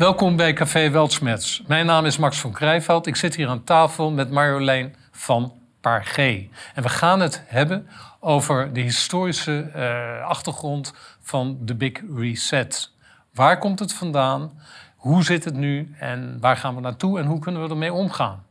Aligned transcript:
Welkom 0.00 0.36
bij 0.36 0.52
Café 0.52 0.90
Weltsmets. 0.90 1.62
Mijn 1.66 1.86
naam 1.86 2.04
is 2.04 2.16
Max 2.16 2.40
van 2.40 2.52
Krijveld. 2.52 3.06
Ik 3.06 3.16
zit 3.16 3.34
hier 3.34 3.48
aan 3.48 3.64
tafel 3.64 4.10
met 4.10 4.30
Marjolein 4.30 4.94
van 5.10 5.52
Pargé. 5.80 6.48
En 6.74 6.82
we 6.82 6.88
gaan 6.88 7.20
het 7.20 7.42
hebben 7.46 7.88
over 8.20 8.72
de 8.72 8.80
historische 8.80 9.70
uh, 9.76 10.26
achtergrond 10.26 10.94
van 11.20 11.58
de 11.60 11.74
Big 11.74 11.92
Reset. 12.16 12.92
Waar 13.34 13.58
komt 13.58 13.78
het 13.78 13.92
vandaan? 13.92 14.60
Hoe 14.96 15.24
zit 15.24 15.44
het 15.44 15.54
nu? 15.54 15.94
En 15.98 16.36
waar 16.40 16.56
gaan 16.56 16.74
we 16.74 16.80
naartoe? 16.80 17.18
En 17.18 17.26
hoe 17.26 17.38
kunnen 17.38 17.62
we 17.62 17.68
ermee 17.68 17.92
omgaan? 17.92 18.44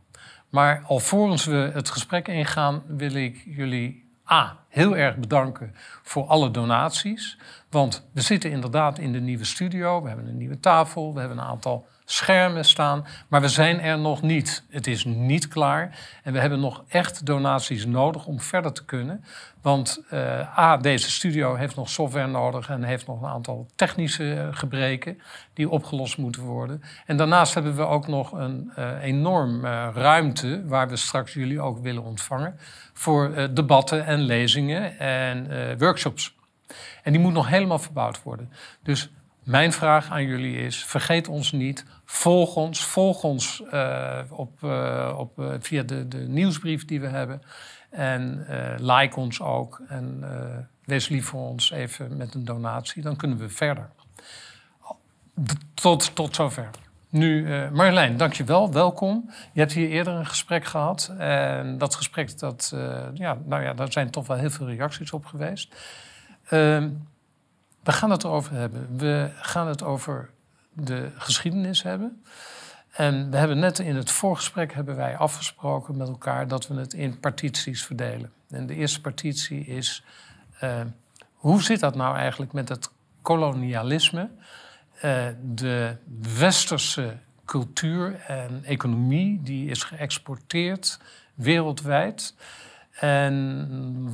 Maar 0.50 0.84
alvorens 0.88 1.45
we 1.45 1.71
het 1.73 1.89
gesprek 1.89 2.27
ingaan, 2.27 2.84
wil 2.88 3.13
ik 3.13 3.43
jullie 3.45 4.09
A. 4.31 4.58
heel 4.70 4.97
erg 4.97 5.17
bedanken 5.17 5.75
voor 6.04 6.25
alle 6.25 6.51
donaties. 6.51 7.38
Want 7.69 8.09
we 8.13 8.21
zitten 8.21 8.51
inderdaad 8.51 9.00
in 9.00 9.11
de 9.11 9.19
nieuwe 9.19 9.43
studio. 9.43 10.01
We 10.01 10.07
hebben 10.07 10.28
een 10.28 10.37
nieuwe 10.37 10.59
tafel. 10.59 11.14
We 11.14 11.19
hebben 11.19 11.37
een 11.37 11.43
aantal 11.43 11.87
schermen 12.11 12.65
staan. 12.65 13.05
Maar 13.27 13.41
we 13.41 13.47
zijn 13.47 13.79
er 13.79 13.99
nog 13.99 14.21
niet. 14.21 14.63
Het 14.69 14.87
is 14.87 15.05
niet 15.05 15.47
klaar. 15.47 16.00
En 16.23 16.33
we 16.33 16.39
hebben 16.39 16.59
nog 16.59 16.83
echt 16.87 17.25
donaties 17.25 17.86
nodig 17.86 18.25
om 18.25 18.39
verder 18.39 18.73
te 18.73 18.86
kunnen. 18.86 19.23
Want 19.61 20.04
uh, 20.14 20.59
A, 20.59 20.77
deze 20.77 21.11
studio 21.11 21.55
heeft 21.55 21.75
nog 21.75 21.89
software 21.89 22.27
nodig 22.27 22.69
en 22.69 22.83
heeft 22.83 23.07
nog 23.07 23.21
een 23.21 23.27
aantal 23.27 23.67
technische 23.75 24.33
eh, 24.33 24.47
gebreken 24.51 25.21
die 25.53 25.69
opgelost 25.69 26.17
moeten 26.17 26.41
worden. 26.41 26.81
En 27.05 27.17
daarnaast 27.17 27.53
hebben 27.53 27.75
we 27.75 27.86
ook 27.86 28.07
nog 28.07 28.31
een 28.31 28.71
uh, 28.78 29.03
enorm 29.03 29.65
ruimte 29.93 30.64
waar 30.65 30.89
we 30.89 30.95
straks 30.95 31.33
jullie 31.33 31.61
ook 31.61 31.79
willen 31.79 32.03
ontvangen 32.03 32.59
voor 32.94 33.50
debatten 33.53 34.05
en 34.05 34.19
lezingen 34.19 35.00
en 35.00 35.78
workshops. 35.78 36.36
En 37.03 37.11
die 37.11 37.22
moet 37.22 37.33
nog 37.33 37.47
helemaal 37.47 37.80
verbouwd 37.80 38.23
worden. 38.23 38.52
Dus 38.83 39.09
mijn 39.49 39.71
vraag 39.73 40.09
aan 40.09 40.23
jullie 40.23 40.58
is: 40.58 40.86
vergeet 40.86 41.28
ons 41.28 41.52
niet. 41.52 41.86
Volg 42.05 42.55
ons. 42.55 42.86
Volg 42.86 43.23
ons 43.23 43.64
uh, 43.73 44.19
op, 44.30 44.61
uh, 44.64 45.14
op, 45.17 45.39
uh, 45.39 45.53
via 45.59 45.83
de, 45.83 46.08
de, 46.08 46.17
nieuwsbrief 46.17 46.86
die 46.86 47.02
we 47.02 47.08
hebben. 47.08 47.41
En 47.89 48.45
like 48.78 49.16
ons 49.16 49.41
ook. 49.41 49.81
En 49.88 50.23
wees 50.86 51.08
lief 51.08 51.25
voor 51.25 51.47
ons 51.47 51.72
even 51.72 52.17
met 52.17 52.33
een 52.33 52.45
donatie. 52.45 53.02
Dan 53.02 53.16
kunnen 53.16 53.38
we 53.38 53.50
verder. 53.50 53.89
Tot, 55.73 56.16
tot 56.16 56.36
zover. 56.36 56.69
Nu, 57.09 57.47
Marjolein, 57.72 58.17
dankjewel. 58.17 58.73
Welkom. 58.73 59.30
Je 59.53 59.59
hebt 59.59 59.73
hier 59.73 59.89
eerder 59.89 60.13
een 60.13 60.25
gesprek 60.25 60.66
gehad. 60.66 61.13
En 61.17 61.78
dat 61.78 61.95
gesprek, 61.95 62.39
dat, 62.39 62.75
ja, 63.13 63.38
nou 63.45 63.63
ja, 63.63 63.73
daar 63.73 63.91
zijn 63.91 64.09
toch 64.09 64.28
wel 64.28 64.38
heel 64.38 64.50
veel 64.50 64.67
reacties 64.67 65.11
op 65.11 65.25
geweest. 65.25 65.75
We 67.90 67.95
gaan 67.95 68.12
het 68.12 68.23
erover 68.23 68.54
hebben. 68.54 68.98
We 68.98 69.32
gaan 69.36 69.68
het 69.68 69.84
over 69.84 70.30
de 70.73 71.12
geschiedenis 71.16 71.84
hebben. 71.84 72.23
En 72.92 73.31
we 73.31 73.38
hebben 73.38 73.59
net 73.59 73.80
in 73.80 73.96
het 73.96 74.12
voorgesprek 74.12 74.73
hebben 74.73 74.96
wij 74.96 75.18
afgesproken 75.18 75.98
met 75.98 76.08
elkaar 76.08 76.48
dat 76.48 76.68
we 76.68 76.76
het 76.76 76.94
in 76.94 77.20
partities 77.20 77.86
verdelen. 77.86 78.31
En 78.50 78.66
de 78.66 78.76
eerste 78.76 79.02
partitie 79.02 79.66
is 79.66 80.04
uh, 80.64 80.81
hoe 81.34 81.64
zit 81.64 81.80
dat 81.80 81.96
nou 81.96 82.16
eigenlijk 82.16 82.52
met 82.52 82.70
het 82.70 82.90
kolonialisme, 83.22 84.30
uh, 84.96 85.28
de 85.53 85.96
westerse 86.38 87.18
cultuur 87.46 88.20
en 88.20 88.64
economie 88.64 89.42
die 89.44 89.70
is 89.70 89.84
geëxporteerd 89.84 91.00
wereldwijd. 91.34 92.36
En 92.92 93.68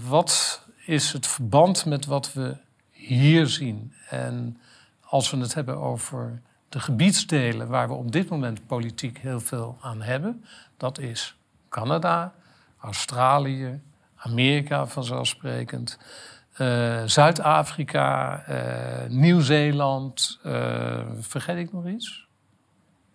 wat 0.09 0.63
is 0.85 1.13
het 1.13 1.27
verband 1.27 1.85
met 1.85 2.05
wat 2.05 2.33
we 2.33 2.63
hier 3.05 3.47
zien. 3.47 3.93
En 4.09 4.57
als 5.01 5.31
we 5.31 5.37
het 5.37 5.53
hebben 5.53 5.77
over 5.77 6.41
de 6.69 6.79
gebiedsdelen 6.79 7.67
waar 7.67 7.87
we 7.87 7.93
op 7.93 8.11
dit 8.11 8.29
moment 8.29 8.67
politiek 8.67 9.17
heel 9.17 9.39
veel 9.39 9.77
aan 9.81 10.01
hebben, 10.01 10.45
dat 10.77 10.99
is 10.99 11.37
Canada, 11.69 12.33
Australië, 12.79 13.81
Amerika 14.15 14.87
vanzelfsprekend, 14.87 15.99
uh, 16.57 17.03
Zuid-Afrika, 17.05 18.43
uh, 18.49 19.09
Nieuw-Zeeland, 19.09 20.39
uh, 20.45 20.99
vergeet 21.19 21.57
ik 21.57 21.73
nog 21.73 21.87
iets? 21.87 22.27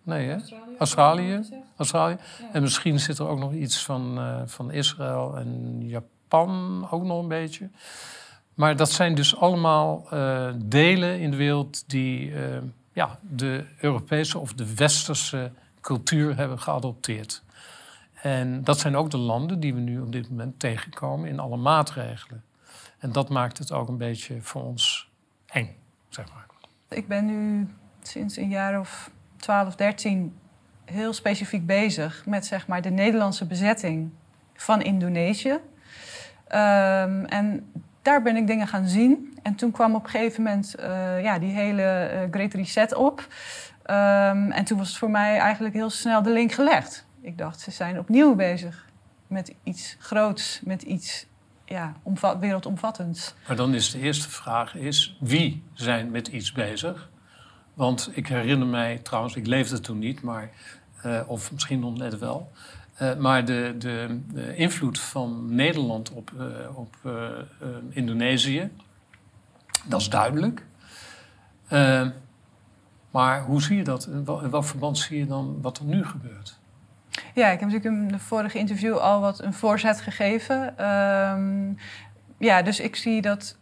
Nee, 0.03 0.27
hè? 0.27 0.33
Australië. 0.33 0.75
Australië. 0.77 1.63
Australië. 1.77 2.17
En 2.51 2.61
misschien 2.61 2.99
zit 2.99 3.17
er 3.17 3.27
ook 3.27 3.39
nog 3.39 3.53
iets 3.53 3.83
van, 3.83 4.19
van 4.45 4.71
Israël 4.71 5.37
en 5.37 5.79
Japan 5.87 6.87
ook 6.89 7.03
nog 7.03 7.21
een 7.21 7.27
beetje. 7.27 7.69
Maar 8.53 8.75
dat 8.75 8.91
zijn 8.91 9.15
dus 9.15 9.35
allemaal 9.35 10.07
uh, 10.13 10.49
delen 10.55 11.19
in 11.19 11.31
de 11.31 11.37
wereld 11.37 11.83
die 11.89 12.29
uh, 12.29 12.57
ja, 12.93 13.19
de 13.21 13.65
Europese 13.79 14.39
of 14.39 14.53
de 14.53 14.75
westerse 14.75 15.51
cultuur 15.81 16.37
hebben 16.37 16.59
geadopteerd. 16.59 17.43
En 18.21 18.63
dat 18.63 18.79
zijn 18.79 18.95
ook 18.95 19.09
de 19.09 19.17
landen 19.17 19.59
die 19.59 19.73
we 19.73 19.79
nu 19.79 19.99
op 19.99 20.11
dit 20.11 20.29
moment 20.29 20.59
tegenkomen 20.59 21.29
in 21.29 21.39
alle 21.39 21.57
maatregelen. 21.57 22.43
En 22.99 23.11
dat 23.11 23.29
maakt 23.29 23.57
het 23.57 23.71
ook 23.71 23.87
een 23.87 23.97
beetje 23.97 24.41
voor 24.41 24.63
ons 24.63 25.09
eng, 25.45 25.75
zeg 26.09 26.25
maar. 26.33 26.45
Ik 26.89 27.07
ben 27.07 27.25
nu 27.25 27.67
sinds 28.01 28.37
een 28.37 28.49
jaar 28.49 28.79
of 28.79 29.11
12, 29.37 29.75
13 29.75 30.35
heel 30.85 31.13
specifiek 31.13 31.65
bezig 31.65 32.25
met 32.25 32.45
zeg 32.45 32.67
maar, 32.67 32.81
de 32.81 32.89
Nederlandse 32.89 33.45
bezetting 33.45 34.11
van 34.53 34.81
Indonesië. 34.81 35.49
Um, 35.51 37.25
en 37.25 37.71
daar 38.01 38.21
ben 38.21 38.35
ik 38.35 38.47
dingen 38.47 38.67
gaan 38.67 38.87
zien. 38.87 39.37
En 39.43 39.55
toen 39.55 39.71
kwam 39.71 39.95
op 39.95 40.03
een 40.03 40.09
gegeven 40.09 40.43
moment 40.43 40.75
uh, 40.79 41.23
ja, 41.23 41.39
die 41.39 41.51
hele 41.51 42.11
uh, 42.13 42.19
Great 42.31 42.53
Reset 42.53 42.93
op. 42.93 43.19
Um, 43.19 44.51
en 44.51 44.63
toen 44.63 44.77
was 44.77 44.87
het 44.87 44.97
voor 44.97 45.11
mij 45.11 45.37
eigenlijk 45.37 45.73
heel 45.73 45.89
snel 45.89 46.21
de 46.21 46.31
link 46.31 46.51
gelegd. 46.51 47.05
Ik 47.21 47.37
dacht, 47.37 47.59
ze 47.59 47.71
zijn 47.71 47.99
opnieuw 47.99 48.35
bezig 48.35 48.85
met 49.27 49.53
iets 49.63 49.95
groots, 49.99 50.61
met 50.63 50.81
iets 50.81 51.25
ja, 51.65 51.93
wereldomvattends. 52.39 53.33
Maar 53.47 53.55
dan 53.55 53.73
is 53.73 53.91
de 53.91 53.99
eerste 53.99 54.29
vraag, 54.29 54.75
is 54.75 55.17
wie 55.19 55.63
zijn 55.73 56.11
met 56.11 56.27
iets 56.27 56.51
bezig? 56.51 57.09
Want 57.73 58.09
ik 58.13 58.27
herinner 58.27 58.67
mij 58.67 58.97
trouwens, 58.97 59.35
ik 59.35 59.47
leefde 59.47 59.79
toen 59.79 59.99
niet, 59.99 60.21
maar, 60.21 60.49
uh, 61.05 61.21
of 61.27 61.51
misschien 61.51 61.79
nog 61.79 61.97
net 61.97 62.19
wel... 62.19 62.51
Uh, 63.01 63.15
maar 63.15 63.45
de, 63.45 63.75
de, 63.77 64.19
de, 64.33 64.55
invloed 64.55 64.99
van 64.99 65.55
Nederland 65.55 66.11
op, 66.11 66.31
uh, 66.37 66.77
op 66.77 66.95
uh, 67.05 67.13
Indonesië, 67.89 68.71
dat 69.85 70.01
is 70.01 70.09
duidelijk. 70.09 70.65
maar 73.11 73.41
hoe 73.43 73.61
zie 73.61 73.77
je 73.77 73.83
dat? 73.83 74.07
In 74.07 74.25
welk 74.25 74.63
verband 74.63 74.97
zie 74.97 75.17
je 75.17 75.25
dan 75.25 75.61
wat 75.61 75.77
er 75.77 75.85
nu 75.85 76.05
gebeurt? 76.05 76.59
Ja, 77.33 77.47
ik 77.47 77.59
heb 77.59 77.69
natuurlijk 77.69 78.01
in 78.01 78.07
de 78.07 78.19
vorige 78.19 78.57
interview 78.57 78.97
al 78.97 79.21
wat 79.21 79.41
een 79.41 79.53
voorzet 79.53 80.01
gegeven. 80.01 80.85
Um, 80.89 81.77
ja, 82.37 82.61
dus 82.61 82.79
ik 82.79 82.95
zie 82.95 83.21
dat 83.21 83.57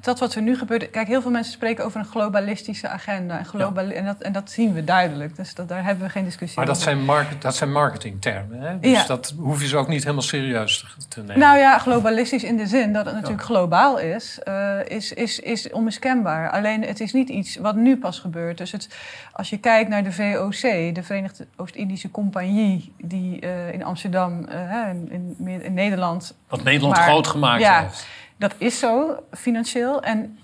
dat 0.00 0.18
wat 0.18 0.34
er 0.34 0.42
nu 0.42 0.56
gebeurt. 0.56 0.90
Kijk, 0.90 1.06
heel 1.06 1.22
veel 1.22 1.30
mensen 1.30 1.52
spreken 1.52 1.84
over 1.84 2.00
een 2.00 2.06
globalistische 2.06 2.88
agenda. 2.88 3.38
En, 3.38 3.44
global, 3.44 3.88
en, 3.88 4.04
dat, 4.04 4.18
en 4.18 4.32
dat 4.32 4.50
zien 4.50 4.72
we 4.72 4.84
duidelijk. 4.84 5.36
Dus 5.36 5.54
dat, 5.54 5.68
daar 5.68 5.84
hebben 5.84 6.04
we 6.04 6.10
geen 6.10 6.24
discussie 6.24 6.58
maar 6.58 6.68
over. 6.68 6.84
Maar 6.84 6.94
dat 6.94 7.04
zijn, 7.04 7.16
market, 7.16 7.42
dat 7.42 7.54
zijn 7.54 7.72
marketingtermen. 7.72 8.60
Hè? 8.60 8.78
Dus 8.78 9.06
dat 9.06 9.34
hoef 9.38 9.60
je 9.60 9.66
ze 9.66 9.76
ook 9.76 9.88
niet 9.88 10.02
helemaal 10.02 10.22
serieus 10.22 10.96
te 11.08 11.20
nemen. 11.20 11.38
Nou 11.38 11.58
ja, 11.58 11.78
globalistisch 11.78 12.44
in 12.44 12.56
de 12.56 12.66
zin 12.66 12.92
dat 12.92 13.04
het 13.04 13.14
natuurlijk 13.14 13.42
globaal 13.42 13.98
is, 13.98 14.38
uh, 14.48 14.78
is, 14.86 15.12
is, 15.12 15.38
is 15.38 15.70
onmiskenbaar. 15.70 16.50
Alleen 16.50 16.82
het 16.82 17.00
is 17.00 17.12
niet 17.12 17.28
iets 17.28 17.56
wat 17.56 17.76
nu 17.76 17.96
pas 17.96 18.18
gebeurt. 18.18 18.58
Dus 18.58 18.72
het, 18.72 18.88
als 19.32 19.50
je 19.50 19.58
kijkt 19.58 19.90
naar 19.90 20.04
de 20.04 20.12
VOC, 20.12 20.94
de 20.94 21.02
Verenigde 21.02 21.46
Oost-Indische 21.56 22.10
Compagnie, 22.10 22.92
die 22.96 23.40
uh, 23.44 23.72
in 23.72 23.84
Amsterdam, 23.84 24.46
uh, 24.48 24.88
in, 24.88 25.36
in, 25.38 25.62
in, 25.62 25.74
Nederland. 25.74 26.34
Wat 26.48 26.62
Nederland 26.62 26.96
maar, 26.96 27.04
groot 27.04 27.26
gemaakt 27.26 27.62
ja, 27.62 27.82
heeft. 27.82 28.06
Dat 28.40 28.54
is 28.58 28.78
zo 28.78 29.22
financieel. 29.32 30.02
En 30.02 30.38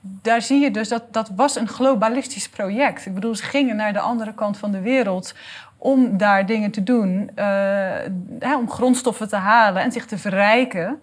daar 0.00 0.42
zie 0.42 0.60
je 0.60 0.70
dus 0.70 0.88
dat 0.88 1.12
dat 1.12 1.30
was 1.36 1.56
een 1.56 1.68
globalistisch 1.68 2.48
project. 2.48 3.06
Ik 3.06 3.14
bedoel, 3.14 3.34
ze 3.34 3.42
gingen 3.42 3.76
naar 3.76 3.92
de 3.92 4.00
andere 4.00 4.34
kant 4.34 4.58
van 4.58 4.70
de 4.70 4.80
wereld 4.80 5.34
om 5.76 6.16
daar 6.16 6.46
dingen 6.46 6.70
te 6.70 6.82
doen, 6.82 7.30
uh, 7.36 8.56
om 8.58 8.70
grondstoffen 8.70 9.28
te 9.28 9.36
halen 9.36 9.82
en 9.82 9.92
zich 9.92 10.06
te 10.06 10.18
verrijken. 10.18 11.00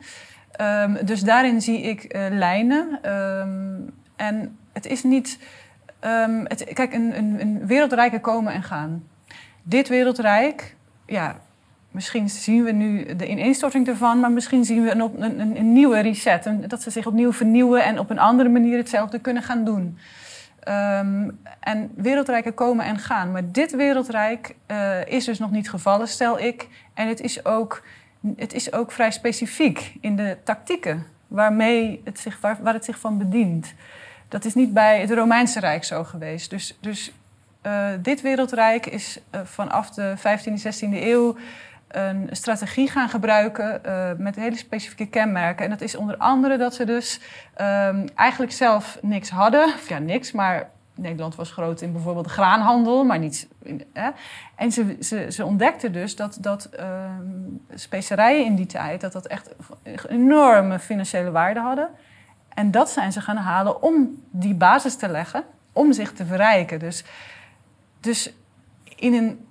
Um, 0.62 0.98
dus 1.06 1.24
daarin 1.24 1.62
zie 1.62 1.82
ik 1.82 2.16
uh, 2.16 2.26
lijnen. 2.30 3.12
Um, 3.14 3.94
en 4.16 4.58
het 4.74 4.86
is 4.86 5.04
niet. 5.04 5.40
Um, 6.02 6.46
het, 6.48 6.64
kijk, 6.74 6.94
een, 6.94 7.18
een, 7.18 7.68
een 7.70 8.22
komen 8.22 8.54
en 8.54 8.64
gaan. 8.64 9.08
Dit 9.64 9.88
wereldrijk, 9.88 10.76
ja, 11.06 11.36
Misschien 11.98 12.30
zien 12.30 12.64
we 12.64 12.72
nu 12.72 13.16
de 13.16 13.28
ineenstorting 13.28 13.88
ervan, 13.88 14.20
maar 14.20 14.32
misschien 14.32 14.66
zien 14.66 14.84
we 14.84 14.92
een, 14.92 15.24
een, 15.40 15.58
een 15.58 15.74
nieuwe 15.74 16.00
reset. 16.00 16.50
Dat 16.68 16.82
ze 16.82 16.90
zich 16.90 17.06
opnieuw 17.06 17.34
vernieuwen 17.34 17.84
en 17.84 18.00
op 18.00 18.10
een 18.10 18.20
andere 18.20 18.50
manier 18.50 18.78
hetzelfde 18.78 19.20
kunnen 19.20 19.44
gaan 19.44 19.64
doen. 19.64 19.98
Um, 20.68 21.40
en 21.60 21.92
wereldrijken 21.96 22.54
komen 22.54 22.86
en 22.86 23.00
gaan. 23.00 23.32
Maar 23.32 23.52
dit 23.52 23.76
wereldrijk 23.76 24.56
uh, 24.68 25.06
is 25.06 25.26
dus 25.26 25.40
nog 25.40 25.52
niet 25.52 25.70
gevallen, 25.70 26.08
stel 26.08 26.40
ik. 26.40 26.68
En 26.94 27.08
het 27.08 27.22
is 27.22 27.46
ook, 27.46 27.84
het 28.36 28.54
is 28.54 28.74
ook 28.74 28.92
vrij 28.92 29.12
specifiek 29.12 29.94
in 30.02 30.16
de 30.16 30.38
tactieken 30.44 31.06
waarmee 31.28 32.02
het 32.04 32.20
zich, 32.20 32.40
waar, 32.40 32.74
het 32.74 32.86
zich 32.86 33.00
van 33.00 33.18
bedient. 33.18 33.74
Dat 34.28 34.46
is 34.46 34.54
niet 34.54 34.74
bij 34.74 35.02
het 35.02 35.12
Romeinse 35.12 35.60
Rijk 35.60 35.84
zo 35.84 36.04
geweest. 36.04 36.50
Dus, 36.50 36.78
dus 36.82 37.12
uh, 37.66 37.90
dit 38.02 38.22
wereldrijk 38.22 38.86
is 38.86 39.20
uh, 39.36 39.42
vanaf 39.44 39.90
de 39.90 40.14
15e, 40.18 40.62
16e 40.64 41.02
eeuw 41.02 41.38
een 41.88 42.28
strategie 42.32 42.90
gaan 42.90 43.10
gebruiken 43.10 43.82
uh, 43.86 44.10
met 44.18 44.36
hele 44.36 44.58
specifieke 44.58 45.08
kenmerken. 45.08 45.66
En 45.66 45.72
dat 45.72 45.82
is 45.82 45.96
onder 45.96 46.18
andere 46.18 46.58
dat 46.58 46.74
ze 46.74 46.86
dus 46.86 47.20
um, 47.62 48.10
eigenlijk 48.16 48.52
zelf 48.52 49.00
niks 49.02 49.30
hadden. 49.30 49.64
Of 49.64 49.90
ja, 49.90 50.00
niks, 50.00 50.32
maar 50.32 50.70
Nederland 50.96 51.36
was 51.36 51.52
groot 51.52 51.82
in 51.82 51.92
bijvoorbeeld 51.92 52.26
de 52.26 52.32
graanhandel, 52.32 53.04
maar 53.04 53.20
niet. 53.20 53.48
Hè? 53.94 54.10
En 54.56 54.72
ze, 54.72 54.98
ze, 55.00 55.32
ze 55.32 55.46
ontdekten 55.46 55.92
dus 55.94 56.16
dat, 56.16 56.38
dat 56.42 56.70
um, 56.80 57.62
specerijen 57.74 58.46
in 58.46 58.56
die 58.56 58.66
tijd 58.66 59.02
dat 59.02 59.12
dat 59.12 59.28
echt 59.28 59.50
enorme 60.08 60.80
financiële 60.80 61.32
waarde 61.32 61.60
hadden. 61.60 61.90
En 62.54 62.72
dat 62.72 62.90
zijn 62.90 63.12
ze 63.12 63.22
gaan 63.22 63.38
halen 63.38 63.82
om 63.82 64.24
die 64.32 64.56
basis 64.56 64.96
te 64.96 65.10
leggen, 65.10 65.44
om 65.72 65.94
zich 65.94 66.14
te 66.14 66.26
verrijken. 66.26 66.80
Dus, 66.80 67.04
dus 68.00 68.34
in 68.96 69.14
een, 69.14 69.47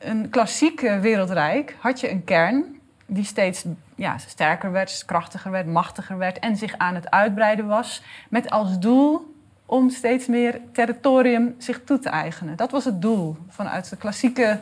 een 0.00 0.30
klassieke 0.30 0.98
wereldrijk 1.00 1.76
had 1.78 2.00
je 2.00 2.10
een 2.10 2.24
kern 2.24 2.80
die 3.06 3.24
steeds 3.24 3.64
ja, 3.94 4.18
sterker 4.18 4.72
werd, 4.72 5.02
krachtiger 5.06 5.50
werd, 5.50 5.66
machtiger 5.66 6.18
werd 6.18 6.38
en 6.38 6.56
zich 6.56 6.74
aan 6.78 6.94
het 6.94 7.10
uitbreiden 7.10 7.66
was. 7.66 8.02
Met 8.28 8.50
als 8.50 8.78
doel 8.78 9.34
om 9.66 9.90
steeds 9.90 10.26
meer 10.26 10.60
territorium 10.72 11.54
zich 11.58 11.80
toe 11.84 11.98
te 11.98 12.08
eigenen. 12.08 12.56
Dat 12.56 12.70
was 12.70 12.84
het 12.84 13.02
doel 13.02 13.36
vanuit 13.48 13.90
de 13.90 13.96
klassieke 13.96 14.58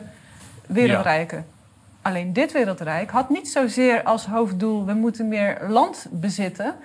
wereldrijken. 0.67 1.37
Ja. 1.37 1.43
Alleen 2.01 2.33
dit 2.33 2.51
wereldrijk 2.51 3.11
had 3.11 3.29
niet 3.29 3.49
zozeer 3.49 4.03
als 4.03 4.25
hoofddoel: 4.25 4.85
we 4.85 4.93
moeten 4.93 5.27
meer 5.27 5.57
land 5.67 6.07
bezitten. 6.11 6.75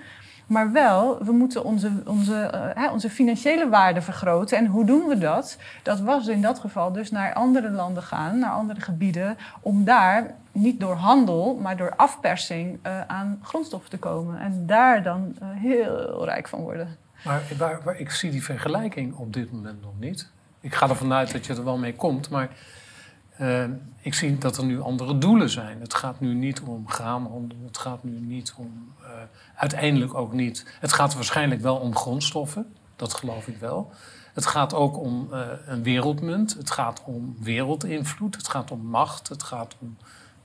Maar 0.47 0.71
wel, 0.71 1.23
we 1.23 1.31
moeten 1.31 1.63
onze, 1.63 1.91
onze, 2.05 2.73
uh, 2.77 2.91
onze 2.91 3.09
financiële 3.09 3.69
waarde 3.69 4.01
vergroten. 4.01 4.57
En 4.57 4.65
hoe 4.65 4.85
doen 4.85 5.07
we 5.07 5.17
dat? 5.17 5.57
Dat 5.83 5.99
was 5.99 6.27
in 6.27 6.41
dat 6.41 6.59
geval 6.59 6.91
dus 6.91 7.11
naar 7.11 7.33
andere 7.33 7.69
landen 7.71 8.03
gaan, 8.03 8.39
naar 8.39 8.51
andere 8.51 8.81
gebieden, 8.81 9.37
om 9.61 9.83
daar 9.83 10.35
niet 10.51 10.79
door 10.79 10.95
handel, 10.95 11.59
maar 11.61 11.77
door 11.77 11.95
afpersing 11.95 12.79
uh, 12.85 13.01
aan 13.01 13.39
grondstoffen 13.41 13.89
te 13.89 13.97
komen. 13.97 14.39
En 14.39 14.65
daar 14.65 15.03
dan 15.03 15.35
uh, 15.41 15.47
heel 15.51 16.25
rijk 16.25 16.47
van 16.47 16.59
worden. 16.59 16.97
Maar 17.23 17.41
waar, 17.57 17.79
waar, 17.83 17.99
ik 17.99 18.11
zie 18.11 18.31
die 18.31 18.43
vergelijking 18.43 19.15
op 19.15 19.33
dit 19.33 19.51
moment 19.51 19.81
nog 19.81 19.93
niet. 19.99 20.29
Ik 20.59 20.75
ga 20.75 20.89
ervan 20.89 21.13
uit 21.13 21.31
dat 21.31 21.45
je 21.45 21.53
er 21.53 21.63
wel 21.63 21.77
mee 21.77 21.95
komt, 21.95 22.29
maar 22.29 22.49
uh, 23.41 23.63
ik 24.01 24.13
zie 24.13 24.37
dat 24.37 24.57
er 24.57 24.65
nu 24.65 24.81
andere 24.81 25.17
doelen 25.17 25.49
zijn. 25.49 25.81
Het 25.81 25.93
gaat 25.93 26.19
nu 26.19 26.33
niet 26.33 26.61
om 26.61 26.89
graanhandel, 26.89 27.57
het 27.65 27.77
gaat 27.77 28.03
nu 28.03 28.19
niet 28.19 28.53
om, 28.57 28.93
uh, 29.01 29.07
uiteindelijk 29.55 30.13
ook 30.13 30.33
niet. 30.33 30.77
Het 30.79 30.93
gaat 30.93 31.13
waarschijnlijk 31.13 31.61
wel 31.61 31.75
om 31.75 31.95
grondstoffen, 31.95 32.73
dat 32.95 33.13
geloof 33.13 33.47
ik 33.47 33.57
wel. 33.57 33.91
Het 34.33 34.45
gaat 34.45 34.73
ook 34.73 34.97
om 34.97 35.27
uh, 35.31 35.45
een 35.65 35.83
wereldmunt, 35.83 36.53
het 36.53 36.71
gaat 36.71 37.01
om 37.05 37.35
wereldinvloed, 37.39 38.35
het 38.35 38.47
gaat 38.47 38.71
om 38.71 38.85
macht, 38.85 39.27
het 39.27 39.43
gaat 39.43 39.75
om 39.79 39.97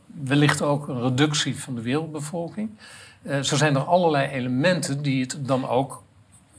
wellicht 0.06 0.62
ook 0.62 0.88
een 0.88 1.02
reductie 1.02 1.60
van 1.60 1.74
de 1.74 1.82
wereldbevolking. 1.82 2.70
zo 3.40 3.56
zijn 3.56 3.74
er 3.74 3.82
allerlei 3.82 4.28
elementen 4.28 5.02
die 5.02 5.20
het 5.20 5.38
dan 5.40 5.68
ook 5.68 6.02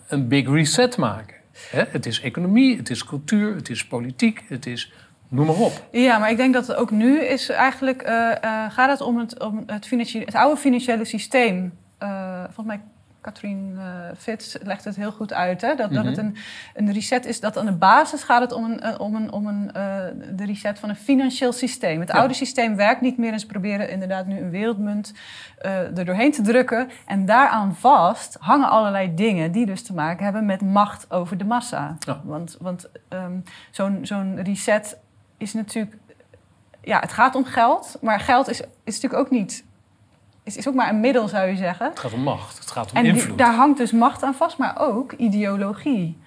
een 0.07 0.27
big 0.27 0.47
reset 0.47 0.97
maken. 0.97 1.35
Het 1.69 2.05
is 2.05 2.21
economie, 2.21 2.77
het 2.77 2.89
is 2.89 3.05
cultuur, 3.05 3.55
het 3.55 3.69
is 3.69 3.87
politiek, 3.87 4.43
het 4.47 4.65
is 4.65 4.91
noem 5.31 5.45
maar 5.45 5.55
op. 5.55 5.87
Ja, 5.91 6.17
maar 6.17 6.31
ik 6.31 6.37
denk 6.37 6.53
dat 6.53 6.73
ook 6.73 6.91
nu 6.91 7.19
is 7.19 7.49
eigenlijk, 7.49 8.07
uh, 8.07 8.31
uh, 8.43 8.71
gaat 8.71 8.89
het 8.89 9.01
om 9.01 9.17
het, 9.17 9.39
om 9.39 9.63
het, 9.65 9.89
het 10.11 10.35
oude 10.35 10.57
financiële 10.57 11.05
systeem. 11.05 11.73
Uh, 11.99 12.43
volgens 12.43 12.65
mij 12.65 12.81
Katrien 13.21 13.73
uh, 13.77 13.83
Fitz 14.17 14.55
legt 14.63 14.83
het 14.83 14.95
heel 14.95 15.11
goed 15.11 15.33
uit. 15.33 15.61
Hè? 15.61 15.75
Dat, 15.75 15.93
dat 15.93 16.05
het 16.05 16.17
een, 16.17 16.35
een 16.73 16.91
reset 16.91 17.25
is. 17.25 17.39
Dat 17.39 17.57
aan 17.57 17.65
de 17.65 17.71
basis 17.71 18.23
gaat 18.23 18.41
het 18.41 18.51
om, 18.51 18.63
een, 18.63 18.99
om, 18.99 19.15
een, 19.15 19.31
om 19.31 19.47
een, 19.47 19.71
uh, 19.77 20.03
de 20.31 20.45
reset 20.45 20.79
van 20.79 20.89
een 20.89 20.95
financieel 20.95 21.51
systeem. 21.51 21.99
Het 21.99 22.09
ja. 22.09 22.17
oude 22.17 22.33
systeem 22.33 22.75
werkt 22.75 23.01
niet 23.01 23.17
meer. 23.17 23.33
En 23.33 23.39
ze 23.39 23.45
proberen 23.45 23.89
inderdaad 23.89 24.25
nu 24.25 24.39
een 24.39 24.49
wereldmunt 24.49 25.13
uh, 25.61 25.97
er 25.97 26.05
doorheen 26.05 26.31
te 26.31 26.41
drukken. 26.41 26.89
En 27.05 27.25
daaraan 27.25 27.75
vast 27.75 28.37
hangen 28.39 28.69
allerlei 28.69 29.13
dingen 29.15 29.51
die 29.51 29.65
dus 29.65 29.83
te 29.83 29.93
maken 29.93 30.23
hebben 30.23 30.45
met 30.45 30.61
macht 30.61 31.11
over 31.11 31.37
de 31.37 31.45
massa. 31.45 31.95
Ja. 31.99 32.21
Want, 32.23 32.57
want 32.59 32.89
um, 33.09 33.43
zo'n 33.71 33.99
zo'n 34.01 34.43
reset 34.43 34.97
is 35.41 35.53
natuurlijk. 35.53 35.95
Ja, 36.81 36.99
het 36.99 37.13
gaat 37.13 37.35
om 37.35 37.45
geld. 37.45 37.97
Maar 38.01 38.19
geld 38.19 38.49
is, 38.49 38.61
is 38.83 39.01
natuurlijk 39.01 39.23
ook 39.23 39.29
niet 39.29 39.63
is, 40.43 40.57
is 40.57 40.67
ook 40.67 40.73
maar 40.73 40.89
een 40.89 40.99
middel, 40.99 41.27
zou 41.27 41.47
je 41.47 41.55
zeggen. 41.55 41.85
Het 41.85 41.99
gaat 41.99 42.13
om 42.13 42.23
macht, 42.23 42.59
het 42.59 42.71
gaat 42.71 42.91
om 42.91 42.97
en 42.97 43.05
invloed. 43.05 43.27
Die, 43.27 43.35
daar 43.35 43.53
hangt 43.53 43.77
dus 43.77 43.91
macht 43.91 44.23
aan 44.23 44.33
vast, 44.33 44.57
maar 44.57 44.75
ook 44.79 45.11
ideologie. 45.11 46.19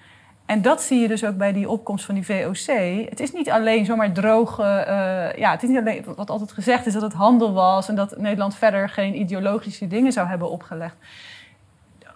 En 0.45 0.61
dat 0.61 0.81
zie 0.81 0.99
je 0.99 1.07
dus 1.07 1.23
ook 1.23 1.37
bij 1.37 1.53
die 1.53 1.69
opkomst 1.69 2.05
van 2.05 2.15
die 2.15 2.25
VOC. 2.25 3.07
Het 3.09 3.19
is 3.19 3.31
niet 3.31 3.49
alleen 3.49 3.85
zomaar 3.85 4.11
droge... 4.11 4.63
Uh, 4.63 5.39
ja, 5.39 5.51
het 5.51 5.63
is 5.63 5.69
niet 5.69 5.77
alleen 5.77 6.05
wat 6.15 6.29
altijd 6.29 6.51
gezegd 6.51 6.85
is 6.85 6.93
dat 6.93 7.01
het 7.01 7.13
handel 7.13 7.53
was... 7.53 7.89
en 7.89 7.95
dat 7.95 8.17
Nederland 8.17 8.55
verder 8.55 8.89
geen 8.89 9.19
ideologische 9.19 9.87
dingen 9.87 10.11
zou 10.11 10.27
hebben 10.27 10.49
opgelegd. 10.49 10.95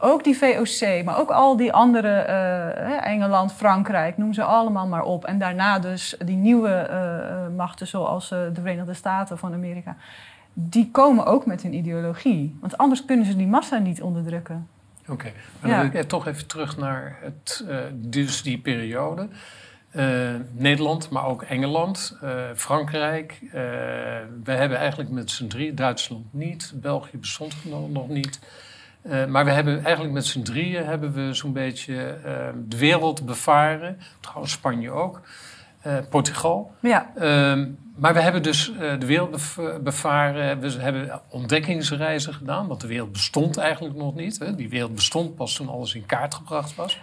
Ook 0.02 0.24
die 0.24 0.38
VOC, 0.38 1.04
maar 1.04 1.20
ook 1.20 1.30
al 1.30 1.58
die 1.58 1.74
andere... 1.74 2.26
Uh, 2.28 3.08
Engeland, 3.08 3.54
Frankrijk, 3.54 4.18
noem 4.18 4.34
ze 4.34 4.44
allemaal 4.44 4.88
maar 4.88 5.04
op. 5.04 5.26
En 5.26 5.40
daarna 5.40 5.80
dus 5.80 6.16
die 6.26 6.36
nieuwe 6.36 6.90
uh, 6.90 7.56
machten 7.56 7.88
zoals 7.88 8.30
de 8.30 8.52
Verenigde 8.54 8.94
Staten 8.94 9.38
van 9.38 9.54
Amerika 9.54 9.96
die 10.68 10.90
komen 10.92 11.26
ook 11.26 11.46
met 11.46 11.64
een 11.64 11.74
ideologie. 11.74 12.58
Want 12.62 12.78
anders 12.78 13.06
kunnen 13.06 13.26
ze 13.26 13.36
die 13.36 13.48
massa 13.48 13.78
niet 13.78 14.02
onderdrukken. 14.02 14.68
Oké, 15.02 15.12
okay. 15.12 15.32
maar 15.32 15.70
dan 15.70 15.86
ja. 15.86 15.90
wil 15.90 16.02
ik 16.02 16.08
toch 16.08 16.28
even 16.28 16.48
terug 16.48 16.78
naar 16.78 17.18
het, 17.22 17.66
dus 17.94 18.42
die 18.42 18.58
periode. 18.58 19.28
Uh, 19.92 20.30
Nederland, 20.52 21.10
maar 21.10 21.26
ook 21.26 21.42
Engeland, 21.42 22.18
uh, 22.24 22.30
Frankrijk. 22.56 23.40
we 24.44 24.52
hebben 24.52 24.78
eigenlijk 24.78 25.10
met 25.10 25.32
z'n 25.32 25.48
drie, 25.48 25.74
Duitsland 25.74 26.34
niet, 26.34 26.74
België 26.76 27.18
bestond 27.18 27.56
nog 27.90 28.08
niet. 28.08 28.40
Maar 29.28 29.46
we 29.46 29.52
hebben 29.52 29.84
eigenlijk 29.84 30.14
met 30.14 30.26
z'n 30.26 30.42
drieën 30.42 30.86
hebben 30.86 31.14
we 31.14 31.34
zo'n 31.34 31.54
beetje 31.54 32.18
de 32.68 32.78
wereld 32.78 33.26
bevaren. 33.26 33.98
Trouwens 34.20 34.52
Spanje 34.52 34.92
ook. 34.92 35.22
Portugal. 36.10 36.72
Ja. 36.80 37.12
Ehm, 37.16 37.66
maar 38.00 38.14
we 38.14 38.22
hebben 38.22 38.44
dus 38.44 38.72
uh, 38.72 39.00
de 39.00 39.06
wereld 39.06 39.56
bevaren. 39.84 40.60
We 40.60 40.82
hebben 40.82 41.22
ontdekkingsreizen 41.30 42.34
gedaan, 42.34 42.68
want 42.68 42.82
de 42.82 42.88
wereld 42.88 43.12
bestond 43.12 43.58
eigenlijk 43.58 43.96
nog 43.96 44.16
niet. 44.16 44.40
Hè. 44.40 44.56
Die 44.56 44.70
wereld 44.70 44.96
bestond 44.96 45.36
pas 45.36 45.54
toen 45.54 45.70
alles 45.70 45.96
in 45.96 46.06
kaart 46.06 46.34
gebracht 46.34 46.76
was. 46.76 47.00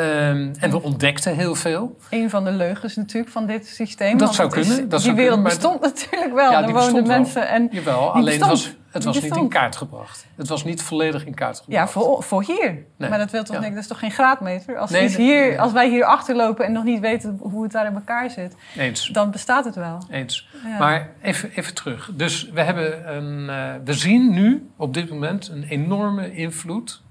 Um, 0.00 0.52
en 0.58 0.70
we 0.70 0.82
ontdekten 0.82 1.34
heel 1.34 1.54
veel. 1.54 1.96
Een 2.10 2.30
van 2.30 2.44
de 2.44 2.50
leugens 2.50 2.96
natuurlijk 2.96 3.32
van 3.32 3.46
dit 3.46 3.66
systeem. 3.66 4.18
Dat 4.18 4.34
zou 4.34 4.50
kunnen. 4.50 4.70
Is, 4.70 4.76
dat 4.76 4.90
die 4.90 5.00
zou 5.00 5.16
wereld 5.16 5.34
kunnen, 5.34 5.58
bestond 5.58 5.80
natuurlijk 5.80 6.34
wel. 6.34 6.50
Ja, 6.50 6.62
er 6.62 6.72
woonden 6.72 7.06
mensen. 7.06 7.48
En 7.48 7.68
Jawel, 7.70 8.12
alleen 8.12 8.40
was, 8.40 8.74
het 8.90 9.04
was 9.04 9.20
niet 9.20 9.36
in 9.36 9.48
kaart 9.48 9.76
gebracht. 9.76 10.26
Het 10.36 10.48
was 10.48 10.64
niet 10.64 10.82
volledig 10.82 11.26
in 11.26 11.34
kaart 11.34 11.58
gebracht. 11.58 11.80
Ja, 11.80 11.88
voor, 11.88 12.22
voor 12.22 12.44
hier. 12.44 12.84
Nee. 12.96 13.10
Maar 13.10 13.18
dat 13.18 13.30
wil 13.30 13.44
toch 13.44 13.62
ja. 13.62 13.68
dat 13.68 13.78
is 13.78 13.86
toch 13.86 13.98
geen 13.98 14.10
graadmeter? 14.10 14.78
Als, 14.78 14.90
nee, 14.90 15.08
hier, 15.08 15.48
nee. 15.48 15.60
als 15.60 15.72
wij 15.72 15.88
hier 15.88 16.04
achterlopen 16.04 16.64
en 16.64 16.72
nog 16.72 16.84
niet 16.84 17.00
weten 17.00 17.38
hoe 17.40 17.62
het 17.62 17.72
daar 17.72 17.86
in 17.86 17.94
elkaar 17.94 18.30
zit, 18.30 18.56
Eens. 18.76 19.08
dan 19.08 19.30
bestaat 19.30 19.64
het 19.64 19.74
wel. 19.74 20.02
Eens. 20.10 20.48
Ja. 20.64 20.78
Maar 20.78 21.10
even, 21.22 21.50
even 21.54 21.74
terug. 21.74 22.10
Dus 22.14 22.50
we, 22.50 22.60
hebben 22.60 23.16
een, 23.16 23.48
uh, 23.48 23.84
we 23.84 23.92
zien 23.92 24.30
nu 24.30 24.70
op 24.76 24.94
dit 24.94 25.10
moment 25.10 25.48
een 25.48 25.64
enorme 25.64 26.32
invloed. 26.32 27.02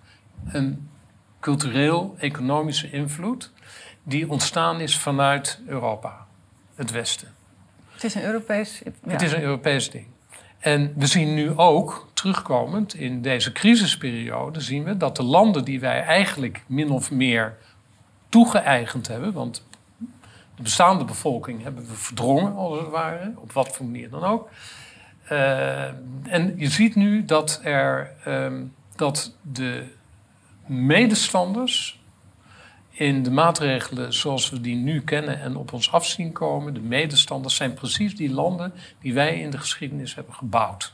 Een 0.47 0.89
cultureel-economische 1.39 2.89
invloed 2.89 3.51
die 4.03 4.29
ontstaan 4.29 4.79
is 4.79 4.97
vanuit 4.97 5.61
Europa, 5.65 6.25
het 6.75 6.91
Westen. 6.91 7.27
Het 7.91 8.03
is 8.03 8.15
een 8.15 8.23
Europees... 8.23 8.81
Ja. 8.83 9.11
Het 9.11 9.21
is 9.21 9.31
een 9.31 9.41
Europees 9.41 9.91
ding. 9.91 10.05
En 10.67 10.93
we 10.95 11.07
zien 11.07 11.33
nu 11.33 11.57
ook, 11.57 12.07
terugkomend 12.13 12.93
in 12.93 13.21
deze 13.21 13.51
crisisperiode, 13.51 14.61
zien 14.61 14.83
we 14.83 14.97
dat 14.97 15.15
de 15.15 15.23
landen 15.23 15.65
die 15.65 15.79
wij 15.79 16.03
eigenlijk 16.03 16.63
min 16.65 16.91
of 16.91 17.11
meer 17.11 17.57
toegeëigend 18.29 19.07
hebben, 19.07 19.33
want 19.33 19.63
de 20.55 20.61
bestaande 20.63 21.05
bevolking 21.05 21.63
hebben 21.63 21.87
we 21.87 21.93
verdrongen, 21.93 22.55
als 22.55 22.79
het 22.79 22.89
ware, 22.89 23.33
op 23.35 23.51
wat 23.51 23.75
voor 23.75 23.85
manier 23.85 24.09
dan 24.09 24.23
ook. 24.23 24.49
Uh, 25.31 25.83
en 26.23 26.53
je 26.57 26.69
ziet 26.69 26.95
nu 26.95 27.25
dat, 27.25 27.59
er, 27.63 28.11
um, 28.27 28.73
dat 28.95 29.35
de 29.41 29.83
medestanders 30.65 31.99
in 32.97 33.23
de 33.23 33.31
maatregelen 33.31 34.13
zoals 34.13 34.49
we 34.49 34.61
die 34.61 34.75
nu 34.75 35.01
kennen 35.01 35.41
en 35.41 35.55
op 35.55 35.73
ons 35.73 35.91
afzien 35.91 36.31
komen, 36.31 36.73
de 36.73 36.79
medestanders 36.79 37.55
zijn 37.55 37.73
precies 37.73 38.15
die 38.15 38.33
landen 38.33 38.73
die 39.01 39.13
wij 39.13 39.39
in 39.39 39.49
de 39.49 39.57
geschiedenis 39.57 40.15
hebben 40.15 40.33
gebouwd. 40.33 40.93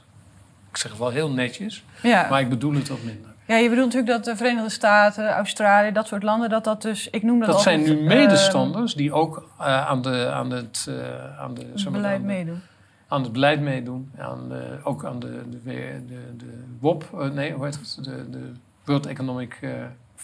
Ik 0.70 0.78
zeg 0.78 0.92
het 0.92 1.00
wel 1.00 1.10
heel 1.10 1.30
netjes, 1.30 1.84
ja. 2.02 2.28
maar 2.30 2.42
ik 2.42 2.50
bedoel 2.50 2.74
het 2.74 2.88
wat 2.88 3.04
minder. 3.04 3.32
Ja, 3.46 3.56
je 3.56 3.70
bedoelt 3.70 3.94
natuurlijk 3.94 4.14
dat 4.14 4.26
de 4.26 4.36
Verenigde 4.36 4.70
Staten, 4.70 5.30
Australië, 5.30 5.92
dat 5.92 6.08
soort 6.08 6.24
landen, 6.24 6.50
dat 6.50 6.64
dat 6.64 6.82
dus, 6.82 7.10
ik 7.10 7.24
noem 7.24 7.40
dat 7.40 7.48
Dat 7.48 7.56
altijd, 7.56 7.86
zijn 7.86 7.98
nu 7.98 8.04
medestanders 8.04 8.92
uh, 8.92 8.98
die 8.98 9.14
ook 9.14 9.50
uh, 9.60 9.88
aan, 9.88 10.02
de, 10.02 10.30
aan 10.32 10.52
het, 10.52 10.86
uh, 10.90 11.40
aan 11.40 11.54
de, 11.54 11.72
zeg 11.74 11.84
maar, 11.84 12.02
beleid 12.02 12.20
aan 12.20 12.26
meedoen. 12.26 12.62
Aan 13.08 13.24
het 13.24 13.32
beleid 13.32 13.62
meedoen, 13.62 14.12
aan 14.18 14.52
ook 14.84 15.06
aan 15.06 15.20
de, 15.20 15.42
de, 15.50 15.62
de, 16.08 16.36
de 16.38 16.64
WOP, 16.80 17.30
nee, 17.34 17.54
hoe 17.54 17.66
heet 17.66 17.76
het? 17.76 17.98
De, 18.04 18.30
de 18.30 18.52
World 18.84 19.06
Economic 19.06 19.60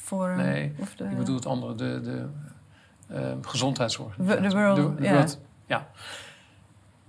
Forum? 0.10 0.38
Nee, 0.38 0.74
of 0.80 0.96
de, 0.96 1.04
ik 1.04 1.18
bedoel 1.18 1.36
het 1.36 1.46
andere, 1.46 1.76
de, 1.76 2.02
de 2.02 2.26
uh, 3.12 3.20
gezondheidsorganisatie. 3.42 4.50
De 4.50 4.56
World, 4.56 4.76
de, 4.76 4.96
de 4.96 5.04
ja. 5.04 5.14
World, 5.14 5.40
ja. 5.66 5.88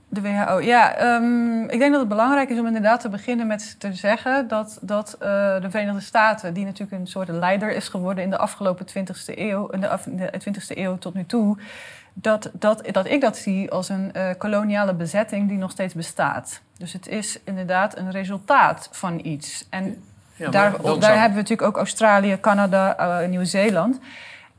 De 0.08 0.20
WHO, 0.20 0.60
ja. 0.60 1.14
Um, 1.14 1.68
ik 1.68 1.78
denk 1.78 1.90
dat 1.90 2.00
het 2.00 2.08
belangrijk 2.08 2.48
is 2.48 2.58
om 2.58 2.66
inderdaad 2.66 3.00
te 3.00 3.08
beginnen 3.08 3.46
met 3.46 3.76
te 3.78 3.92
zeggen 3.92 4.48
dat, 4.48 4.78
dat 4.82 5.14
uh, 5.14 5.28
de 5.60 5.70
Verenigde 5.70 6.00
Staten, 6.00 6.54
die 6.54 6.64
natuurlijk 6.64 7.00
een 7.00 7.06
soort 7.06 7.28
leider 7.28 7.72
is 7.72 7.88
geworden 7.88 8.24
in 8.24 8.30
de 8.30 8.38
afgelopen 8.38 8.86
20e 8.88 9.34
eeuw, 9.34 9.66
in 9.66 9.80
de, 9.80 9.98
de 10.16 10.40
20e 10.50 10.76
eeuw 10.78 10.98
tot 10.98 11.14
nu 11.14 11.26
toe, 11.26 11.56
dat, 12.12 12.50
dat, 12.52 12.82
dat 12.92 13.06
ik 13.06 13.20
dat 13.20 13.36
zie 13.36 13.70
als 13.70 13.88
een 13.88 14.10
uh, 14.16 14.30
koloniale 14.38 14.94
bezetting 14.94 15.48
die 15.48 15.58
nog 15.58 15.70
steeds 15.70 15.94
bestaat. 15.94 16.60
Dus 16.76 16.92
het 16.92 17.08
is 17.08 17.40
inderdaad 17.44 17.96
een 17.96 18.10
resultaat 18.10 18.88
van 18.92 19.20
iets. 19.22 19.66
En 19.70 20.02
ja, 20.40 20.50
daar, 20.50 20.72
daar 20.82 21.12
hebben 21.12 21.30
we 21.30 21.40
natuurlijk 21.40 21.68
ook 21.68 21.76
Australië, 21.76 22.40
Canada, 22.40 22.96
uh, 23.22 23.28
Nieuw-Zeeland. 23.28 24.00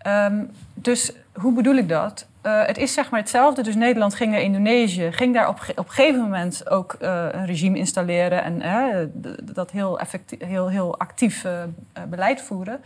Um, 0.07 0.51
dus 0.73 1.13
hoe 1.33 1.53
bedoel 1.53 1.75
ik 1.75 1.89
dat? 1.89 2.27
Uh, 2.45 2.65
het 2.65 2.77
is 2.77 2.93
zeg 2.93 3.09
maar 3.09 3.19
hetzelfde. 3.19 3.63
Dus 3.63 3.75
Nederland 3.75 4.15
ging 4.15 4.31
naar 4.31 4.41
Indonesië, 4.41 5.11
ging 5.11 5.33
daar 5.33 5.47
op, 5.47 5.59
op 5.75 5.85
een 5.87 5.91
gegeven 5.91 6.21
moment 6.21 6.69
ook 6.69 6.95
uh, 7.01 7.25
een 7.31 7.45
regime 7.45 7.77
installeren 7.77 8.43
en 8.43 9.11
dat 9.53 9.71
heel, 9.71 9.99
effectief, 9.99 10.39
heel, 10.45 10.69
heel 10.69 10.99
actief 10.99 11.45
beleid 12.09 12.41
voeren. 12.41 12.81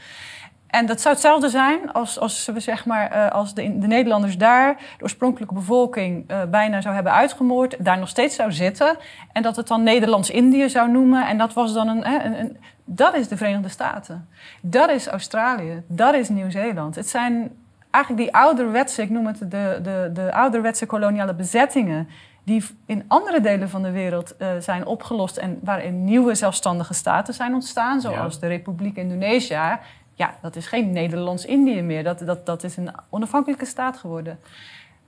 En 0.67 0.85
dat 0.85 1.01
zou 1.01 1.13
hetzelfde 1.13 1.49
zijn 1.49 1.91
als, 1.91 2.19
als, 2.19 2.49
we 2.53 2.59
zeg 2.59 2.85
maar, 2.85 3.29
als 3.31 3.53
de, 3.53 3.77
de 3.77 3.87
Nederlanders 3.87 4.37
daar 4.37 4.75
de 4.97 5.03
oorspronkelijke 5.03 5.53
bevolking 5.53 6.25
bijna 6.49 6.81
zou 6.81 6.95
hebben 6.95 7.13
uitgemoord, 7.13 7.75
daar 7.79 7.99
nog 7.99 8.09
steeds 8.09 8.35
zou 8.35 8.51
zitten 8.51 8.97
en 9.31 9.41
dat 9.41 9.55
het 9.55 9.67
dan 9.67 9.83
Nederlands-Indië 9.83 10.69
zou 10.69 10.91
noemen. 10.91 11.27
En 11.27 11.37
dat 11.37 11.53
was 11.53 11.73
dan 11.73 11.87
een, 11.87 12.07
een, 12.25 12.39
een 12.39 12.57
dat 12.85 13.15
is 13.15 13.27
de 13.27 13.37
Verenigde 13.37 13.69
Staten. 13.69 14.27
Dat 14.61 14.89
is 14.89 15.07
Australië. 15.07 15.83
Dat 15.87 16.13
is 16.13 16.29
Nieuw-Zeeland. 16.29 16.95
Het 16.95 17.09
zijn 17.09 17.51
eigenlijk 17.91 18.23
die 18.23 18.35
ouderwetse, 18.35 19.01
ik 19.01 19.09
noem 19.09 19.27
het 19.27 19.37
de, 19.39 19.79
de, 19.83 20.09
de 20.13 20.33
ouderwetse 20.33 20.85
koloniale 20.85 21.33
bezettingen, 21.33 22.07
die 22.43 22.65
in 22.85 23.03
andere 23.07 23.41
delen 23.41 23.69
van 23.69 23.81
de 23.83 23.91
wereld 23.91 24.35
uh, 24.39 24.47
zijn 24.59 24.85
opgelost 24.85 25.37
en 25.37 25.59
waarin 25.63 26.03
nieuwe 26.03 26.35
zelfstandige 26.35 26.93
staten 26.93 27.33
zijn 27.33 27.53
ontstaan, 27.53 28.01
zoals 28.01 28.33
ja. 28.33 28.39
de 28.39 28.47
Republiek 28.47 28.97
Indonesië. 28.97 29.77
Ja, 30.13 30.35
dat 30.41 30.55
is 30.55 30.67
geen 30.67 30.91
Nederlands-Indië 30.91 31.81
meer. 31.81 32.03
Dat, 32.03 32.19
dat, 32.19 32.45
dat 32.45 32.63
is 32.63 32.77
een 32.77 32.91
onafhankelijke 33.09 33.65
staat 33.65 33.97
geworden. 33.97 34.39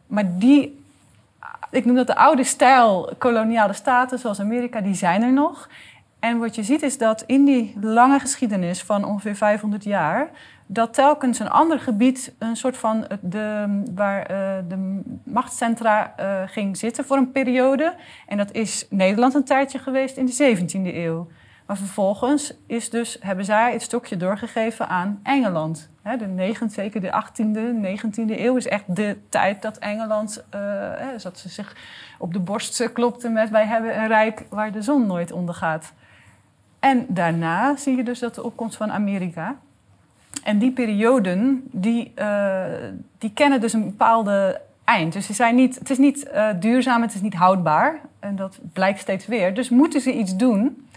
Maar 0.07 0.37
die, 0.37 0.85
ik 1.71 1.85
noem 1.85 1.95
dat 1.95 2.07
de 2.07 2.15
oude 2.15 2.43
stijl 2.43 3.13
koloniale 3.17 3.73
staten, 3.73 4.19
zoals 4.19 4.39
Amerika, 4.39 4.81
die 4.81 4.95
zijn 4.95 5.21
er 5.21 5.33
nog. 5.33 5.69
En 6.19 6.39
wat 6.39 6.55
je 6.55 6.63
ziet 6.63 6.81
is 6.81 6.97
dat 6.97 7.23
in 7.25 7.45
die 7.45 7.77
lange 7.81 8.19
geschiedenis 8.19 8.83
van 8.83 9.05
ongeveer 9.05 9.35
500 9.35 9.83
jaar 9.83 10.29
dat 10.67 10.93
telkens 10.93 11.39
een 11.39 11.49
ander 11.49 11.79
gebied, 11.79 12.33
een 12.39 12.55
soort 12.55 12.77
van 12.77 13.07
de, 13.21 13.81
waar 13.95 14.31
uh, 14.31 14.37
de 14.67 15.01
machtscentra 15.23 16.13
uh, 16.19 16.41
ging 16.45 16.77
zitten 16.77 17.05
voor 17.05 17.17
een 17.17 17.31
periode. 17.31 17.95
En 18.27 18.37
dat 18.37 18.51
is 18.51 18.85
Nederland 18.89 19.33
een 19.33 19.43
tijdje 19.43 19.79
geweest 19.79 20.17
in 20.17 20.25
de 20.25 20.57
17e 20.57 20.95
eeuw. 20.95 21.27
Maar 21.65 21.77
vervolgens 21.77 22.53
is 22.67 22.89
dus, 22.89 23.17
hebben 23.19 23.45
zij 23.45 23.71
het 23.71 23.81
stokje 23.81 24.17
doorgegeven 24.17 24.87
aan 24.87 25.19
Engeland. 25.23 25.89
De 26.03 26.53
9e, 26.55 26.65
zeker 26.71 27.01
de 27.01 27.23
18e, 27.23 27.99
19e 27.99 28.39
eeuw 28.39 28.55
is 28.55 28.67
echt 28.67 28.95
de 28.95 29.17
tijd 29.29 29.61
dat 29.61 29.77
Engeland, 29.77 30.43
uh, 30.55 31.31
ze 31.33 31.49
zich 31.49 31.75
op 32.19 32.33
de 32.33 32.39
borst 32.39 32.91
klopte 32.93 33.29
met 33.29 33.49
wij 33.49 33.65
hebben 33.65 33.97
een 33.97 34.07
rijk 34.07 34.45
waar 34.49 34.71
de 34.71 34.81
zon 34.81 35.07
nooit 35.07 35.31
ondergaat. 35.31 35.93
En 36.87 37.05
daarna 37.07 37.75
zie 37.75 37.95
je 37.95 38.03
dus 38.03 38.19
dat 38.19 38.35
de 38.35 38.43
opkomst 38.43 38.77
van 38.77 38.91
Amerika. 38.91 39.55
En 40.43 40.57
die 40.57 40.71
perioden, 40.71 41.63
die, 41.71 42.11
uh, 42.15 42.63
die 43.17 43.31
kennen 43.33 43.61
dus 43.61 43.73
een 43.73 43.85
bepaalde 43.85 44.61
eind. 44.83 45.13
Dus 45.13 45.25
ze 45.25 45.33
zijn 45.33 45.55
niet, 45.55 45.79
het 45.79 45.89
is 45.89 45.97
niet 45.97 46.27
uh, 46.33 46.49
duurzaam, 46.59 47.01
het 47.01 47.13
is 47.13 47.21
niet 47.21 47.33
houdbaar. 47.33 47.99
En 48.19 48.35
dat 48.35 48.59
blijkt 48.73 48.99
steeds 48.99 49.25
weer. 49.25 49.53
Dus 49.53 49.69
moeten 49.69 50.01
ze 50.01 50.13
iets 50.13 50.35
doen 50.35 50.87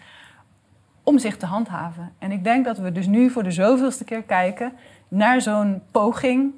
om 1.02 1.18
zich 1.18 1.36
te 1.36 1.46
handhaven. 1.46 2.12
En 2.18 2.32
ik 2.32 2.44
denk 2.44 2.64
dat 2.64 2.78
we 2.78 2.92
dus 2.92 3.06
nu 3.06 3.30
voor 3.30 3.42
de 3.42 3.50
zoveelste 3.50 4.04
keer 4.04 4.22
kijken 4.22 4.72
naar 5.08 5.40
zo'n 5.40 5.82
poging 5.90 6.52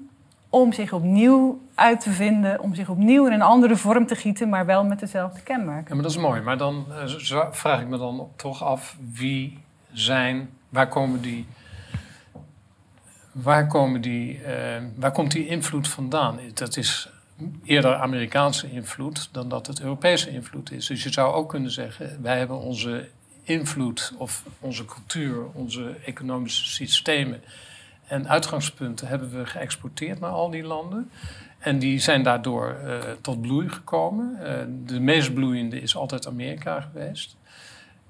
om 0.53 0.73
zich 0.73 0.93
opnieuw 0.93 1.61
uit 1.75 2.01
te 2.01 2.11
vinden, 2.11 2.61
om 2.61 2.75
zich 2.75 2.89
opnieuw 2.89 3.27
in 3.27 3.33
een 3.33 3.43
andere 3.43 3.77
vorm 3.77 4.07
te 4.07 4.15
gieten, 4.15 4.49
maar 4.49 4.67
wel 4.67 4.85
met 4.85 5.01
dezelfde 5.01 5.41
kenmerken. 5.43 5.89
Ja, 5.89 5.95
maar 5.95 6.03
dat 6.03 6.13
is 6.13 6.19
mooi. 6.19 6.41
Maar 6.41 6.59
dan 6.59 6.87
uh, 6.89 7.47
vraag 7.51 7.81
ik 7.81 7.89
me 7.89 7.99
dan 7.99 8.29
toch 8.37 8.63
af 8.63 8.97
wie 9.13 9.59
zijn, 9.93 10.51
waar 10.69 10.89
komen 10.89 11.21
die 11.21 11.47
waar, 13.33 13.67
komen 13.67 14.01
die, 14.01 14.41
uh, 14.41 14.47
waar 14.97 15.13
komt 15.13 15.31
die 15.31 15.47
invloed 15.47 15.89
vandaan? 15.89 16.39
Dat 16.55 16.77
is 16.77 17.09
eerder 17.65 17.95
Amerikaanse 17.95 18.71
invloed 18.71 19.29
dan 19.33 19.49
dat 19.49 19.67
het 19.67 19.81
Europese 19.81 20.31
invloed 20.31 20.73
is. 20.73 20.87
Dus 20.87 21.03
je 21.03 21.13
zou 21.13 21.35
ook 21.35 21.49
kunnen 21.49 21.71
zeggen, 21.71 22.23
wij 22.23 22.39
hebben 22.39 22.59
onze 22.59 23.09
invloed 23.43 24.13
of 24.19 24.45
onze 24.61 24.85
cultuur, 24.85 25.45
onze 25.53 25.97
economische 26.05 26.69
systemen 26.69 27.43
en 28.13 28.29
uitgangspunten 28.29 29.09
hebben 29.09 29.31
we 29.31 29.47
geëxporteerd 29.47 30.21
naar 30.21 30.31
al 30.31 30.51
die 30.51 30.63
landen. 30.63 31.11
En 31.59 31.79
die 31.79 31.99
zijn 31.99 32.23
daardoor 32.23 32.77
uh, 32.85 32.99
tot 33.21 33.41
bloei 33.41 33.69
gekomen. 33.69 34.39
Uh, 34.41 34.49
de 34.87 35.01
meest 35.01 35.35
bloeiende 35.35 35.81
is 35.81 35.97
altijd 35.97 36.27
Amerika 36.27 36.81
geweest. 36.81 37.37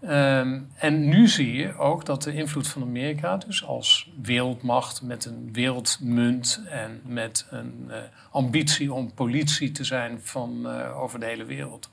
Um, 0.02 0.68
en 0.74 1.08
nu 1.08 1.28
zie 1.28 1.52
je 1.52 1.76
ook 1.76 2.04
dat 2.04 2.22
de 2.22 2.34
invloed 2.34 2.68
van 2.68 2.82
Amerika, 2.82 3.36
dus 3.36 3.64
als 3.64 4.10
wereldmacht 4.22 5.02
met 5.02 5.24
een 5.24 5.48
wereldmunt 5.52 6.62
en 6.68 7.00
met 7.04 7.46
een 7.50 7.84
uh, 7.88 7.96
ambitie 8.30 8.92
om 8.92 9.14
politie 9.14 9.72
te 9.72 9.84
zijn 9.84 10.20
van 10.22 10.66
over 10.94 11.20
de 11.20 11.26
hele 11.26 11.44
wereld. 11.44 11.90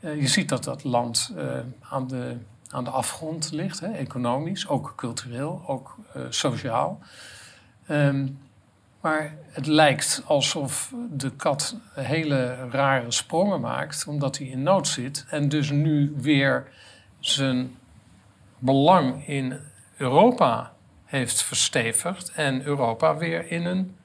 Je 0.00 0.28
ziet 0.28 0.48
dat 0.48 0.64
dat 0.64 0.84
land 0.84 1.34
aan, 1.80 2.08
de, 2.08 2.36
aan 2.70 2.84
de 2.84 2.90
afgrond 2.90 3.50
ligt, 3.52 3.80
hè, 3.80 3.88
economisch, 3.88 4.68
ook 4.68 4.92
cultureel, 4.96 5.62
ook 5.66 5.96
sociaal. 6.28 7.00
Um, 7.88 8.38
maar 9.00 9.34
het 9.50 9.66
lijkt 9.66 10.22
alsof 10.26 10.94
de 11.10 11.30
kat 11.30 11.76
hele 11.94 12.68
rare 12.70 13.10
sprongen 13.10 13.60
maakt, 13.60 14.06
omdat 14.06 14.38
hij 14.38 14.46
in 14.46 14.62
nood 14.62 14.88
zit 14.88 15.24
en 15.28 15.48
dus 15.48 15.70
nu 15.70 16.14
weer 16.16 16.68
zijn 17.18 17.76
belang 18.58 19.26
in 19.26 19.60
Europa 19.96 20.72
heeft 21.04 21.42
verstevigd 21.42 22.32
en 22.32 22.62
Europa 22.62 23.16
weer 23.16 23.50
in 23.50 23.64
een 23.64 23.96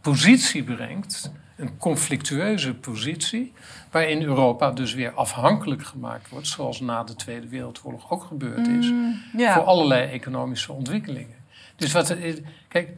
positie 0.00 0.64
brengt, 0.64 1.32
een 1.56 1.76
conflictueuze 1.78 2.74
positie, 2.74 3.52
waarin 3.90 4.22
Europa 4.22 4.70
dus 4.70 4.94
weer 4.94 5.12
afhankelijk 5.12 5.84
gemaakt 5.84 6.28
wordt, 6.28 6.46
zoals 6.46 6.80
na 6.80 7.04
de 7.04 7.14
Tweede 7.14 7.48
Wereldoorlog 7.48 8.10
ook 8.10 8.24
gebeurd 8.24 8.66
is, 8.66 8.90
Mm, 8.90 9.20
voor 9.32 9.64
allerlei 9.64 10.10
economische 10.10 10.72
ontwikkelingen. 10.72 11.36
Dus 11.76 11.92
wat, 11.92 12.16
kijk, 12.68 12.96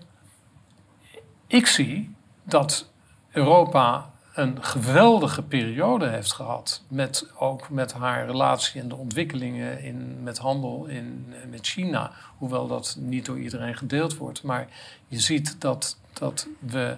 ik 1.46 1.66
zie 1.66 2.14
dat 2.42 2.90
Europa 3.30 4.10
een 4.34 4.64
geweldige 4.64 5.42
periode 5.42 6.08
heeft 6.08 6.32
gehad. 6.32 6.82
Met, 6.88 7.30
ook 7.38 7.70
met 7.70 7.92
haar 7.92 8.26
relatie 8.26 8.80
en 8.80 8.88
de 8.88 8.96
ontwikkelingen 8.96 9.82
in, 9.82 10.22
met 10.22 10.38
handel 10.38 10.86
in, 10.86 11.34
met 11.50 11.66
China. 11.66 12.12
Hoewel 12.38 12.66
dat 12.66 12.96
niet 12.98 13.26
door 13.26 13.38
iedereen 13.38 13.76
gedeeld 13.76 14.16
wordt. 14.16 14.42
Maar 14.42 14.68
je 15.08 15.20
ziet 15.20 15.60
dat, 15.60 15.98
dat 16.12 16.46
we 16.58 16.96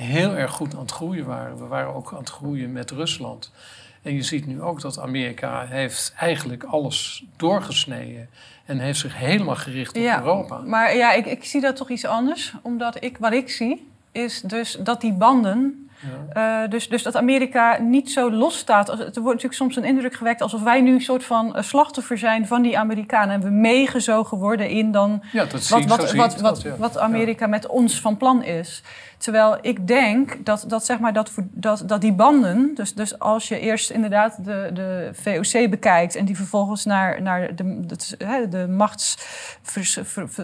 heel 0.00 0.36
erg 0.36 0.50
goed 0.50 0.74
aan 0.74 0.80
het 0.80 0.90
groeien 0.90 1.26
waren. 1.26 1.58
We 1.58 1.66
waren 1.66 1.94
ook 1.94 2.12
aan 2.12 2.18
het 2.18 2.30
groeien 2.30 2.72
met 2.72 2.90
Rusland. 2.90 3.52
En 4.02 4.14
je 4.14 4.22
ziet 4.22 4.46
nu 4.46 4.62
ook 4.62 4.80
dat 4.80 4.98
Amerika 4.98 5.66
heeft 5.66 6.14
eigenlijk 6.18 6.64
alles 6.64 7.24
doorgesneden. 7.36 8.28
En 8.64 8.78
heeft 8.78 8.98
zich 8.98 9.16
helemaal 9.16 9.56
gericht 9.56 9.96
op 9.96 10.02
ja, 10.02 10.18
Europa. 10.18 10.58
Maar 10.58 10.96
ja, 10.96 11.12
ik, 11.12 11.26
ik 11.26 11.44
zie 11.44 11.60
dat 11.60 11.76
toch 11.76 11.90
iets 11.90 12.04
anders. 12.04 12.54
Omdat 12.62 13.04
ik, 13.04 13.18
wat 13.18 13.32
ik 13.32 13.50
zie, 13.50 13.88
is 14.12 14.40
dus 14.40 14.78
dat 14.80 15.00
die 15.00 15.12
banden 15.12 15.89
ja. 16.34 16.62
Uh, 16.62 16.70
dus, 16.70 16.88
dus 16.88 17.02
dat 17.02 17.16
Amerika 17.16 17.78
niet 17.80 18.10
zo 18.10 18.30
losstaat. 18.30 18.88
Er 18.88 18.96
wordt 18.96 19.14
natuurlijk 19.14 19.54
soms 19.54 19.76
een 19.76 19.84
indruk 19.84 20.14
gewekt 20.14 20.42
alsof 20.42 20.62
wij 20.62 20.80
nu 20.80 20.92
een 20.92 21.00
soort 21.00 21.24
van 21.24 21.52
uh, 21.56 21.62
slachtoffer 21.62 22.18
zijn 22.18 22.46
van 22.46 22.62
die 22.62 22.78
Amerikanen. 22.78 23.34
En 23.34 23.40
we 23.40 23.50
meegezogen 23.50 24.38
worden 24.38 24.68
in 24.68 24.92
dan 24.92 25.22
ja, 25.32 25.44
dat 25.44 25.68
wat, 25.68 25.84
wat, 25.84 25.98
wat, 25.98 26.12
wat, 26.12 26.30
dat, 26.30 26.40
wat, 26.40 26.62
ja. 26.62 26.76
wat 26.76 26.98
Amerika 26.98 27.46
met 27.46 27.66
ons 27.66 28.00
van 28.00 28.16
plan 28.16 28.44
is. 28.44 28.82
Terwijl 29.20 29.58
ik 29.60 29.86
denk 29.86 30.44
dat, 30.44 30.64
dat, 30.68 30.84
zeg 30.84 30.98
maar 30.98 31.12
dat, 31.12 31.30
dat, 31.50 31.82
dat 31.86 32.00
die 32.00 32.12
banden, 32.12 32.74
dus, 32.74 32.94
dus 32.94 33.18
als 33.18 33.48
je 33.48 33.58
eerst 33.58 33.90
inderdaad 33.90 34.44
de, 34.44 34.70
de 34.74 35.10
VOC 35.12 35.70
bekijkt 35.70 36.14
en 36.14 36.24
die 36.24 36.36
vervolgens 36.36 36.84
naar, 36.84 37.22
naar 37.22 37.54
de, 37.54 37.86
de, 37.86 38.46
de 38.50 38.68
machts 38.68 39.18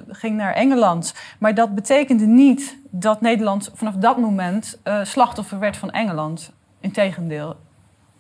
ging 0.08 0.36
naar 0.36 0.54
Engeland. 0.54 1.14
Maar 1.38 1.54
dat 1.54 1.74
betekende 1.74 2.26
niet 2.26 2.78
dat 2.90 3.20
Nederland 3.20 3.70
vanaf 3.74 3.94
dat 3.94 4.18
moment 4.18 4.78
uh, 4.84 5.04
slachtoffer 5.04 5.58
werd 5.58 5.76
van 5.76 5.90
Engeland. 5.90 6.52
Integendeel. 6.80 7.56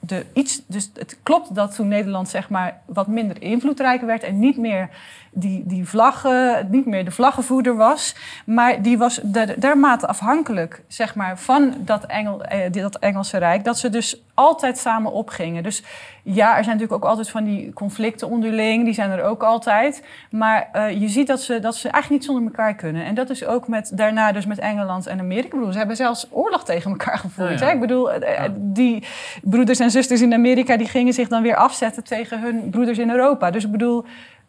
de 0.00 0.26
iets, 0.32 0.62
dus 0.66 0.90
het 0.94 1.18
klopt 1.22 1.54
dat 1.54 1.74
toen 1.74 1.88
Nederland 1.88 2.28
zeg 2.28 2.48
maar 2.48 2.80
wat 2.86 3.06
minder 3.06 3.42
invloedrijk 3.42 4.00
werd 4.00 4.22
en 4.22 4.38
niet 4.38 4.56
meer 4.56 4.90
die, 5.38 5.62
die 5.66 5.88
vlaggen, 5.88 6.68
niet 6.70 6.86
meer 6.86 7.04
de 7.04 7.10
vlaggenvoerder 7.10 7.76
was, 7.76 8.14
maar 8.44 8.82
die 8.82 8.98
was 8.98 9.20
dermate 9.58 10.06
afhankelijk 10.06 10.82
zeg 10.88 11.14
maar, 11.14 11.38
van 11.38 11.74
dat, 11.78 12.06
Engel, 12.06 12.44
eh, 12.44 12.72
dat 12.72 12.98
Engelse 12.98 13.38
Rijk, 13.38 13.64
dat 13.64 13.78
ze 13.78 13.90
dus 13.90 14.20
altijd 14.34 14.78
samen 14.78 15.12
opgingen. 15.12 15.62
Dus 15.62 15.82
ja, 16.22 16.56
er 16.56 16.64
zijn 16.64 16.76
natuurlijk 16.76 17.04
ook 17.04 17.10
altijd 17.10 17.30
van 17.30 17.44
die 17.44 17.72
conflicten 17.72 18.28
onderling, 18.28 18.84
die 18.84 18.94
zijn 18.94 19.10
er 19.10 19.22
ook 19.22 19.42
altijd. 19.42 20.02
Maar 20.30 20.68
uh, 20.74 21.00
je 21.00 21.08
ziet 21.08 21.26
dat 21.26 21.40
ze, 21.40 21.60
dat 21.60 21.76
ze 21.76 21.88
eigenlijk 21.88 22.22
niet 22.22 22.24
zonder 22.24 22.44
elkaar 22.44 22.74
kunnen. 22.74 23.04
En 23.04 23.14
dat 23.14 23.30
is 23.30 23.44
ook 23.44 23.68
met, 23.68 23.90
daarna 23.94 24.32
dus 24.32 24.46
met 24.46 24.58
Engeland 24.58 25.06
en 25.06 25.18
Amerika. 25.18 25.46
Ik 25.46 25.52
bedoel, 25.52 25.72
ze 25.72 25.78
hebben 25.78 25.96
zelfs 25.96 26.26
oorlog 26.30 26.64
tegen 26.64 26.90
elkaar 26.90 27.18
gevoerd. 27.18 27.60
Hè? 27.60 27.70
Ik 27.70 27.80
bedoel, 27.80 28.14
uh, 28.14 28.42
die 28.56 29.04
broeders 29.42 29.78
en 29.78 29.90
zusters 29.90 30.20
in 30.20 30.34
Amerika 30.34 30.76
die 30.76 30.88
gingen 30.88 31.12
zich 31.12 31.28
dan 31.28 31.42
weer 31.42 31.56
afzetten 31.56 32.04
tegen 32.04 32.40
hun 32.40 32.70
broeders 32.70 32.98
in 32.98 33.10
Europa. 33.10 33.50
Dus 33.50 33.64
ik 33.64 33.70
bedoel, 33.70 34.04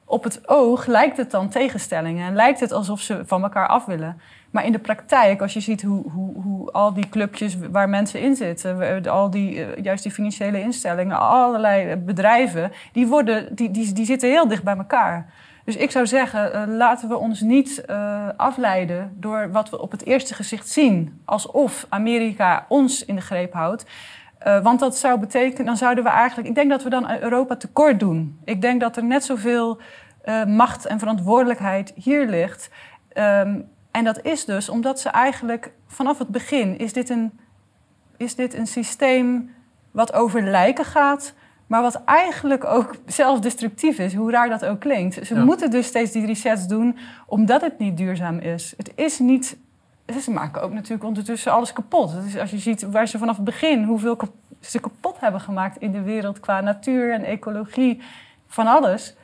op 0.10 0.24
het 0.24 0.48
oog 0.50 0.86
lijkt 0.86 1.18
het 1.18 1.32
dan 1.32 1.50
tegenstellingen. 1.50 2.28
En 2.28 2.36
lijkt 2.36 2.60
het 2.60 2.72
alsof 2.72 3.02
ze 3.02 3.22
van 3.26 3.44
elkaar 3.44 3.68
af 3.68 3.86
willen. 3.86 4.22
Maar 4.52 4.66
in 4.66 4.72
de 4.72 4.80
praktijk, 4.80 5.42
als 5.42 5.54
je 5.54 5.60
ziet 5.60 5.82
hoe, 5.82 6.12
hoe, 6.12 6.42
hoe 6.42 6.72
al 6.72 6.94
die 6.94 7.10
clubjes 7.10 7.58
waar 7.72 7.90
mensen 7.90 8.22
in 8.22 8.36
zitten, 8.36 9.06
al 9.06 9.30
die, 9.30 9.64
eh, 9.64 9.84
juist 9.84 10.04
die 10.04 10.12
financiële 10.12 10.62
instellingen, 10.62 11.20
allerlei 11.20 11.96
bedrijven, 11.96 12.72
die, 12.92 13.08
worden, 13.08 13.56
die, 13.56 13.72
die, 13.72 13.94
die 13.94 14.06
zitten 14.06 14.30
heel 14.30 14.48
dicht 14.48 14.64
bij 14.64 14.78
elkaar. 14.78 15.34
Dus 15.68 15.76
ik 15.76 15.92
zou 15.92 16.08
zeggen, 16.08 16.56
uh, 16.56 16.78
laten 16.78 17.10
we 17.10 17.18
ons 17.18 17.42
niet 17.42 17.84
uh, 17.90 18.28
afleiden 18.38 19.14
door 19.16 19.52
wat 19.52 19.70
we 19.70 19.82
op 19.82 19.92
het 19.92 20.06
eerste 20.06 20.34
gezicht 20.34 20.70
zien, 20.70 21.22
alsof 21.26 21.86
Amerika 21.90 22.66
ons 22.70 23.06
in 23.06 23.16
de 23.16 23.22
greep 23.22 23.54
houdt. 23.54 23.86
Uh, 24.48 24.64
want 24.64 24.80
dat 24.80 24.98
zou 24.98 25.20
betekenen, 25.20 25.66
dan 25.66 25.78
zouden 25.78 26.04
we 26.04 26.10
eigenlijk, 26.10 26.48
ik 26.48 26.56
denk 26.56 26.70
dat 26.70 26.84
we 26.84 26.90
dan 26.90 27.12
Europa 27.12 27.56
tekort 27.56 28.00
doen. 28.00 28.40
Ik 28.44 28.62
denk 28.62 28.82
dat 28.82 28.98
er 28.98 29.04
net 29.04 29.24
zoveel 29.24 29.82
macht 30.48 30.86
en 30.86 31.00
verantwoordelijkheid 31.00 31.94
hier 31.96 32.28
ligt. 32.28 32.70
Um, 33.14 33.70
en 33.98 34.04
dat 34.04 34.26
is 34.26 34.46
dus 34.46 34.70
omdat 34.70 35.00
ze 35.00 35.10
eigenlijk 35.10 35.72
vanaf 35.88 36.18
het 36.18 36.28
begin 36.28 36.78
is 36.78 36.94
dit 36.94 37.10
een, 37.10 37.40
is 38.18 38.36
dit 38.36 38.54
een 38.54 38.68
systeem 38.68 39.50
wat 39.92 40.14
over 40.14 40.44
lijken 40.44 40.86
gaat, 40.86 41.34
maar 41.68 41.82
wat 41.82 42.04
eigenlijk 42.04 42.66
ook 42.66 42.96
zelfdestructief 43.06 44.00
is, 44.00 44.14
hoe 44.14 44.32
raar 44.32 44.50
dat 44.50 44.66
ook 44.66 44.80
klinkt. 44.80 45.28
Ze 45.28 45.36
moeten 45.36 45.72
dus 45.72 45.88
steeds 45.88 46.12
die 46.12 46.26
resets 46.26 46.68
doen, 46.68 46.98
omdat 47.26 47.62
het 47.62 47.80
niet 47.80 47.98
duurzaam 47.98 48.40
is. 48.40 48.74
Het 48.78 48.92
is 48.96 49.20
niet. 49.20 49.58
Ze 50.22 50.32
maken 50.32 50.62
ook 50.62 50.74
natuurlijk 50.74 51.04
ondertussen 51.04 51.52
alles 51.52 51.74
kapot. 51.74 52.12
Dus 52.24 52.38
als 52.38 52.52
je 52.52 52.58
ziet 52.58 52.82
waar 52.82 53.08
ze 53.08 53.18
vanaf 53.18 53.36
het 53.36 53.46
begin, 53.46 53.84
hoeveel 53.84 54.18
ze 54.60 54.80
kapot 54.80 55.20
hebben 55.20 55.42
gemaakt 55.42 55.78
in 55.78 55.92
de 55.92 56.02
wereld 56.02 56.40
qua 56.40 56.62
natuur 56.62 57.14
en 57.14 57.24
ecologie, 57.24 58.02
van 58.48 58.68
alles 58.68 59.16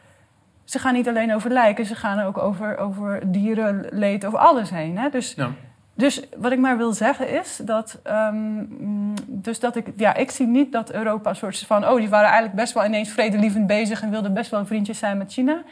ze 0.64 0.80
gaan 0.80 0.94
niet 0.94 1.08
alleen 1.08 1.34
over 1.34 1.52
lijken, 1.52 1.86
ze 1.86 1.96
gaan 1.96 2.20
ook 2.20 2.38
over, 2.38 2.78
over 2.78 3.32
dierenleed, 3.32 4.26
over 4.26 4.40
alles 4.40 4.70
heen. 4.70 4.98
Hè? 4.98 5.10
Dus, 5.10 5.34
ja. 5.34 5.52
dus 5.94 6.24
wat 6.38 6.52
ik 6.52 6.60
maar 6.60 6.78
wil 6.78 6.94
zeggen 6.94 7.30
is 7.30 7.60
dat, 7.64 8.00
um, 8.08 9.14
dus 9.28 9.60
dat 9.60 9.76
ik, 9.76 9.88
ja, 9.96 10.16
ik 10.16 10.32
zie 10.32 10.48
niet 10.48 10.72
dat 10.72 10.92
Europa 10.92 11.30
een 11.30 11.36
soort 11.36 11.60
van, 11.60 11.88
oh, 11.88 11.98
die 11.98 12.10
waren 12.10 12.28
eigenlijk 12.28 12.56
best 12.56 12.74
wel 12.74 12.86
ineens 12.86 13.10
vredelievend 13.10 13.68
bezig 13.68 14.02
en 14.02 14.10
wilden 14.10 14.34
best 14.34 14.52
wel 14.52 14.66
vriendjes 14.66 14.98
zijn 14.98 15.18
met 15.18 15.34
China. 15.34 15.64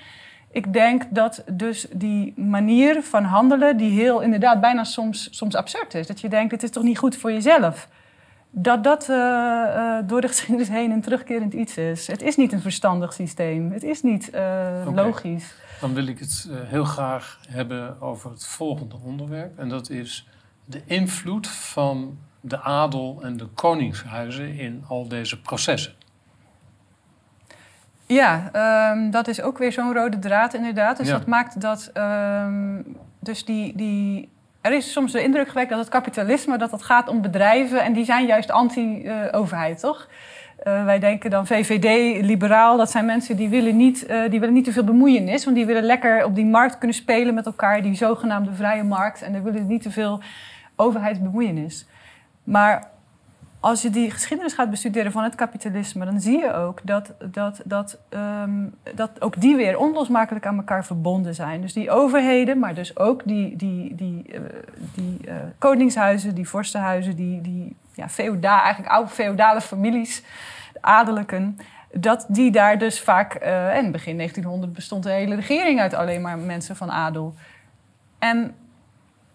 Ik 0.51 0.73
denk 0.73 1.03
dat 1.09 1.43
dus 1.51 1.87
die 1.93 2.33
manier 2.35 3.03
van 3.03 3.23
handelen, 3.23 3.77
die 3.77 3.91
heel 3.91 4.21
inderdaad 4.21 4.61
bijna 4.61 4.83
soms, 4.83 5.27
soms 5.31 5.55
absurd 5.55 5.93
is. 5.93 6.07
Dat 6.07 6.21
je 6.21 6.29
denkt, 6.29 6.51
het 6.51 6.63
is 6.63 6.69
toch 6.69 6.83
niet 6.83 6.97
goed 6.97 7.15
voor 7.15 7.31
jezelf 7.31 7.87
dat 8.51 8.83
dat 8.83 9.09
uh, 9.09 9.15
uh, 9.15 9.97
door 10.07 10.21
de 10.21 10.27
geschiedenis 10.33 10.69
heen 10.69 10.91
een 10.91 11.01
terugkerend 11.01 11.53
iets 11.53 11.77
is. 11.77 12.07
Het 12.07 12.21
is 12.21 12.35
niet 12.35 12.53
een 12.53 12.61
verstandig 12.61 13.13
systeem. 13.13 13.71
Het 13.71 13.83
is 13.83 14.01
niet 14.01 14.29
uh, 14.33 14.39
okay. 14.87 15.05
logisch. 15.05 15.53
Dan 15.79 15.93
wil 15.93 16.07
ik 16.07 16.19
het 16.19 16.49
heel 16.53 16.83
graag 16.83 17.39
hebben 17.49 18.01
over 18.01 18.31
het 18.31 18.45
volgende 18.45 18.95
onderwerp. 19.03 19.59
En 19.59 19.69
dat 19.69 19.89
is 19.89 20.27
de 20.65 20.81
invloed 20.85 21.47
van 21.47 22.17
de 22.41 22.61
adel 22.61 23.19
en 23.21 23.37
de 23.37 23.45
koningshuizen 23.45 24.57
in 24.57 24.83
al 24.87 25.07
deze 25.07 25.41
processen. 25.41 25.93
Ja, 28.13 28.51
um, 28.91 29.11
dat 29.11 29.27
is 29.27 29.41
ook 29.41 29.57
weer 29.57 29.71
zo'n 29.71 29.93
rode 29.93 30.19
draad 30.19 30.53
inderdaad. 30.53 30.97
Dus 30.97 31.07
ja. 31.07 31.17
dat 31.17 31.27
maakt 31.27 31.61
dat 31.61 31.91
um, 31.93 32.97
dus 33.19 33.45
die, 33.45 33.75
die 33.75 34.29
er 34.61 34.71
is 34.71 34.91
soms 34.91 35.11
de 35.11 35.23
indruk 35.23 35.47
gewekt 35.47 35.69
dat 35.69 35.79
het 35.79 35.89
kapitalisme 35.89 36.57
dat 36.57 36.71
het 36.71 36.83
gaat 36.83 37.07
om 37.07 37.21
bedrijven 37.21 37.83
en 37.83 37.93
die 37.93 38.05
zijn 38.05 38.25
juist 38.25 38.51
anti-overheid, 38.51 39.79
toch? 39.79 40.07
Uh, 40.67 40.85
wij 40.85 40.99
denken 40.99 41.29
dan 41.29 41.47
VVD, 41.47 42.21
liberaal, 42.25 42.77
dat 42.77 42.91
zijn 42.91 43.05
mensen 43.05 43.35
die 43.35 43.49
willen, 43.49 43.77
niet, 43.77 44.09
uh, 44.09 44.29
die 44.29 44.39
willen 44.39 44.55
niet 44.55 44.65
te 44.65 44.71
veel 44.71 44.83
bemoeienis. 44.83 45.43
Want 45.43 45.55
die 45.55 45.65
willen 45.65 45.83
lekker 45.83 46.25
op 46.25 46.35
die 46.35 46.45
markt 46.45 46.77
kunnen 46.77 46.97
spelen 46.97 47.33
met 47.33 47.45
elkaar, 47.45 47.81
die 47.81 47.95
zogenaamde 47.95 48.53
vrije 48.53 48.83
markt. 48.83 49.21
En 49.21 49.31
die 49.31 49.41
willen 49.41 49.67
niet 49.67 49.81
te 49.81 49.91
veel 49.91 50.21
overheidsbemoeienis. 50.75 51.87
Maar 52.43 52.89
als 53.61 53.81
je 53.81 53.89
die 53.89 54.11
geschiedenis 54.11 54.53
gaat 54.53 54.69
bestuderen 54.69 55.11
van 55.11 55.23
het 55.23 55.35
kapitalisme, 55.35 56.05
dan 56.05 56.21
zie 56.21 56.37
je 56.37 56.53
ook 56.53 56.79
dat, 56.83 57.13
dat, 57.31 57.61
dat, 57.65 57.97
um, 58.09 58.73
dat 58.95 59.21
ook 59.21 59.41
die 59.41 59.55
weer 59.55 59.77
onlosmakelijk 59.77 60.45
aan 60.45 60.57
elkaar 60.57 60.85
verbonden 60.85 61.35
zijn. 61.35 61.61
Dus 61.61 61.73
die 61.73 61.91
overheden, 61.91 62.59
maar 62.59 62.73
dus 62.73 62.97
ook 62.97 63.21
die, 63.25 63.55
die, 63.55 63.95
die, 63.95 64.23
uh, 64.33 64.39
die 64.95 65.17
uh, 65.27 65.33
koningshuizen, 65.57 66.35
die 66.35 66.49
vorstenhuizen, 66.49 67.15
die, 67.15 67.41
die 67.41 67.75
ja, 67.93 68.09
feoda, 68.09 68.61
eigenlijk 68.61 68.93
oude 68.93 69.11
feodale 69.11 69.61
families, 69.61 70.23
de 70.73 70.81
adellijken, 70.81 71.57
dat 71.93 72.25
die 72.27 72.51
daar 72.51 72.77
dus 72.77 73.01
vaak, 73.01 73.41
uh, 73.41 73.75
en 73.75 73.91
begin 73.91 74.15
1900 74.17 74.73
bestond 74.73 75.03
de 75.03 75.11
hele 75.11 75.35
regering 75.35 75.79
uit 75.79 75.93
alleen 75.93 76.21
maar 76.21 76.37
mensen 76.37 76.75
van 76.75 76.91
adel. 76.91 77.35
En 78.19 78.55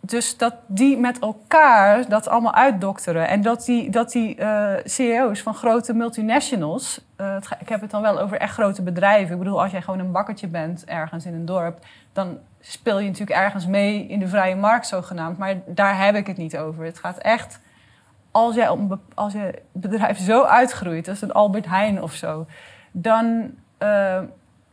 dus 0.07 0.37
dat 0.37 0.55
die 0.67 0.99
met 0.99 1.19
elkaar 1.19 2.09
dat 2.09 2.29
allemaal 2.29 2.55
uitdokteren. 2.55 3.29
En 3.29 3.43
dat 3.43 3.65
die, 3.65 3.91
dat 3.91 4.13
die 4.13 4.41
uh, 4.41 4.73
CEO's 4.85 5.43
van 5.43 5.55
grote 5.55 5.95
multinationals. 5.95 7.01
Uh, 7.21 7.37
ik 7.61 7.69
heb 7.69 7.81
het 7.81 7.91
dan 7.91 8.03
wel 8.03 8.19
over 8.19 8.39
echt 8.39 8.53
grote 8.53 8.83
bedrijven. 8.83 9.33
Ik 9.33 9.39
bedoel, 9.39 9.63
als 9.63 9.71
jij 9.71 9.83
gewoon 9.83 10.01
een 10.01 10.13
bakkertje 10.13 10.49
bent 10.49 10.85
ergens 10.85 11.27
in 11.27 11.35
een 11.35 11.45
dorp. 11.45 11.79
dan 12.13 12.39
speel 12.61 12.99
je 12.99 13.09
natuurlijk 13.09 13.39
ergens 13.39 13.67
mee 13.67 14.07
in 14.07 14.19
de 14.19 14.29
vrije 14.29 14.57
markt 14.57 14.87
zogenaamd. 14.87 15.39
Maar 15.39 15.55
daar 15.67 16.05
heb 16.05 16.15
ik 16.15 16.27
het 16.27 16.37
niet 16.37 16.57
over. 16.57 16.85
Het 16.85 16.99
gaat 16.99 17.19
echt. 17.19 17.61
Als 18.31 18.55
je, 18.55 18.97
als 19.15 19.33
je 19.33 19.63
bedrijf 19.73 20.19
zo 20.19 20.43
uitgroeit, 20.43 21.09
als 21.09 21.23
een 21.23 21.33
Albert 21.33 21.67
Heijn 21.67 22.03
of 22.03 22.13
zo. 22.13 22.47
dan 22.93 23.51
uh, 23.83 24.19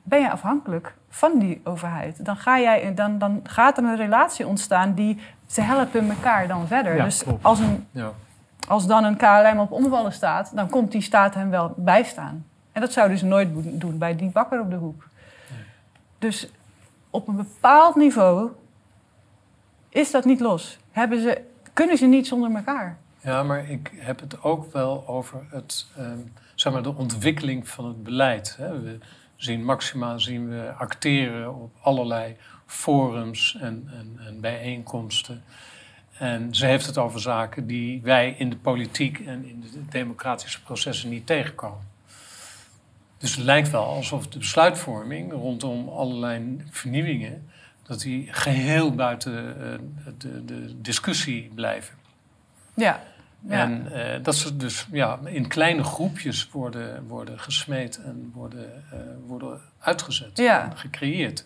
ben 0.04 0.22
je 0.22 0.32
afhankelijk 0.32 0.96
van 1.13 1.39
die 1.39 1.62
overheid. 1.63 2.26
Dan, 2.26 2.38
ga 2.38 2.60
jij, 2.60 2.93
dan, 2.93 3.17
dan 3.17 3.39
gaat 3.43 3.78
er 3.78 3.84
een 3.84 3.95
relatie 3.95 4.47
ontstaan 4.47 4.93
die 4.93 5.19
ze 5.45 5.62
helpen 5.62 6.10
elkaar 6.10 6.47
dan 6.47 6.67
verder. 6.67 7.04
dus 7.04 7.23
als, 7.41 7.60
een, 7.60 7.88
ja. 7.91 8.12
als 8.67 8.88
dan 8.88 9.04
een 9.04 9.17
KLM 9.17 9.60
op 9.60 9.71
omvallen 9.71 10.13
staat, 10.13 10.52
dan 10.56 10.69
komt 10.69 10.91
die 10.91 11.02
staat 11.02 11.34
hem 11.34 11.49
wel 11.49 11.73
bijstaan. 11.78 12.45
En 12.71 12.82
dat 12.82 12.91
zou 12.91 13.10
dus 13.10 13.21
nooit 13.21 13.49
doen 13.80 13.97
bij 13.97 14.15
die 14.15 14.30
bakker 14.30 14.60
op 14.60 14.69
de 14.69 14.76
hoek. 14.76 15.08
Nee. 15.49 15.65
Dus 16.19 16.49
op 17.10 17.28
een 17.28 17.36
bepaald 17.36 17.95
niveau 17.95 18.52
is 19.89 20.12
dat 20.12 20.26
niet 20.26 20.39
los. 20.39 20.78
Hebben 20.91 21.21
ze, 21.21 21.41
kunnen 21.73 21.97
ze 21.97 22.06
niet 22.06 22.28
zonder 22.28 22.56
elkaar. 22.56 22.97
Ja, 23.19 23.43
maar 23.43 23.69
ik 23.69 23.91
heb 23.95 24.19
het 24.19 24.43
ook 24.43 24.73
wel 24.73 25.08
over 25.08 25.45
het, 25.49 25.88
um, 25.99 26.34
zeg 26.56 26.73
maar 26.73 26.84
de 26.84 26.95
ontwikkeling 26.95 27.69
van 27.69 27.86
het 27.86 28.04
beleid. 28.04 28.56
Hè. 28.58 28.82
We, 28.82 28.99
zien 29.43 29.63
Maxima 29.63 30.17
zien 30.17 30.49
we 30.49 30.73
acteren 30.77 31.56
op 31.56 31.75
allerlei 31.82 32.36
forums 32.65 33.58
en, 33.60 33.89
en, 33.93 34.19
en, 34.27 34.41
bijeenkomsten. 34.41 35.43
En 36.17 36.56
ze 36.56 36.65
heeft 36.65 36.86
het 36.86 36.97
over 36.97 37.19
zaken 37.19 37.67
die 37.67 38.01
wij 38.01 38.36
in 38.38 38.49
de 38.49 38.56
politiek 38.56 39.19
en 39.19 39.45
in 39.45 39.62
de 39.62 39.86
democratische 39.89 40.63
processen 40.63 41.10
niet 41.10 41.25
tegenkomen. 41.25 41.91
Dus 43.17 43.36
het 43.36 43.45
lijkt 43.45 43.69
wel 43.69 43.86
alsof 43.86 44.27
de 44.27 44.38
besluitvorming 44.38 45.32
rondom 45.32 45.89
allerlei 45.89 46.63
vernieuwingen, 46.69 47.49
dat 47.84 47.99
die 48.01 48.34
geheel 48.34 48.95
buiten 48.95 49.34
uh, 49.34 50.13
de, 50.17 50.45
de 50.45 50.82
discussie 50.82 51.51
blijven. 51.56 51.95
Ja. 52.73 53.03
En 53.47 53.88
uh, 53.91 54.23
dat 54.23 54.36
ze 54.36 54.58
dus 54.58 54.88
ja, 54.91 55.19
in 55.25 55.47
kleine 55.47 55.84
groepjes 55.84 56.49
worden, 56.49 57.08
worden 57.08 57.39
gesmeed 57.39 58.01
en 58.03 58.32
worden, 58.34 58.84
uh, 58.93 58.99
worden 59.25 59.62
uitgezet 59.79 60.38
ja. 60.38 60.63
en 60.63 60.77
gecreëerd. 60.77 61.45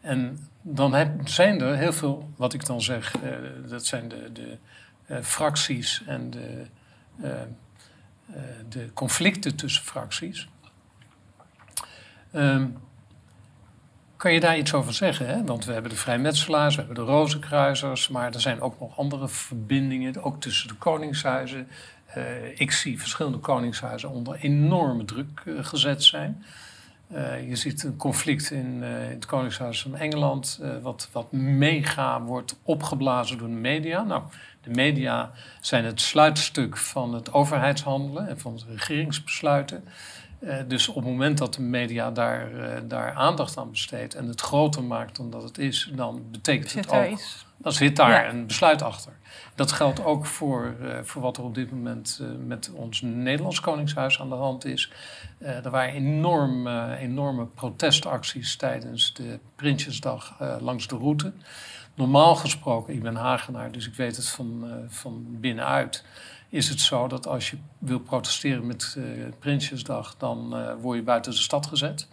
En 0.00 0.48
dan 0.62 0.94
heb, 0.94 1.28
zijn 1.28 1.60
er 1.60 1.76
heel 1.76 1.92
veel, 1.92 2.32
wat 2.36 2.52
ik 2.52 2.66
dan 2.66 2.82
zeg, 2.82 3.14
uh, 3.22 3.30
dat 3.68 3.86
zijn 3.86 4.08
de, 4.08 4.32
de 4.32 4.58
fracties 5.22 6.02
en 6.06 6.30
de, 6.30 6.66
de 8.68 8.92
conflicten 8.94 9.56
tussen 9.56 9.84
fracties. 9.84 10.48
Um, 12.32 12.76
kan 14.24 14.32
je 14.32 14.40
daar 14.40 14.58
iets 14.58 14.74
over 14.74 14.94
zeggen? 14.94 15.26
Hè? 15.26 15.44
Want 15.44 15.64
we 15.64 15.72
hebben 15.72 15.90
de 15.90 15.96
vrijmetselaars, 15.96 16.74
we 16.74 16.82
hebben 16.82 17.04
de 17.04 17.10
rozenkruisers, 17.10 18.08
maar 18.08 18.34
er 18.34 18.40
zijn 18.40 18.60
ook 18.60 18.80
nog 18.80 18.98
andere 18.98 19.28
verbindingen, 19.28 20.22
ook 20.22 20.40
tussen 20.40 20.68
de 20.68 20.74
koningshuizen. 20.74 21.68
ik 22.54 22.70
zie 22.70 23.00
verschillende 23.00 23.38
koningshuizen 23.38 24.10
onder 24.10 24.36
enorme 24.40 25.04
druk 25.04 25.42
gezet 25.60 26.04
zijn. 26.04 26.44
je 27.48 27.56
ziet 27.56 27.82
een 27.82 27.96
conflict 27.96 28.50
in, 28.50 28.82
in, 28.82 28.82
het 28.82 29.26
Koningshuis 29.26 29.82
van 29.82 29.96
Engeland, 29.96 30.60
wat, 30.82 31.08
wat 31.12 31.32
mega 31.32 32.22
wordt 32.22 32.56
opgeblazen 32.62 33.38
door 33.38 33.48
de 33.48 33.54
media. 33.54 34.02
Nou, 34.02 34.22
de 34.62 34.70
media 34.70 35.30
zijn 35.60 35.84
het 35.84 36.00
sluitstuk 36.00 36.76
van 36.76 37.14
het 37.14 37.32
overheidshandelen 37.32 38.28
en 38.28 38.40
van 38.40 38.56
de 38.56 38.64
regeringsbesluiten. 38.68 39.84
Uh, 40.44 40.56
dus 40.68 40.88
op 40.88 40.94
het 40.94 41.04
moment 41.04 41.38
dat 41.38 41.54
de 41.54 41.62
media 41.62 42.10
daar, 42.10 42.52
uh, 42.52 42.66
daar 42.88 43.12
aandacht 43.12 43.56
aan 43.58 43.70
besteedt 43.70 44.14
en 44.14 44.28
het 44.28 44.40
groter 44.40 44.82
maakt 44.82 45.16
dan 45.16 45.30
dat 45.30 45.42
het 45.42 45.58
is, 45.58 45.90
dan 45.94 46.22
betekent 46.30 46.70
zit 46.70 46.84
het 46.84 46.94
ook. 46.94 47.10
Iets. 47.10 47.46
Dan 47.56 47.72
zit 47.72 47.96
daar 47.96 48.24
ja. 48.24 48.28
een 48.28 48.46
besluit 48.46 48.82
achter. 48.82 49.12
Dat 49.54 49.72
geldt 49.72 50.04
ook 50.04 50.26
voor, 50.26 50.74
uh, 50.82 50.98
voor 51.02 51.22
wat 51.22 51.36
er 51.36 51.42
op 51.42 51.54
dit 51.54 51.70
moment 51.70 52.20
met 52.46 52.70
ons 52.74 53.00
Nederlands 53.02 53.60
Koningshuis 53.60 54.20
aan 54.20 54.28
de 54.28 54.34
hand 54.34 54.64
is. 54.64 54.92
er 55.38 55.70
waren 55.70 55.94
enorm, 55.94 56.66
enorme 56.92 57.46
protestacties 57.46 58.56
tijdens 58.56 59.14
de 59.14 59.38
Prinsjesdag 59.56 60.34
langs 60.60 60.88
de 60.88 60.96
route. 60.96 61.32
Normaal 61.94 62.34
gesproken, 62.34 62.94
ik 62.94 63.02
ben 63.02 63.14
Hagenaar, 63.14 63.72
dus 63.72 63.86
ik 63.86 63.94
weet 63.94 64.16
het 64.16 64.28
van, 64.28 64.64
van 64.88 65.26
binnenuit 65.28 66.04
is 66.54 66.68
het 66.68 66.80
zo 66.80 67.08
dat 67.08 67.26
als 67.26 67.50
je 67.50 67.56
wil 67.78 67.98
protesteren 67.98 68.66
met 68.66 68.94
uh, 68.98 69.04
Prinsjesdag, 69.38 70.16
dan 70.18 70.60
uh, 70.60 70.72
word 70.80 70.98
je 70.98 71.04
buiten 71.04 71.32
de 71.32 71.38
stad 71.38 71.66
gezet. 71.66 72.08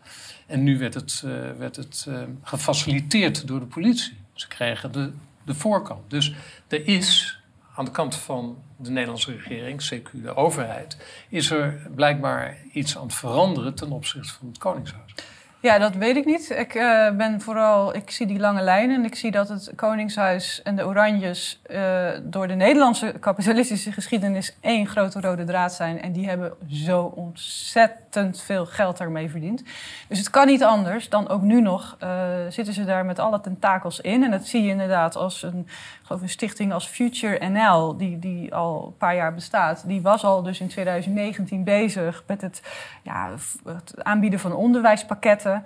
En 0.48 0.64
nu 0.64 0.78
werd 0.78 0.94
het, 0.94 1.24
uh, 1.26 1.52
werd 1.58 1.76
het 1.76 2.08
gefaciliteerd 2.44 3.48
door 3.48 3.60
de 3.60 3.66
politie. 3.66 4.18
Ze 4.34 4.48
kregen 4.48 4.92
de, 4.92 5.12
de 5.46 5.54
voorkant. 5.54 6.10
Dus 6.10 6.34
er 6.68 6.88
is 6.88 7.40
aan 7.76 7.86
de 7.86 7.92
kant 7.92 8.16
van 8.16 8.58
de 8.78 8.90
Nederlandse 8.90 9.32
regering, 9.32 9.94
CQ 9.94 10.12
de 10.12 10.36
overheid, 10.36 10.98
is 11.30 11.52
er 11.52 11.90
blijkbaar 11.96 12.58
iets 12.74 12.98
aan 12.98 13.04
het 13.04 13.14
veranderen 13.14 13.76
ten 13.76 13.92
opzichte 13.92 14.34
van 14.34 14.48
het 14.48 14.58
Koningshuis. 14.58 15.14
Ja, 15.62 15.78
dat 15.78 15.96
weet 15.96 16.16
ik 16.16 16.26
niet. 16.26 16.50
Ik 16.50 16.76
uh, 16.76 17.12
ben 17.12 17.42
vooral, 17.42 17.96
ik 17.96 18.12
zie 18.12 18.28
die 18.28 18.40
lange 18.40 18.62
lijnen 18.62 18.96
en 18.96 19.06
ik 19.06 19.16
zie 19.16 19.32
dat 19.32 19.50
het 19.50 19.72
Koningshuis 19.76 20.62
en 20.64 20.76
de 20.76 20.86
Oranjes 20.86 21.62
uh, 21.72 22.10
door 22.24 22.48
de 22.48 22.54
Nederlandse 22.54 23.14
kapitalistische 23.20 23.92
geschiedenis 23.92 24.56
één 24.60 24.88
grote 24.88 25.22
rode 25.22 25.44
draad 25.44 25.74
zijn. 25.74 26.02
En 26.02 26.12
die 26.12 26.28
hebben 26.28 26.54
zo 26.70 27.02
ontzettend 27.16 28.42
veel 28.42 28.66
geld 28.66 28.98
daarmee 28.98 29.30
verdiend. 29.30 29.64
Dus 30.08 30.18
het 30.18 30.30
kan 30.30 30.48
niet 30.48 30.64
anders 30.64 31.10
dan 31.10 31.30
ook 31.30 31.42
nu 31.42 31.62
nog 31.62 31.98
uh, 32.04 32.10
zitten 32.50 32.74
ze 32.74 32.86
daar 32.86 33.06
met 33.06 33.20
alle 33.20 33.42
tentakels 33.42 34.00
in. 34.00 34.24
En 34.24 34.32
dat 34.32 34.48
zie 34.48 34.64
je 34.64 34.70
inderdaad 34.70 35.16
als 35.16 35.44
een, 35.44 35.68
geloof 36.12 36.30
een 36.30 36.38
stichting 36.38 36.74
als 36.74 36.88
Future 36.88 37.50
NL, 37.50 37.98
die, 37.98 38.20
die 38.20 38.56
al 38.56 38.86
een 38.86 38.98
paar 38.98 39.16
jaar 39.16 39.34
bestaat. 39.34 39.84
Die 39.88 40.02
was 40.02 40.24
al 40.24 40.44
dus 40.44 40.60
in 40.60 40.68
2019 40.68 41.64
bezig 41.64 42.24
met 42.28 42.42
het, 42.42 42.62
ja, 43.02 43.30
het 43.66 44.04
aanbieden 44.04 44.40
van 44.40 44.54
onderwijspakketten. 44.54 45.64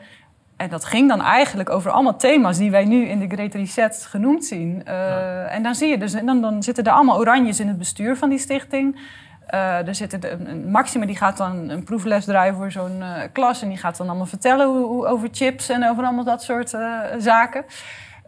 En 0.57 0.69
dat 0.69 0.85
ging 0.85 1.09
dan 1.09 1.21
eigenlijk 1.21 1.69
over 1.69 1.91
allemaal 1.91 2.17
thema's 2.17 2.57
die 2.57 2.71
wij 2.71 2.85
nu 2.85 3.05
in 3.05 3.19
de 3.19 3.35
Great 3.35 3.53
Reset 3.53 4.05
genoemd 4.09 4.45
zien. 4.45 4.75
Uh, 4.75 4.93
ja. 4.93 5.45
En 5.45 5.63
dan 5.63 5.75
zie 5.75 5.89
je 5.89 5.97
dus, 5.97 6.11
dan, 6.11 6.41
dan 6.41 6.63
zitten 6.63 6.83
er 6.83 6.91
allemaal 6.91 7.19
oranjes 7.19 7.59
in 7.59 7.67
het 7.67 7.77
bestuur 7.77 8.17
van 8.17 8.29
die 8.29 8.39
stichting. 8.39 8.99
Uh, 9.53 9.87
er 9.87 9.95
zit 9.95 10.13
een, 10.13 10.49
een 10.49 10.71
Maxima 10.71 11.05
die 11.05 11.17
gaat 11.17 11.37
dan 11.37 11.69
een 11.69 11.83
proefles 11.83 12.25
draaien 12.25 12.55
voor 12.55 12.71
zo'n 12.71 12.99
uh, 12.99 13.21
klas. 13.31 13.61
En 13.61 13.69
die 13.69 13.77
gaat 13.77 13.97
dan 13.97 14.07
allemaal 14.07 14.25
vertellen 14.25 14.67
hoe, 14.67 14.85
hoe, 14.85 15.05
over 15.05 15.29
chips 15.31 15.69
en 15.69 15.89
over 15.89 16.03
allemaal 16.03 16.23
dat 16.23 16.43
soort 16.43 16.69
zaken. 17.17 17.65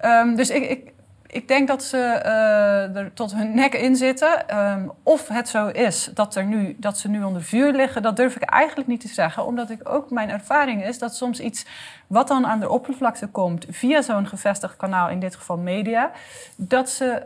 Um, 0.06 0.36
dus 0.36 0.50
ik, 0.50 0.70
ik, 0.70 0.92
ik 1.38 1.48
denk 1.48 1.68
dat 1.68 1.84
ze 1.84 1.98
uh, 1.98 2.96
er 2.96 3.14
tot 3.14 3.34
hun 3.34 3.56
nek 3.56 3.74
in 3.74 3.96
zitten. 3.96 4.58
Um, 4.58 4.92
of 5.04 5.28
het 5.28 5.50
zo 5.50 5.68
is 5.68 6.10
dat, 6.14 6.36
er 6.36 6.46
nu, 6.46 6.76
dat 6.80 6.98
ze 6.98 7.10
nu 7.10 7.24
onder 7.24 7.44
vuur 7.44 7.72
liggen, 7.72 8.02
dat 8.02 8.16
durf 8.16 8.36
ik 8.36 8.42
eigenlijk 8.42 8.90
niet 8.90 9.02
te 9.02 9.08
zeggen. 9.08 9.46
Omdat 9.46 9.70
ik 9.70 9.90
ook 9.90 10.10
mijn 10.10 10.30
ervaring 10.30 10.86
is 10.86 11.00
dat 11.00 11.16
soms 11.16 11.40
iets 11.40 11.66
wat 12.08 12.28
dan 12.28 12.48
aan 12.48 12.60
de 12.60 12.70
oppervlakte 12.70 13.28
komt 13.28 13.66
via 13.70 14.02
zo'n 14.02 14.28
gevestigd 14.28 14.76
kanaal, 14.78 15.10
in 15.10 15.20
dit 15.20 15.36
geval 15.36 15.58
media, 15.58 16.12
dat 16.56 16.90
ze 16.90 17.24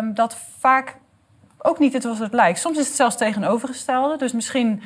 um, 0.00 0.14
dat 0.14 0.36
vaak 0.58 0.96
ook 1.58 1.78
niet 1.78 1.92
het 1.92 2.02
het 2.02 2.32
lijkt. 2.32 2.58
Soms 2.58 2.78
is 2.78 2.86
het 2.86 2.96
zelfs 2.96 3.16
tegenovergestelde. 3.16 4.16
Dus 4.16 4.32
misschien 4.32 4.82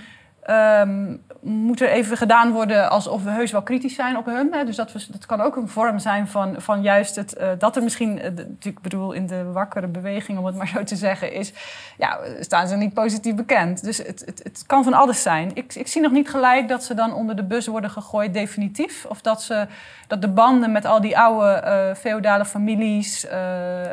Um, 0.50 1.22
moet 1.46 1.80
er 1.80 1.88
even 1.88 2.16
gedaan 2.16 2.52
worden 2.52 2.90
alsof 2.90 3.22
we 3.22 3.30
heus 3.30 3.50
wel 3.50 3.62
kritisch 3.62 3.94
zijn 3.94 4.16
op 4.16 4.26
hun. 4.26 4.52
Hè? 4.52 4.64
Dus 4.64 4.76
dat, 4.76 4.92
dat 5.10 5.26
kan 5.26 5.40
ook 5.40 5.56
een 5.56 5.68
vorm 5.68 5.98
zijn 5.98 6.28
van, 6.28 6.54
van 6.58 6.82
juist 6.82 7.16
het, 7.16 7.36
uh, 7.40 7.48
dat 7.58 7.76
er 7.76 7.82
misschien, 7.82 8.18
uh, 8.18 8.44
ik 8.62 8.80
bedoel 8.80 9.12
in 9.12 9.26
de 9.26 9.44
wakkere 9.44 9.86
beweging 9.86 10.38
om 10.38 10.44
het 10.44 10.56
maar 10.56 10.68
zo 10.68 10.84
te 10.84 10.96
zeggen, 10.96 11.32
is, 11.32 11.52
ja, 11.98 12.18
staan 12.40 12.68
ze 12.68 12.76
niet 12.76 12.94
positief 12.94 13.34
bekend. 13.34 13.84
Dus 13.84 13.98
het, 13.98 14.22
het, 14.26 14.40
het 14.42 14.64
kan 14.66 14.84
van 14.84 14.94
alles 14.94 15.22
zijn. 15.22 15.50
Ik, 15.54 15.74
ik 15.74 15.86
zie 15.86 16.02
nog 16.02 16.12
niet 16.12 16.28
gelijk 16.28 16.68
dat 16.68 16.84
ze 16.84 16.94
dan 16.94 17.14
onder 17.14 17.36
de 17.36 17.44
bus 17.44 17.66
worden 17.66 17.90
gegooid 17.90 18.34
definitief. 18.34 19.04
Of 19.08 19.20
dat, 19.20 19.42
ze, 19.42 19.66
dat 20.06 20.22
de 20.22 20.28
banden 20.28 20.72
met 20.72 20.84
al 20.84 21.00
die 21.00 21.18
oude 21.18 21.62
uh, 21.64 21.94
feodale 21.94 22.44
families 22.44 23.26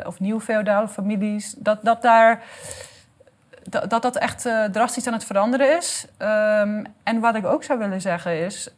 of 0.06 0.20
nieuw 0.20 0.40
feodale 0.40 0.88
families, 0.88 1.54
dat, 1.58 1.78
dat 1.82 2.02
daar 2.02 2.42
dat, 3.68 3.90
dat 3.90 4.02
dat 4.02 4.16
echt 4.16 4.46
uh, 4.46 4.64
drastisch 4.64 5.06
aan 5.06 5.12
het 5.12 5.24
veranderen 5.24 5.76
is. 5.76 6.06
Um, 6.18 6.86
en 7.02 7.20
wat 7.20 7.34
ik 7.34 7.44
ook 7.44 7.64
zou 7.64 7.78
willen 7.78 8.00
zeggen 8.00 8.38
is, 8.38 8.68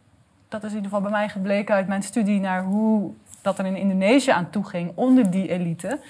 dat 0.48 0.62
is 0.64 0.70
in 0.70 0.76
ieder 0.76 0.90
geval 0.90 1.10
bij 1.10 1.18
mij 1.18 1.28
gebleken 1.28 1.74
uit 1.74 1.86
mijn 1.86 2.02
studie 2.02 2.40
naar 2.40 2.62
hoe 2.62 3.12
dat 3.42 3.58
er 3.58 3.66
in 3.66 3.76
Indonesië 3.76 4.30
aan 4.30 4.50
toe 4.50 4.64
ging 4.64 4.92
onder 4.94 5.30
die 5.30 5.48
elite, 5.48 6.00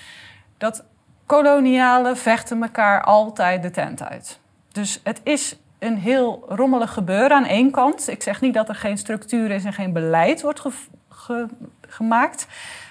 dat 0.59 0.85
kolonialen 1.27 2.17
vechten 2.17 2.63
elkaar 2.63 3.03
altijd 3.03 3.63
de 3.63 3.71
tent 3.71 4.03
uit. 4.03 4.41
Dus 4.73 5.01
het 5.03 5.21
is 5.23 5.57
een 5.79 5.99
heel 5.99 6.45
rommelig 6.49 6.93
gebeuren 6.93 7.37
aan 7.37 7.45
één 7.45 7.71
kant. 7.71 8.09
Ik 8.09 8.23
zeg 8.23 8.41
niet 8.41 8.55
dat 8.55 8.69
er 8.69 8.75
geen 8.75 8.99
structuur 8.99 9.51
is 9.51 9.65
en 9.65 9.73
geen 9.73 9.93
beleid 9.93 10.43
wordt 10.43 10.61
ge 10.61 10.71
ge 11.09 11.47
gemaakt. 11.89 12.47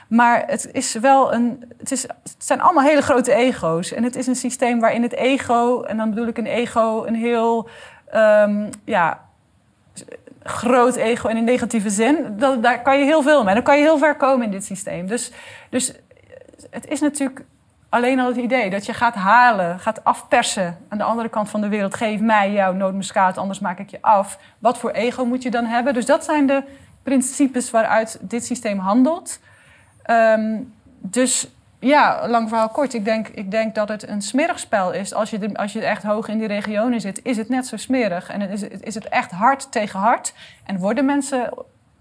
Maar 0.08 0.44
het 0.48 0.70
is 0.72 0.94
wel 0.94 1.34
een. 1.34 1.74
Het, 1.78 1.92
is, 1.92 2.02
het 2.02 2.36
zijn 2.38 2.62
allemaal 2.62 2.84
hele 2.84 3.02
grote 3.02 3.34
ego's. 3.34 3.94
En 3.94 4.04
het 4.04 4.16
is 4.16 4.28
een 4.28 4.36
systeem 4.36 4.80
waarin 4.80 5.02
het 5.02 5.14
ego, 5.14 5.82
en 5.82 5.98
dan 5.98 6.10
bedoel 6.10 6.28
ik 6.28 6.38
een 6.38 6.46
ego, 6.46 7.06
een 7.06 7.16
heel. 7.16 7.70
Um, 8.16 8.70
ja, 8.84 9.24
groot 10.44 10.96
ego 10.96 11.28
in 11.28 11.38
een 11.38 11.44
negatieve 11.44 11.90
zin. 11.90 12.38
Dat, 12.38 12.64
daar 12.64 12.82
kan 12.82 13.00
je 13.00 13.06
heel 13.06 13.22
veel 13.22 13.44
mee. 13.44 13.54
Dan 13.54 13.64
kan 13.64 13.78
je 13.78 13.84
heel 13.84 13.98
ver 13.98 14.16
komen 14.16 14.46
in 14.46 14.52
dit 14.52 14.66
systeem. 14.66 15.08
Dus, 15.08 15.32
dus 15.70 15.94
het 16.70 16.88
is 16.88 17.00
natuurlijk 17.00 17.46
alleen 17.90 18.20
al 18.20 18.28
het 18.28 18.38
idee 18.38 18.70
dat 18.70 18.86
je 18.86 18.94
gaat 18.94 19.16
halen, 19.16 19.80
gaat 19.80 20.04
afpersen 20.04 20.78
aan 20.90 20.98
de 20.98 21.04
andere 21.04 21.30
kant 21.30 21.50
van 21.50 21.62
de 21.62 21.68
wereld. 21.68 21.96
Geef 21.96 22.20
mij 22.20 22.52
jouw 22.52 22.74
nootmuskaat, 22.74 23.38
anders 23.38 23.60
maak 23.60 23.80
ik 23.80 23.90
je 23.90 24.02
af. 24.02 24.40
Wat 24.60 24.78
voor 24.78 24.92
ego 24.92 25.26
moet 25.26 25.44
je 25.44 25.52
dan 25.52 25.66
hebben? 25.66 25.94
Dus 25.94 26.06
dat 26.06 26.24
zijn 26.24 26.48
de 26.48 26.64
principes 27.04 27.72
waaruit 27.72 28.18
dit 28.22 28.46
systeem 28.46 28.80
handelt. 28.80 29.40
Um, 30.10 30.74
dus 31.00 31.48
ja, 31.80 32.28
lang 32.28 32.50
verhaal 32.50 32.70
kort. 32.70 32.94
Ik 32.94 33.06
denk, 33.06 33.28
ik 33.28 33.52
denk 33.52 33.76
dat 33.76 33.90
het 33.90 34.08
een 34.08 34.22
smerig 34.22 34.60
spel 34.60 34.94
is. 34.94 35.14
Als 35.14 35.30
je, 35.30 35.50
als 35.54 35.74
je 35.74 35.86
echt 35.86 36.04
hoog 36.04 36.28
in 36.28 36.38
die 36.38 36.48
regionen 36.48 37.02
zit, 37.02 37.20
is 37.24 37.38
het 37.38 37.50
net 37.50 37.68
zo 37.68 37.78
smerig. 37.78 38.30
En 38.30 38.42
is, 38.42 38.62
is 38.62 38.96
het 38.96 39.10
echt 39.10 39.32
hard 39.32 39.72
tegen 39.72 40.00
hard. 40.00 40.34
En 40.64 40.80
worden 40.80 41.06
mensen 41.06 41.50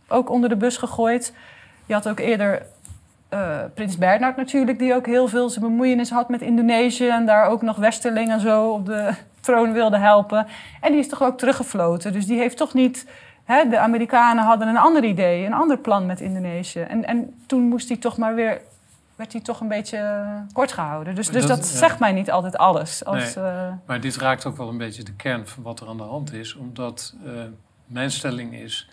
ook 0.08 0.30
onder 0.30 0.48
de 0.48 0.56
bus 0.56 0.76
gegooid. 0.76 1.32
Je 1.86 1.94
had 1.94 2.08
ook 2.08 2.18
eerder 2.18 2.62
uh, 3.30 3.58
Prins 3.74 3.98
Bernhard 3.98 4.36
natuurlijk, 4.36 4.78
die 4.78 4.94
ook 4.94 5.06
heel 5.06 5.28
veel 5.28 5.48
zijn 5.48 5.64
bemoeienis 5.64 6.10
had 6.10 6.28
met 6.28 6.42
Indonesië. 6.42 7.08
En 7.08 7.26
daar 7.26 7.46
ook 7.46 7.62
nog 7.62 7.76
Westerling 7.76 8.30
en 8.30 8.40
zo 8.40 8.70
op 8.70 8.86
de 8.86 9.10
troon 9.40 9.72
wilde 9.72 9.98
helpen. 9.98 10.46
En 10.80 10.90
die 10.90 11.00
is 11.00 11.08
toch 11.08 11.22
ook 11.22 11.38
teruggefloten. 11.38 12.12
Dus 12.12 12.26
die 12.26 12.38
heeft 12.38 12.56
toch 12.56 12.74
niet 12.74 13.06
Hè, 13.44 13.68
de 13.68 13.78
Amerikanen 13.78 14.44
hadden 14.44 14.68
een 14.68 14.76
ander 14.76 15.04
idee, 15.04 15.46
een 15.46 15.52
ander 15.52 15.78
plan 15.78 16.06
met 16.06 16.20
Indonesië. 16.20 16.80
En, 16.80 17.04
en 17.04 17.42
toen 17.46 17.62
moest 17.62 17.88
hij 17.88 17.96
toch 17.96 18.16
maar 18.16 18.34
weer, 18.34 18.60
werd 19.16 19.32
hij 19.32 19.40
toch 19.40 19.60
een 19.60 19.68
beetje 19.68 20.24
kort 20.52 20.72
gehouden. 20.72 21.14
Dus, 21.14 21.28
dus 21.28 21.46
dat, 21.46 21.56
dat 21.56 21.66
zegt 21.66 21.98
mij 21.98 22.12
niet 22.12 22.30
altijd 22.30 22.56
alles. 22.56 23.04
Als, 23.04 23.34
nee, 23.34 23.44
uh... 23.44 23.72
Maar 23.86 24.00
dit 24.00 24.16
raakt 24.16 24.46
ook 24.46 24.56
wel 24.56 24.68
een 24.68 24.78
beetje 24.78 25.02
de 25.02 25.14
kern 25.14 25.46
van 25.46 25.62
wat 25.62 25.80
er 25.80 25.88
aan 25.88 25.96
de 25.96 26.02
hand 26.02 26.32
is. 26.32 26.54
Omdat 26.54 27.14
uh, 27.24 27.32
mijn 27.86 28.10
stelling 28.10 28.54
is 28.54 28.88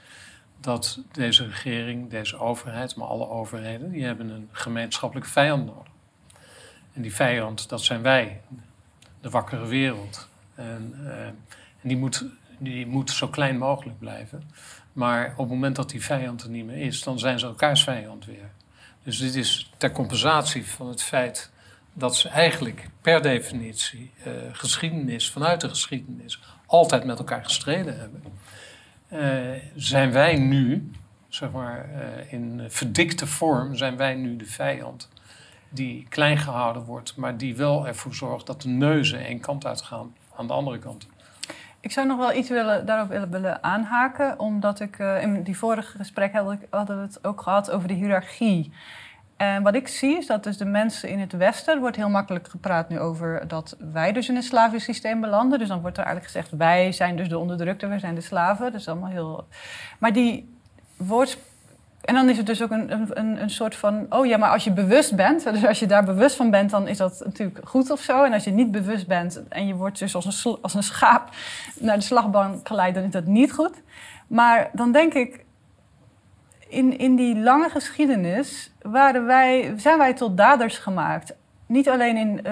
dat 0.59 0.99
deze 1.11 1.45
regering, 1.45 2.09
deze 2.09 2.39
overheid, 2.39 2.95
maar 2.95 3.07
alle 3.07 3.29
overheden, 3.29 3.91
die 3.91 4.05
hebben 4.05 4.29
een 4.29 4.49
gemeenschappelijke 4.51 5.29
vijand 5.29 5.65
nodig. 5.65 5.91
En 6.93 7.01
die 7.01 7.15
vijand, 7.15 7.69
dat 7.69 7.81
zijn 7.81 8.01
wij, 8.01 8.41
de 9.21 9.29
wakkere 9.29 9.67
wereld. 9.67 10.27
En, 10.55 10.95
uh, 11.03 11.25
en 11.25 11.35
die 11.81 11.97
moet 11.97 12.25
die 12.63 12.87
moet 12.87 13.11
zo 13.11 13.27
klein 13.27 13.57
mogelijk 13.57 13.99
blijven. 13.99 14.43
Maar 14.93 15.31
op 15.31 15.37
het 15.37 15.47
moment 15.47 15.75
dat 15.75 15.89
die 15.89 16.03
vijand 16.03 16.43
er 16.43 16.49
niet 16.49 16.65
meer 16.65 16.77
is, 16.77 17.03
dan 17.03 17.19
zijn 17.19 17.39
ze 17.39 17.45
elkaars 17.45 17.83
vijand 17.83 18.25
weer. 18.25 18.51
Dus 19.03 19.17
dit 19.17 19.35
is 19.35 19.71
ter 19.77 19.91
compensatie 19.91 20.65
van 20.65 20.87
het 20.87 21.03
feit 21.03 21.51
dat 21.93 22.15
ze 22.15 22.29
eigenlijk 22.29 22.89
per 23.01 23.21
definitie 23.21 24.11
uh, 24.27 24.33
geschiedenis, 24.51 25.31
vanuit 25.31 25.61
de 25.61 25.69
geschiedenis, 25.69 26.41
altijd 26.65 27.03
met 27.03 27.17
elkaar 27.17 27.43
gestreden 27.43 27.99
hebben. 27.99 28.23
Uh, 29.09 29.61
zijn 29.75 30.11
wij 30.11 30.35
nu, 30.35 30.91
zeg 31.29 31.51
maar, 31.51 31.89
uh, 31.89 32.33
in 32.33 32.65
verdikte 32.67 33.27
vorm, 33.27 33.75
zijn 33.75 33.97
wij 33.97 34.15
nu 34.15 34.35
de 34.35 34.45
vijand 34.45 35.09
die 35.69 36.05
klein 36.09 36.37
gehouden 36.37 36.83
wordt, 36.83 37.15
maar 37.15 37.37
die 37.37 37.55
wel 37.55 37.87
ervoor 37.87 38.15
zorgt 38.15 38.45
dat 38.45 38.61
de 38.61 38.69
neuzen 38.69 39.25
één 39.25 39.39
kant 39.39 39.65
uitgaan 39.65 40.15
aan 40.35 40.47
de 40.47 40.53
andere 40.53 40.79
kant. 40.79 41.07
Ik 41.81 41.91
zou 41.91 42.07
nog 42.07 42.17
wel 42.17 42.33
iets 42.33 42.49
willen, 42.49 42.85
daarop 42.85 43.29
willen, 43.29 43.63
aanhaken, 43.63 44.39
omdat 44.39 44.79
ik 44.79 44.99
uh, 44.99 45.21
in 45.21 45.43
die 45.43 45.57
vorige 45.57 45.97
gesprek 45.97 46.33
hadden, 46.33 46.59
we 46.69 47.01
het 47.01 47.25
ook 47.25 47.41
gehad 47.41 47.71
over 47.71 47.87
de 47.87 47.93
hiërarchie. 47.93 48.73
En 49.37 49.63
wat 49.63 49.75
ik 49.75 49.87
zie 49.87 50.17
is 50.17 50.27
dat 50.27 50.43
dus 50.43 50.57
de 50.57 50.65
mensen 50.65 51.09
in 51.09 51.19
het 51.19 51.31
Westen, 51.31 51.73
er 51.73 51.79
wordt 51.79 51.95
heel 51.95 52.09
makkelijk 52.09 52.47
gepraat 52.47 52.89
nu 52.89 52.99
over 52.99 53.47
dat 53.47 53.77
wij 53.91 54.11
dus 54.11 54.29
in 54.29 54.35
een 54.35 54.43
slavisch 54.43 54.83
systeem 54.83 55.21
belanden. 55.21 55.59
Dus 55.59 55.67
dan 55.67 55.81
wordt 55.81 55.97
er 55.97 56.03
eigenlijk 56.03 56.33
gezegd, 56.33 56.57
wij 56.57 56.91
zijn 56.91 57.15
dus 57.15 57.29
de 57.29 57.37
onderdrukte, 57.37 57.87
wij 57.87 57.99
zijn 57.99 58.15
de 58.15 58.21
slaven. 58.21 58.71
Dat 58.71 58.81
is 58.81 58.87
allemaal 58.87 59.09
heel... 59.09 59.47
Maar 59.99 60.13
die 60.13 60.57
woord... 60.97 61.37
En 62.01 62.13
dan 62.13 62.29
is 62.29 62.37
het 62.37 62.45
dus 62.45 62.61
ook 62.61 62.71
een, 62.71 63.19
een, 63.19 63.41
een 63.41 63.49
soort 63.49 63.75
van, 63.75 64.05
oh 64.09 64.25
ja, 64.25 64.37
maar 64.37 64.49
als 64.49 64.63
je 64.63 64.71
bewust 64.71 65.15
bent, 65.15 65.43
dus 65.43 65.65
als 65.65 65.79
je 65.79 65.85
daar 65.85 66.03
bewust 66.03 66.35
van 66.35 66.51
bent, 66.51 66.69
dan 66.69 66.87
is 66.87 66.97
dat 66.97 67.21
natuurlijk 67.25 67.59
goed 67.63 67.91
of 67.91 68.01
zo. 68.01 68.23
En 68.23 68.33
als 68.33 68.43
je 68.43 68.51
niet 68.51 68.71
bewust 68.71 69.07
bent 69.07 69.47
en 69.49 69.67
je 69.67 69.75
wordt 69.75 69.99
dus 69.99 70.15
als 70.15 70.45
een, 70.45 70.57
als 70.61 70.73
een 70.73 70.83
schaap 70.83 71.29
naar 71.79 71.97
de 71.97 72.03
slagbank 72.03 72.67
geleid, 72.67 72.95
dan 72.95 73.03
is 73.03 73.11
dat 73.11 73.25
niet 73.25 73.53
goed. 73.53 73.81
Maar 74.27 74.69
dan 74.73 74.91
denk 74.91 75.13
ik, 75.13 75.45
in, 76.67 76.97
in 76.97 77.15
die 77.15 77.39
lange 77.39 77.69
geschiedenis 77.69 78.71
waren 78.81 79.25
wij, 79.25 79.73
zijn 79.77 79.97
wij 79.97 80.13
tot 80.13 80.37
daders 80.37 80.77
gemaakt. 80.77 81.33
Niet 81.65 81.89
alleen 81.89 82.17
in, 82.17 82.37
uh, 82.37 82.43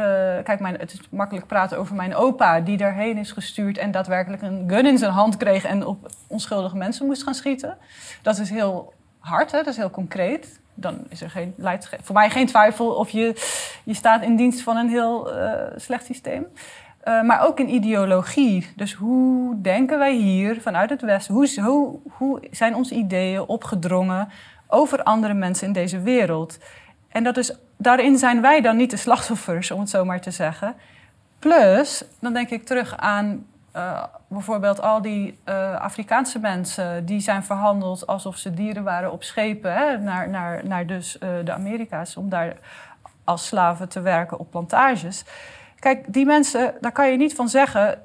kijk, 0.43 0.59
mijn, 0.59 0.75
het 0.79 0.93
is 0.93 0.99
makkelijk 1.09 1.47
praten 1.47 1.77
over 1.77 1.95
mijn 1.95 2.15
opa, 2.15 2.59
die 2.59 2.77
daarheen 2.77 3.17
is 3.17 3.31
gestuurd 3.31 3.77
en 3.77 3.91
daadwerkelijk 3.91 4.41
een 4.41 4.63
gun 4.67 4.85
in 4.85 4.97
zijn 4.97 5.11
hand 5.11 5.37
kreeg 5.37 5.65
en 5.65 5.85
op 5.85 6.09
onschuldige 6.27 6.77
mensen 6.77 7.05
moest 7.05 7.23
gaan 7.23 7.33
schieten. 7.33 7.77
Dat 8.21 8.37
is 8.37 8.49
heel 8.49 8.93
hard, 9.19 9.51
hè? 9.51 9.57
dat 9.57 9.67
is 9.67 9.77
heel 9.77 9.89
concreet. 9.89 10.59
Dan 10.73 10.97
is 11.09 11.21
er 11.21 11.29
geen, 11.29 11.55
voor 12.01 12.15
mij 12.15 12.29
geen 12.29 12.47
twijfel 12.47 12.87
of 12.87 13.09
je, 13.09 13.33
je 13.83 13.93
staat 13.93 14.21
in 14.21 14.35
dienst 14.35 14.61
van 14.61 14.77
een 14.77 14.89
heel 14.89 15.37
uh, 15.37 15.53
slecht 15.75 16.05
systeem. 16.05 16.47
Uh, 17.07 17.21
maar 17.21 17.47
ook 17.47 17.59
in 17.59 17.73
ideologie. 17.73 18.69
Dus 18.75 18.93
hoe 18.93 19.61
denken 19.61 19.97
wij 19.97 20.15
hier 20.15 20.61
vanuit 20.61 20.89
het 20.89 21.01
Westen? 21.01 21.33
Hoe, 21.33 21.49
hoe, 21.61 21.99
hoe 22.09 22.41
zijn 22.51 22.75
onze 22.75 22.95
ideeën 22.95 23.41
opgedrongen 23.41 24.29
over 24.67 25.03
andere 25.03 25.33
mensen 25.33 25.67
in 25.67 25.73
deze 25.73 26.01
wereld? 26.01 26.57
En 27.09 27.23
dat 27.23 27.37
is, 27.37 27.53
daarin 27.77 28.17
zijn 28.17 28.41
wij 28.41 28.61
dan 28.61 28.77
niet 28.77 28.91
de 28.91 28.97
slachtoffers, 28.97 29.71
om 29.71 29.79
het 29.79 29.89
zo 29.89 30.05
maar 30.05 30.21
te 30.21 30.31
zeggen. 30.31 30.75
Plus, 31.39 32.03
dan 32.19 32.33
denk 32.33 32.49
ik 32.49 32.65
terug 32.65 32.97
aan 32.97 33.45
uh, 33.75 34.03
bijvoorbeeld 34.29 34.81
al 34.81 35.01
die 35.01 35.39
uh, 35.45 35.75
Afrikaanse 35.75 36.39
mensen 36.39 37.05
die 37.05 37.19
zijn 37.19 37.43
verhandeld 37.43 38.07
alsof 38.07 38.37
ze 38.37 38.53
dieren 38.53 38.83
waren 38.83 39.11
op 39.11 39.23
schepen 39.23 39.73
hè, 39.73 39.97
naar, 39.97 40.29
naar, 40.29 40.67
naar 40.67 40.85
dus, 40.85 41.17
de 41.43 41.51
Amerika's 41.51 42.17
om 42.17 42.29
daar 42.29 42.57
als 43.23 43.47
slaven 43.47 43.89
te 43.89 44.01
werken 44.01 44.39
op 44.39 44.51
plantages. 44.51 45.25
Kijk, 45.79 46.13
die 46.13 46.25
mensen, 46.25 46.73
daar 46.81 46.91
kan 46.91 47.11
je 47.11 47.17
niet 47.17 47.35
van 47.35 47.49
zeggen 47.49 48.01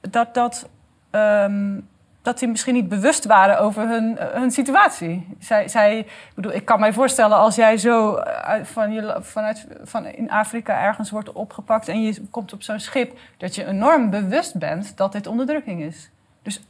dat, 0.00 0.34
dat, 0.34 0.68
um, 1.10 1.88
dat 2.24 2.38
die 2.38 2.48
misschien 2.48 2.74
niet 2.74 2.88
bewust 2.88 3.24
waren 3.24 3.58
over 3.58 3.88
hun, 3.88 4.16
hun 4.18 4.50
situatie. 4.50 5.36
Zij, 5.38 5.68
zij, 5.68 5.98
ik, 5.98 6.32
bedoel, 6.34 6.52
ik 6.52 6.64
kan 6.64 6.80
mij 6.80 6.92
voorstellen 6.92 7.36
als 7.36 7.54
jij 7.54 7.76
zo 7.78 8.22
van 8.62 8.92
je, 8.92 9.16
vanuit 9.20 9.66
van 9.82 10.06
in 10.06 10.30
Afrika 10.30 10.82
ergens 10.82 11.10
wordt 11.10 11.32
opgepakt 11.32 11.88
en 11.88 12.02
je 12.02 12.22
komt 12.30 12.52
op 12.52 12.62
zo'n 12.62 12.80
schip, 12.80 13.18
dat 13.36 13.54
je 13.54 13.66
enorm 13.66 14.10
bewust 14.10 14.58
bent 14.58 14.96
dat 14.96 15.12
dit 15.12 15.26
onderdrukking 15.26 15.82
is. 15.82 16.10
Dus 16.42 16.60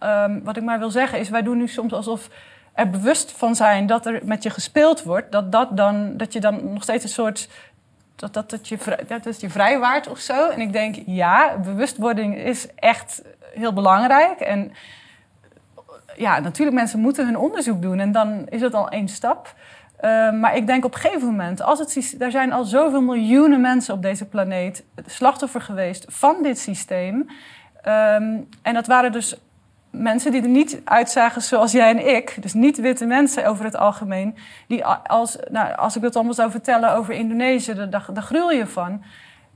um, 0.00 0.44
wat 0.44 0.56
ik 0.56 0.62
maar 0.62 0.78
wil 0.78 0.90
zeggen 0.90 1.18
is, 1.18 1.28
wij 1.28 1.42
doen 1.42 1.56
nu 1.56 1.68
soms 1.68 1.92
alsof 1.92 2.28
er 2.72 2.90
bewust 2.90 3.32
van 3.32 3.54
zijn 3.54 3.86
dat 3.86 4.06
er 4.06 4.20
met 4.24 4.42
je 4.42 4.50
gespeeld 4.50 5.02
wordt, 5.02 5.32
dat, 5.32 5.52
dat, 5.52 5.76
dan, 5.76 6.16
dat 6.16 6.32
je 6.32 6.40
dan 6.40 6.72
nog 6.72 6.82
steeds 6.82 7.04
een 7.04 7.10
soort 7.10 7.48
dat, 8.16 8.32
dat, 8.32 8.50
dat, 8.50 8.68
je, 8.68 8.78
dat 9.08 9.26
is 9.26 9.40
je 9.40 9.50
vrijwaard 9.50 10.08
of 10.08 10.18
zo. 10.18 10.48
En 10.48 10.60
ik 10.60 10.72
denk, 10.72 10.96
ja, 11.06 11.58
bewustwording 11.58 12.36
is 12.36 12.66
echt 12.74 13.22
heel 13.54 13.72
belangrijk. 13.72 14.40
En 14.40 14.72
ja, 16.16 16.40
natuurlijk, 16.40 16.76
mensen 16.76 17.00
moeten 17.00 17.24
hun 17.26 17.38
onderzoek 17.38 17.82
doen 17.82 17.98
en 17.98 18.12
dan 18.12 18.46
is 18.48 18.60
het 18.60 18.74
al 18.74 18.88
één 18.88 19.08
stap. 19.08 19.54
Uh, 20.04 20.32
maar 20.32 20.56
ik 20.56 20.66
denk 20.66 20.84
op 20.84 20.94
een 20.94 21.00
gegeven 21.00 21.26
moment, 21.26 21.62
als 21.62 21.78
het, 21.78 22.16
er 22.18 22.30
zijn 22.30 22.52
al 22.52 22.64
zoveel 22.64 23.02
miljoenen 23.02 23.60
mensen 23.60 23.94
op 23.94 24.02
deze 24.02 24.24
planeet 24.24 24.84
slachtoffer 25.06 25.60
geweest 25.60 26.04
van 26.08 26.42
dit 26.42 26.58
systeem. 26.58 27.14
Um, 27.16 28.48
en 28.62 28.74
dat 28.74 28.86
waren 28.86 29.12
dus 29.12 29.36
mensen 29.90 30.32
die 30.32 30.42
er 30.42 30.48
niet 30.48 30.80
uitzagen 30.84 31.42
zoals 31.42 31.72
jij 31.72 31.90
en 31.90 32.16
ik, 32.16 32.42
dus 32.42 32.52
niet 32.52 32.78
witte 32.78 33.06
mensen 33.06 33.46
over 33.46 33.64
het 33.64 33.76
algemeen, 33.76 34.36
die 34.68 34.84
als, 34.84 35.38
nou, 35.50 35.74
als 35.74 35.96
ik 35.96 36.02
dat 36.02 36.16
allemaal 36.16 36.34
zou 36.34 36.50
vertellen 36.50 36.94
over 36.94 37.14
Indonesië, 37.14 37.74
daar, 37.74 37.88
daar 37.88 38.22
gruwel 38.22 38.50
je 38.50 38.66
van. 38.66 39.02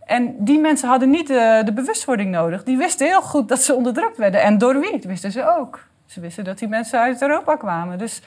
En 0.09 0.45
die 0.45 0.59
mensen 0.61 0.89
hadden 0.89 1.11
niet 1.11 1.27
de, 1.27 1.63
de, 1.65 1.73
bewustwording 1.73 2.31
nodig. 2.31 2.65
Die 2.65 2.77
wisten 2.77 3.07
heel 3.07 3.23
goed 3.23 3.49
dat 3.49 3.63
ze 3.63 3.75
onderdrukt 3.75 4.17
werden. 4.17 4.43
En 4.43 4.59
door 4.59 4.81
wie? 4.81 4.93
Dat 4.93 5.05
wisten 5.05 5.33
ze 5.33 5.57
ook. 5.57 5.87
Ze 6.07 6.21
wisten 6.21 6.45
dat 6.45 6.59
die 6.59 6.69
mensen 6.69 7.01
uit 7.01 7.23
Europa 7.23 7.57
kwamen. 7.57 7.99
Dus 7.99 8.23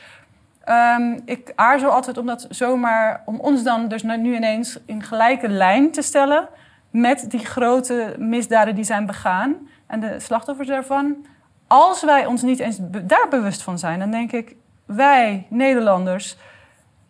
um, 0.69 1.21
ik 1.25 1.53
aarzel 1.55 1.89
altijd 1.89 2.17
om 2.17 2.25
dat 2.25 2.45
zomaar, 2.49 3.21
om 3.25 3.39
ons 3.39 3.63
dan 3.63 3.87
dus 3.87 4.03
nu 4.03 4.35
ineens 4.35 4.79
in 4.85 5.03
gelijke 5.03 5.47
lijn 5.49 5.91
te 5.91 6.01
stellen 6.01 6.47
met 6.89 7.25
die 7.31 7.45
grote 7.45 8.15
misdaden 8.17 8.75
die 8.75 8.83
zijn 8.83 9.05
begaan 9.05 9.55
en 9.87 9.99
de 9.99 10.19
slachtoffers 10.19 10.67
daarvan 10.67 11.25
als 11.71 12.03
wij 12.03 12.25
ons 12.25 12.41
niet 12.41 12.59
eens 12.59 12.77
daar 12.81 13.27
bewust 13.29 13.61
van 13.61 13.79
zijn, 13.79 13.99
dan 13.99 14.11
denk 14.11 14.31
ik, 14.31 14.55
wij 14.85 15.45
Nederlanders, 15.49 16.37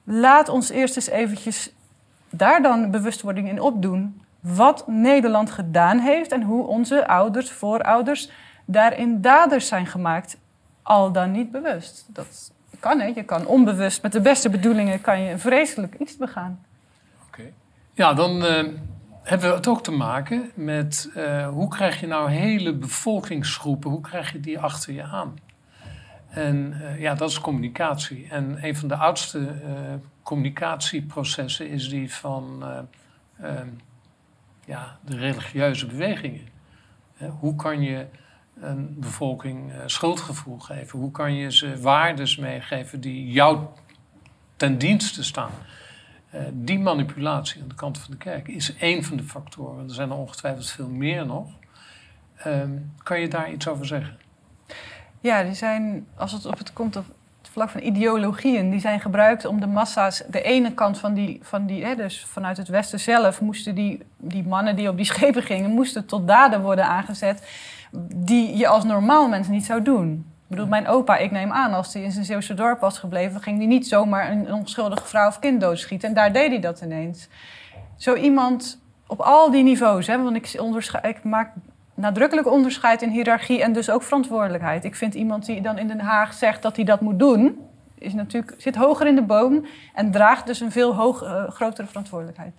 laat 0.04 0.50
ons 0.50 0.70
eerst 0.70 0.96
eens 0.96 1.10
eventjes 1.10 1.74
daar 2.30 2.62
dan 2.62 2.92
bewustwording 2.92 3.50
in 3.50 3.62
opdoen. 3.62 4.22
Wat 4.42 4.88
Nederland 4.88 5.52
gedaan 5.52 6.00
heeft 6.00 6.32
en 6.32 6.44
hoe 6.44 6.68
onze 6.68 7.08
ouders, 7.08 7.52
voorouders 7.52 8.30
daarin 8.66 9.22
daders 9.22 9.68
zijn 9.68 9.86
gemaakt. 9.86 10.38
Al 10.82 11.12
dan 11.12 11.32
niet 11.32 11.52
bewust. 11.52 12.06
Dat 12.08 12.52
kan, 12.80 13.00
hè? 13.00 13.06
Je 13.06 13.24
kan 13.24 13.46
onbewust, 13.46 14.02
met 14.02 14.12
de 14.12 14.22
beste 14.22 14.50
bedoelingen, 14.50 15.02
kan 15.02 15.22
je 15.22 15.32
een 15.32 15.40
vreselijk 15.40 15.96
iets 16.00 16.18
begaan. 16.18 16.66
Oké. 17.28 17.44
Ja, 17.94 18.14
dan... 18.14 18.46
Uh 18.46 18.64
hebben 19.24 19.50
we 19.50 19.56
het 19.56 19.68
ook 19.68 19.84
te 19.84 19.92
maken 19.92 20.52
met 20.54 21.10
uh, 21.16 21.48
hoe 21.48 21.68
krijg 21.68 22.00
je 22.00 22.08
nou 22.08 22.30
hele 22.30 22.74
bevolkingsgroepen, 22.74 23.90
hoe 23.90 24.02
krijg 24.02 24.32
je 24.32 24.40
die 24.40 24.60
achter 24.60 24.94
je 24.94 25.04
aan? 25.04 25.40
En 26.30 26.74
uh, 26.82 27.00
ja, 27.00 27.16
dat 27.16 27.30
is 27.30 27.40
communicatie. 27.40 28.28
En 28.30 28.58
een 28.62 28.76
van 28.76 28.88
de 28.88 28.96
oudste 28.96 29.48
communicatieprocessen 30.24 31.70
is 31.70 31.90
die 31.90 32.14
van 32.14 32.64
ehm, 33.42 33.68
ja, 34.66 35.00
de 35.06 35.16
religieuze 35.16 35.86
bewegingen. 35.86 36.48
hoe 37.40 37.56
kan 37.56 37.82
je 37.82 38.06
een 38.60 38.96
bevolking 39.00 39.72
schuldgevoel 39.86 40.60
geven? 40.60 41.00
Hoe 41.00 41.12
kan 41.12 41.34
je 41.34 41.52
ze 41.52 41.82
waardes 41.82 42.38
meegeven 42.38 43.02
die 43.02 43.32
jou 43.32 43.66
ten 44.56 44.78
dienste 44.78 45.24
staan? 45.24 45.52
Uh, 46.36 46.42
die 46.54 46.80
manipulatie 46.80 47.62
aan 47.62 47.68
de 47.68 47.76
kant 47.76 47.98
van 47.98 48.12
de 48.12 48.18
kerk 48.18 48.48
is 48.48 48.76
één 48.76 49.04
van 49.04 49.18
de 49.18 49.24
factoren. 49.24 49.88
Er 49.88 49.94
zijn 49.94 50.10
er 50.10 50.16
ongetwijfeld 50.16 50.70
veel 50.70 50.90
meer 50.90 51.26
nog. 51.26 51.50
Uh, 52.48 52.64
kan 53.04 53.20
je 53.20 53.28
daar 53.28 53.52
iets 53.52 53.68
over 53.68 53.86
zeggen? 53.86 54.18
Ja, 55.20 55.44
die 55.44 55.54
zijn, 55.54 56.08
als 56.16 56.32
het 56.32 56.46
op 56.46 56.58
het 56.58 56.74
komt 56.74 56.96
op 56.96 57.06
vlak 57.52 57.70
van 57.70 57.82
ideologieën, 57.82 58.70
die 58.70 58.80
zijn 58.80 59.00
gebruikt 59.00 59.46
om 59.46 59.60
de 59.60 59.68
massa's, 59.68 60.24
de 60.30 60.42
ene 60.42 60.74
kant 60.74 61.00
van 61.00 61.14
die, 61.14 61.40
van 61.42 61.66
die 61.66 61.86
hè, 61.86 61.96
dus 61.96 62.26
vanuit 62.26 62.58
het 62.58 62.68
Westen 62.68 63.00
zelf, 63.00 63.42
moesten 63.42 63.76
die, 63.76 64.00
die 64.18 64.44
mannen 64.44 64.76
die 64.76 64.90
op 64.90 64.98
die 64.98 65.06
schepen 65.06 65.44
gingen, 65.44 65.70
moesten 65.70 66.06
tot 66.06 66.28
daden 66.28 66.62
worden 66.62 66.86
aangezet 66.86 67.44
die 68.16 68.58
je 68.58 68.68
als 68.68 68.84
normaal 68.84 69.28
mens 69.28 69.48
niet 69.48 69.66
zou 69.66 69.82
doen. 69.82 70.26
Ik 70.52 70.58
bedoel, 70.58 70.68
mijn 70.68 70.88
opa, 70.88 71.18
ik 71.18 71.32
neem 71.32 71.52
aan, 71.52 71.74
als 71.74 71.94
hij 71.94 72.04
in 72.04 72.12
zijn 72.12 72.26
Zeeuwse 72.26 72.54
dorp 72.54 72.80
was 72.80 73.00
gebleven, 73.00 73.42
ging 73.42 73.58
hij 73.58 73.68
niet 73.68 73.88
zomaar 73.88 74.32
een 74.32 74.54
onschuldige 74.54 75.06
vrouw 75.06 75.28
of 75.28 75.40
kind 75.40 75.62
doodschieten. 75.62 76.10
En 76.10 76.16
daar 76.16 76.34
deed 76.34 76.50
hij 76.50 76.60
dat 76.60 76.82
ineens. 76.82 77.28
Zo 77.96 78.16
iemand 78.16 78.82
op 79.08 79.20
al 79.20 79.52
die 79.52 79.64
niveaus, 79.64 80.08
hè, 80.08 80.24
want 80.24 80.36
ik, 80.36 80.54
ik 81.02 81.24
maak 81.24 81.54
nadrukkelijk 81.94 82.48
onderscheid 82.48 83.02
in 83.02 83.10
hiërarchie 83.10 83.64
en 83.64 83.74
dus 83.74 83.90
ook 83.90 84.04
verantwoordelijkheid. 84.04 84.84
Ik 84.84 84.96
vind 84.96 85.14
iemand 85.14 85.46
die 85.46 85.62
dan 85.62 85.78
in 85.78 85.88
Den 85.88 86.00
Haag 86.00 86.34
zegt 86.34 86.62
dat 86.62 86.76
hij 86.76 86.86
dat 86.86 87.02
moet 87.02 87.20
doen, 87.20 87.60
is 87.98 88.14
natuurlijk, 88.14 88.54
zit 88.58 88.76
hoger 88.76 89.08
in 89.08 89.16
de 89.16 89.22
boom 89.22 89.66
en 89.94 90.12
draagt 90.12 90.46
dus 90.46 90.60
een 90.60 90.72
veel 90.72 90.96
hoog, 90.96 91.24
uh, 91.24 91.50
grotere 91.50 91.88
verantwoordelijkheid. 91.88 92.54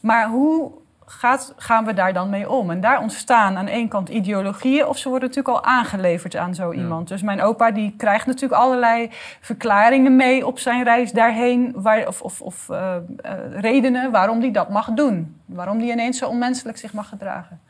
Maar 0.00 0.28
hoe 0.28 0.72
gaat, 1.06 1.54
gaan 1.56 1.84
we 1.84 1.92
daar 1.92 2.12
dan 2.12 2.30
mee 2.30 2.50
om? 2.50 2.70
En 2.70 2.80
daar 2.80 3.00
ontstaan 3.00 3.56
aan 3.56 3.66
één 3.66 3.88
kant 3.88 4.08
ideologieën, 4.08 4.86
of 4.86 4.98
ze 4.98 5.08
worden 5.08 5.28
natuurlijk 5.28 5.56
al 5.56 5.64
aangeleverd 5.64 6.36
aan 6.36 6.54
zo 6.54 6.72
iemand. 6.72 7.08
Dus 7.08 7.22
mijn 7.22 7.42
opa 7.42 7.70
die 7.70 7.94
krijgt 7.96 8.26
natuurlijk 8.26 8.62
allerlei 8.62 9.08
verklaringen 9.40 10.16
mee 10.16 10.46
op 10.46 10.58
zijn 10.58 10.84
reis 10.84 11.12
daarheen, 11.12 11.72
waar, 11.74 12.06
of, 12.06 12.22
of, 12.22 12.40
of 12.40 12.68
uh, 12.70 12.94
uh, 13.24 13.60
redenen 13.60 14.10
waarom 14.10 14.40
hij 14.40 14.50
dat 14.50 14.70
mag 14.70 14.90
doen. 14.90 15.40
Waarom 15.44 15.78
hij 15.78 15.90
ineens 15.90 16.18
zo 16.18 16.28
onmenselijk 16.28 16.78
zich 16.78 16.92
mag 16.92 17.08
gedragen. 17.08 17.60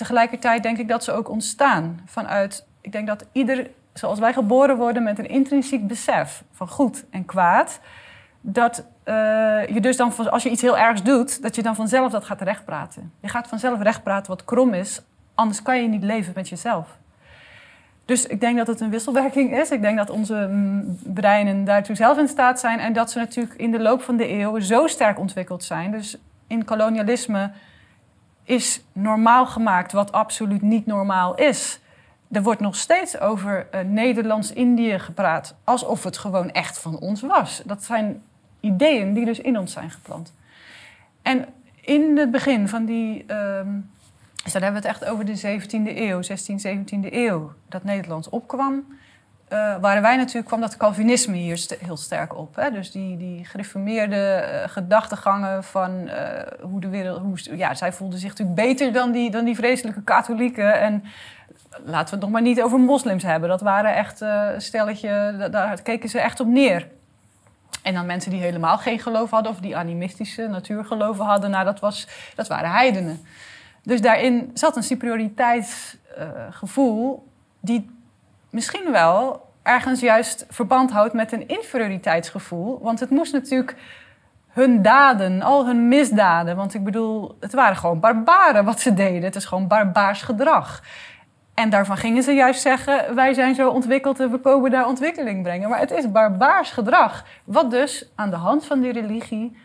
Tegelijkertijd 0.00 0.62
denk 0.62 0.78
ik 0.78 0.88
dat 0.88 1.04
ze 1.04 1.12
ook 1.12 1.28
ontstaan 1.28 2.00
vanuit, 2.04 2.66
ik 2.80 2.92
denk 2.92 3.06
dat 3.06 3.26
ieder, 3.32 3.70
zoals 3.92 4.18
wij 4.18 4.32
geboren 4.32 4.76
worden 4.76 5.02
met 5.02 5.18
een 5.18 5.28
intrinsiek 5.28 5.86
besef 5.86 6.42
van 6.52 6.68
goed 6.68 7.04
en 7.10 7.24
kwaad 7.24 7.80
dat 8.40 8.84
uh, 9.04 9.14
je 9.66 9.80
dus 9.80 9.96
dan, 9.96 10.30
als 10.30 10.42
je 10.42 10.50
iets 10.50 10.62
heel 10.62 10.78
ergs 10.78 11.02
doet, 11.02 11.42
dat 11.42 11.54
je 11.54 11.62
dan 11.62 11.74
vanzelf 11.74 12.12
dat 12.12 12.24
gaat 12.24 12.40
rechtpraten. 12.40 13.12
Je 13.20 13.28
gaat 13.28 13.48
vanzelf 13.48 13.82
rechtpraten 13.82 14.30
wat 14.30 14.44
krom 14.44 14.74
is, 14.74 15.02
anders 15.34 15.62
kan 15.62 15.82
je 15.82 15.88
niet 15.88 16.02
leven 16.02 16.32
met 16.34 16.48
jezelf. 16.48 16.98
Dus 18.04 18.26
ik 18.26 18.40
denk 18.40 18.56
dat 18.56 18.66
het 18.66 18.80
een 18.80 18.90
wisselwerking 18.90 19.58
is. 19.58 19.70
Ik 19.70 19.82
denk 19.82 19.96
dat 19.96 20.10
onze 20.10 20.48
mm, 20.50 20.98
breinen 21.04 21.64
daartoe 21.64 21.96
zelf 21.96 22.18
in 22.18 22.28
staat 22.28 22.60
zijn. 22.60 22.78
En 22.78 22.92
dat 22.92 23.10
ze 23.10 23.18
natuurlijk 23.18 23.54
in 23.54 23.70
de 23.70 23.80
loop 23.80 24.02
van 24.02 24.16
de 24.16 24.26
eeuwen 24.26 24.62
zo 24.62 24.86
sterk 24.86 25.18
ontwikkeld 25.18 25.64
zijn. 25.64 25.90
Dus 25.90 26.16
in 26.46 26.64
kolonialisme 26.64 27.50
is 28.50 28.82
normaal 28.92 29.46
gemaakt 29.46 29.92
wat 29.92 30.12
absoluut 30.12 30.62
niet 30.62 30.86
normaal 30.86 31.34
is. 31.34 31.80
Er 32.30 32.42
wordt 32.42 32.60
nog 32.60 32.76
steeds 32.76 33.20
over 33.20 33.66
uh, 33.74 33.80
Nederlands-Indië 33.80 34.98
gepraat. 34.98 35.54
Alsof 35.64 36.04
het 36.04 36.18
gewoon 36.18 36.50
echt 36.50 36.78
van 36.78 36.98
ons 36.98 37.20
was. 37.20 37.62
Dat 37.64 37.84
zijn 37.84 38.22
ideeën 38.60 39.12
die 39.12 39.24
dus 39.24 39.40
in 39.40 39.58
ons 39.58 39.72
zijn 39.72 39.90
geplant. 39.90 40.34
En 41.22 41.46
in 41.80 42.16
het 42.18 42.30
begin 42.30 42.68
van 42.68 42.84
die. 42.84 43.24
Ehm, 43.26 43.78
dus 44.44 44.52
dan 44.52 44.62
hebben 44.62 44.82
we 44.82 44.88
het 44.88 44.96
echt 44.96 45.10
over 45.10 45.24
de 45.24 45.36
17e 45.36 45.96
eeuw, 45.96 46.22
16, 46.22 46.60
17e 46.60 47.12
eeuw, 47.12 47.52
dat 47.68 47.84
Nederland 47.84 48.28
opkwam. 48.28 48.98
Uh, 49.52 49.76
waren 49.80 50.02
wij 50.02 50.16
natuurlijk, 50.16 50.46
kwam 50.46 50.60
dat 50.60 50.76
Calvinisme 50.76 51.36
hier 51.36 51.66
heel 51.78 51.96
sterk 51.96 52.36
op. 52.36 52.56
Hè? 52.56 52.70
Dus 52.70 52.90
die, 52.90 53.16
die 53.16 53.44
gereformeerde 53.44 54.44
uh, 54.44 54.68
gedachtegangen 54.68 55.64
van 55.64 55.90
uh, 55.90 56.12
hoe 56.60 56.80
de 56.80 56.88
wereld. 56.88 57.20
Hoe, 57.20 57.56
ja, 57.56 57.74
zij 57.74 57.92
voelden 57.92 58.18
zich 58.18 58.28
natuurlijk 58.28 58.56
beter 58.56 58.92
dan 58.92 59.12
die, 59.12 59.30
dan 59.30 59.44
die 59.44 59.54
vreselijke 59.54 60.02
katholieken. 60.02 60.80
En 60.80 61.04
laten 61.84 62.04
we 62.04 62.10
het 62.10 62.20
nog 62.20 62.30
maar 62.30 62.42
niet 62.42 62.62
over 62.62 62.78
moslims 62.78 63.22
hebben. 63.22 63.48
Dat 63.48 63.60
waren 63.60 63.94
echt 63.94 64.20
een 64.20 64.60
stelletje, 64.60 65.48
daar 65.50 65.82
keken 65.82 66.08
ze 66.08 66.20
echt 66.20 66.40
op 66.40 66.46
neer. 66.46 66.88
En 67.82 67.94
dan 67.94 68.06
mensen 68.06 68.30
die 68.30 68.40
helemaal 68.40 68.78
geen 68.78 68.98
geloof 68.98 69.30
hadden, 69.30 69.52
of 69.52 69.58
die 69.58 69.76
animistische 69.76 70.46
natuurgeloven 70.46 71.24
hadden, 71.24 71.50
nou, 71.50 71.64
dat, 71.64 71.80
was, 71.80 72.08
dat 72.34 72.48
waren 72.48 72.70
heidenen. 72.70 73.20
Dus 73.82 74.00
daarin 74.00 74.50
zat 74.54 74.76
een 74.76 74.82
superioriteitsgevoel, 74.82 77.28
die 77.60 77.98
misschien 78.50 78.92
wel 78.92 79.48
ergens 79.62 80.00
juist 80.00 80.46
verband 80.48 80.90
houdt 80.90 81.12
met 81.12 81.32
een 81.32 81.48
inferioriteitsgevoel. 81.48 82.78
Want 82.82 83.00
het 83.00 83.10
moest 83.10 83.32
natuurlijk 83.32 83.76
hun 84.48 84.82
daden, 84.82 85.42
al 85.42 85.66
hun 85.66 85.88
misdaden. 85.88 86.56
Want 86.56 86.74
ik 86.74 86.84
bedoel, 86.84 87.36
het 87.40 87.52
waren 87.52 87.76
gewoon 87.76 88.00
barbaren 88.00 88.64
wat 88.64 88.80
ze 88.80 88.94
deden. 88.94 89.22
Het 89.22 89.36
is 89.36 89.44
gewoon 89.44 89.68
barbaars 89.68 90.22
gedrag. 90.22 90.82
En 91.54 91.70
daarvan 91.70 91.96
gingen 91.96 92.22
ze 92.22 92.32
juist 92.32 92.60
zeggen: 92.60 93.14
wij 93.14 93.34
zijn 93.34 93.54
zo 93.54 93.70
ontwikkeld 93.70 94.20
en 94.20 94.30
we 94.30 94.38
komen 94.38 94.70
daar 94.70 94.86
ontwikkeling 94.86 95.42
brengen. 95.42 95.68
Maar 95.68 95.78
het 95.78 95.90
is 95.90 96.10
barbaars 96.10 96.70
gedrag. 96.70 97.24
Wat 97.44 97.70
dus 97.70 98.10
aan 98.14 98.30
de 98.30 98.36
hand 98.36 98.66
van 98.66 98.80
die 98.80 98.92
religie 98.92 99.56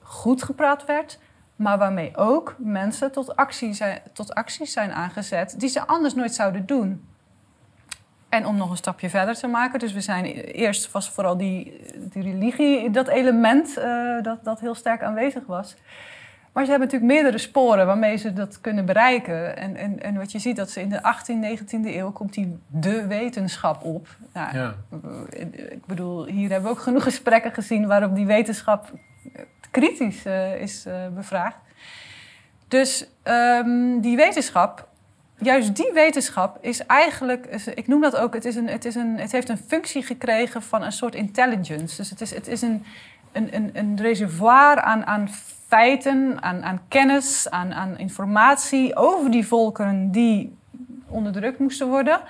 goed 0.00 0.42
gepraat 0.42 0.84
werd, 0.84 1.18
maar 1.56 1.78
waarmee 1.78 2.16
ook 2.16 2.54
mensen 2.58 3.12
tot, 3.12 3.34
zijn, 3.70 4.00
tot 4.12 4.34
acties 4.34 4.72
zijn 4.72 4.92
aangezet 4.92 5.54
die 5.58 5.68
ze 5.68 5.86
anders 5.86 6.14
nooit 6.14 6.34
zouden 6.34 6.66
doen. 6.66 7.06
En 8.32 8.46
om 8.46 8.56
nog 8.56 8.70
een 8.70 8.76
stapje 8.76 9.10
verder 9.10 9.34
te 9.34 9.46
maken, 9.46 9.78
dus 9.78 9.92
we 9.92 10.00
zijn 10.00 10.24
eerst 10.24 10.90
was 10.90 11.10
vooral 11.10 11.36
die, 11.36 11.80
die 11.94 12.22
religie, 12.22 12.90
dat 12.90 13.08
element 13.08 13.78
uh, 13.78 14.22
dat, 14.22 14.44
dat 14.44 14.60
heel 14.60 14.74
sterk 14.74 15.02
aanwezig 15.02 15.46
was. 15.46 15.76
Maar 16.52 16.64
ze 16.64 16.70
hebben 16.70 16.88
natuurlijk 16.88 17.12
meerdere 17.12 17.38
sporen 17.38 17.86
waarmee 17.86 18.16
ze 18.16 18.32
dat 18.32 18.60
kunnen 18.60 18.84
bereiken. 18.84 19.56
En, 19.56 19.76
en, 19.76 20.02
en 20.02 20.16
wat 20.16 20.32
je 20.32 20.38
ziet, 20.38 20.56
dat 20.56 20.70
ze 20.70 20.80
in 20.80 20.88
de 20.88 20.98
18e, 20.98 21.60
19e 21.60 21.96
eeuw 21.96 22.12
komt 22.12 22.34
die 22.34 22.58
de 22.66 23.06
wetenschap 23.06 23.84
op. 23.84 24.08
Nou, 24.32 24.56
ja. 24.56 24.74
Ik 25.70 25.86
bedoel, 25.86 26.24
hier 26.24 26.50
hebben 26.50 26.70
we 26.70 26.76
ook 26.76 26.82
genoeg 26.82 27.02
gesprekken 27.02 27.52
gezien 27.52 27.86
waarop 27.86 28.14
die 28.14 28.26
wetenschap 28.26 28.92
kritisch 29.70 30.26
uh, 30.26 30.60
is 30.60 30.86
uh, 30.86 30.94
bevraagd. 31.14 31.56
Dus 32.68 33.08
um, 33.24 34.00
die 34.00 34.16
wetenschap, 34.16 34.88
juist 35.42 35.76
die 35.76 35.90
wetenschap 35.92 36.58
is 36.60 36.86
eigenlijk, 36.86 37.46
ik 37.74 37.86
noem 37.86 38.00
dat 38.00 38.16
ook, 38.16 38.34
het, 38.34 38.44
is 38.44 38.56
een, 38.56 38.68
het, 38.68 38.84
is 38.84 38.94
een, 38.94 39.18
het 39.18 39.32
heeft 39.32 39.48
een 39.48 39.60
functie 39.66 40.02
gekregen 40.02 40.62
van 40.62 40.82
een 40.82 40.92
soort 40.92 41.14
intelligence. 41.14 41.96
Dus 41.96 42.10
het 42.10 42.20
is, 42.20 42.34
het 42.34 42.48
is 42.48 42.62
een, 42.62 42.84
een, 43.32 43.54
een, 43.54 43.70
een 43.72 43.96
reservoir 44.00 44.80
aan, 44.80 45.06
aan 45.06 45.28
feiten, 45.68 46.42
aan, 46.42 46.62
aan 46.62 46.80
kennis, 46.88 47.50
aan, 47.50 47.74
aan 47.74 47.98
informatie 47.98 48.96
over 48.96 49.30
die 49.30 49.46
volkeren 49.46 50.10
die 50.10 50.56
onderdrukt 51.08 51.58
moesten 51.58 51.88
worden. 51.88 52.20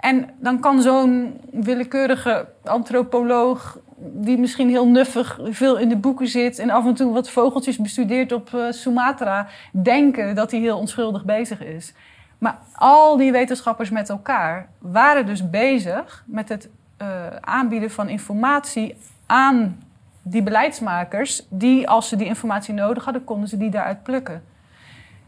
En 0.00 0.30
dan 0.38 0.60
kan 0.60 0.82
zo'n 0.82 1.40
willekeurige 1.50 2.48
antropoloog, 2.64 3.78
die 3.96 4.38
misschien 4.38 4.68
heel 4.68 4.86
nuffig 4.86 5.38
veel 5.42 5.78
in 5.78 5.88
de 5.88 5.96
boeken 5.96 6.28
zit 6.28 6.58
en 6.58 6.70
af 6.70 6.86
en 6.86 6.94
toe 6.94 7.12
wat 7.12 7.30
vogeltjes 7.30 7.76
bestudeert 7.76 8.32
op 8.32 8.50
uh, 8.54 8.70
Sumatra, 8.70 9.48
denken 9.82 10.34
dat 10.34 10.50
hij 10.50 10.60
heel 10.60 10.78
onschuldig 10.78 11.24
bezig 11.24 11.64
is. 11.64 11.92
Maar 12.40 12.58
al 12.74 13.16
die 13.16 13.32
wetenschappers 13.32 13.90
met 13.90 14.08
elkaar 14.08 14.68
waren 14.78 15.26
dus 15.26 15.50
bezig 15.50 16.24
met 16.26 16.48
het 16.48 16.68
uh, 17.02 17.26
aanbieden 17.40 17.90
van 17.90 18.08
informatie 18.08 18.96
aan 19.26 19.82
die 20.22 20.42
beleidsmakers, 20.42 21.46
die 21.48 21.88
als 21.88 22.08
ze 22.08 22.16
die 22.16 22.26
informatie 22.26 22.74
nodig 22.74 23.04
hadden, 23.04 23.24
konden 23.24 23.48
ze 23.48 23.56
die 23.56 23.70
daaruit 23.70 24.02
plukken. 24.02 24.42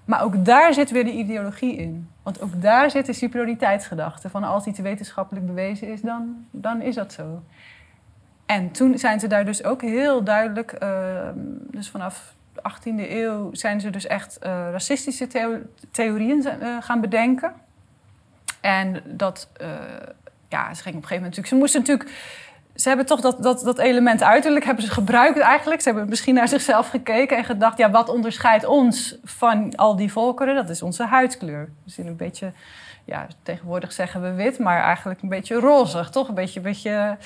Maar 0.04 0.22
ook 0.22 0.44
daar 0.44 0.74
zit 0.74 0.90
weer 0.90 1.04
de 1.04 1.12
ideologie 1.12 1.76
in. 1.76 2.08
Want 2.22 2.40
ook 2.40 2.62
daar 2.62 2.90
zit 2.90 3.06
de 3.06 3.12
superioriteitsgedachte 3.12 4.30
van 4.30 4.44
als 4.44 4.66
iets 4.66 4.78
wetenschappelijk 4.78 5.46
bewezen 5.46 5.88
is, 5.88 6.00
dan, 6.00 6.46
dan 6.50 6.80
is 6.80 6.94
dat 6.94 7.12
zo. 7.12 7.42
En 8.46 8.70
toen 8.70 8.98
zijn 8.98 9.20
ze 9.20 9.26
daar 9.26 9.44
dus 9.44 9.64
ook 9.64 9.82
heel 9.82 10.24
duidelijk, 10.24 10.76
uh, 10.82 11.28
dus 11.70 11.90
vanaf 11.90 12.34
18e 12.70 13.10
eeuw 13.10 13.48
zijn 13.52 13.80
ze 13.80 13.90
dus 13.90 14.06
echt 14.06 14.38
uh, 14.42 14.68
racistische 14.70 15.26
theo 15.26 15.58
theorieën 15.90 16.38
uh, 16.38 16.76
gaan 16.80 17.00
bedenken. 17.00 17.52
En 18.60 19.02
dat, 19.04 19.48
ja, 20.48 20.74
ze 20.74 20.82
gingen 20.82 20.98
op 20.98 21.02
een 21.02 21.08
gegeven 21.08 21.14
moment 21.14 21.22
natuurlijk, 21.22 21.46
ze 21.46 21.54
moesten 21.54 21.80
natuurlijk 21.80 22.10
ze 22.74 22.88
hebben 22.88 23.06
toch 23.06 23.20
dat, 23.20 23.42
dat, 23.42 23.60
dat 23.60 23.78
element 23.78 24.22
uiterlijk 24.22 24.64
hebben 24.64 24.84
ze 24.84 24.90
gebruikt 24.90 25.38
eigenlijk. 25.38 25.80
Ze 25.80 25.88
hebben 25.88 26.08
misschien 26.08 26.34
naar 26.34 26.48
zichzelf 26.48 26.88
gekeken 26.88 27.36
en 27.36 27.44
gedacht... 27.44 27.78
ja, 27.78 27.90
wat 27.90 28.08
onderscheidt 28.08 28.64
ons 28.64 29.18
van 29.24 29.76
al 29.76 29.96
die 29.96 30.12
volkeren? 30.12 30.54
Dat 30.54 30.68
is 30.68 30.82
onze 30.82 31.04
huidskleur. 31.04 31.68
We 31.84 31.90
zien 31.90 32.06
een 32.06 32.16
beetje... 32.16 32.52
Ja, 33.04 33.26
tegenwoordig 33.42 33.92
zeggen 33.92 34.22
we 34.22 34.32
wit, 34.32 34.58
maar 34.58 34.82
eigenlijk 34.82 35.22
een 35.22 35.28
beetje 35.28 35.54
rozig, 35.54 36.10
toch? 36.10 36.28
Een 36.28 36.34
beetje... 36.34 36.56
Een 36.56 36.64
beetje 36.64 37.16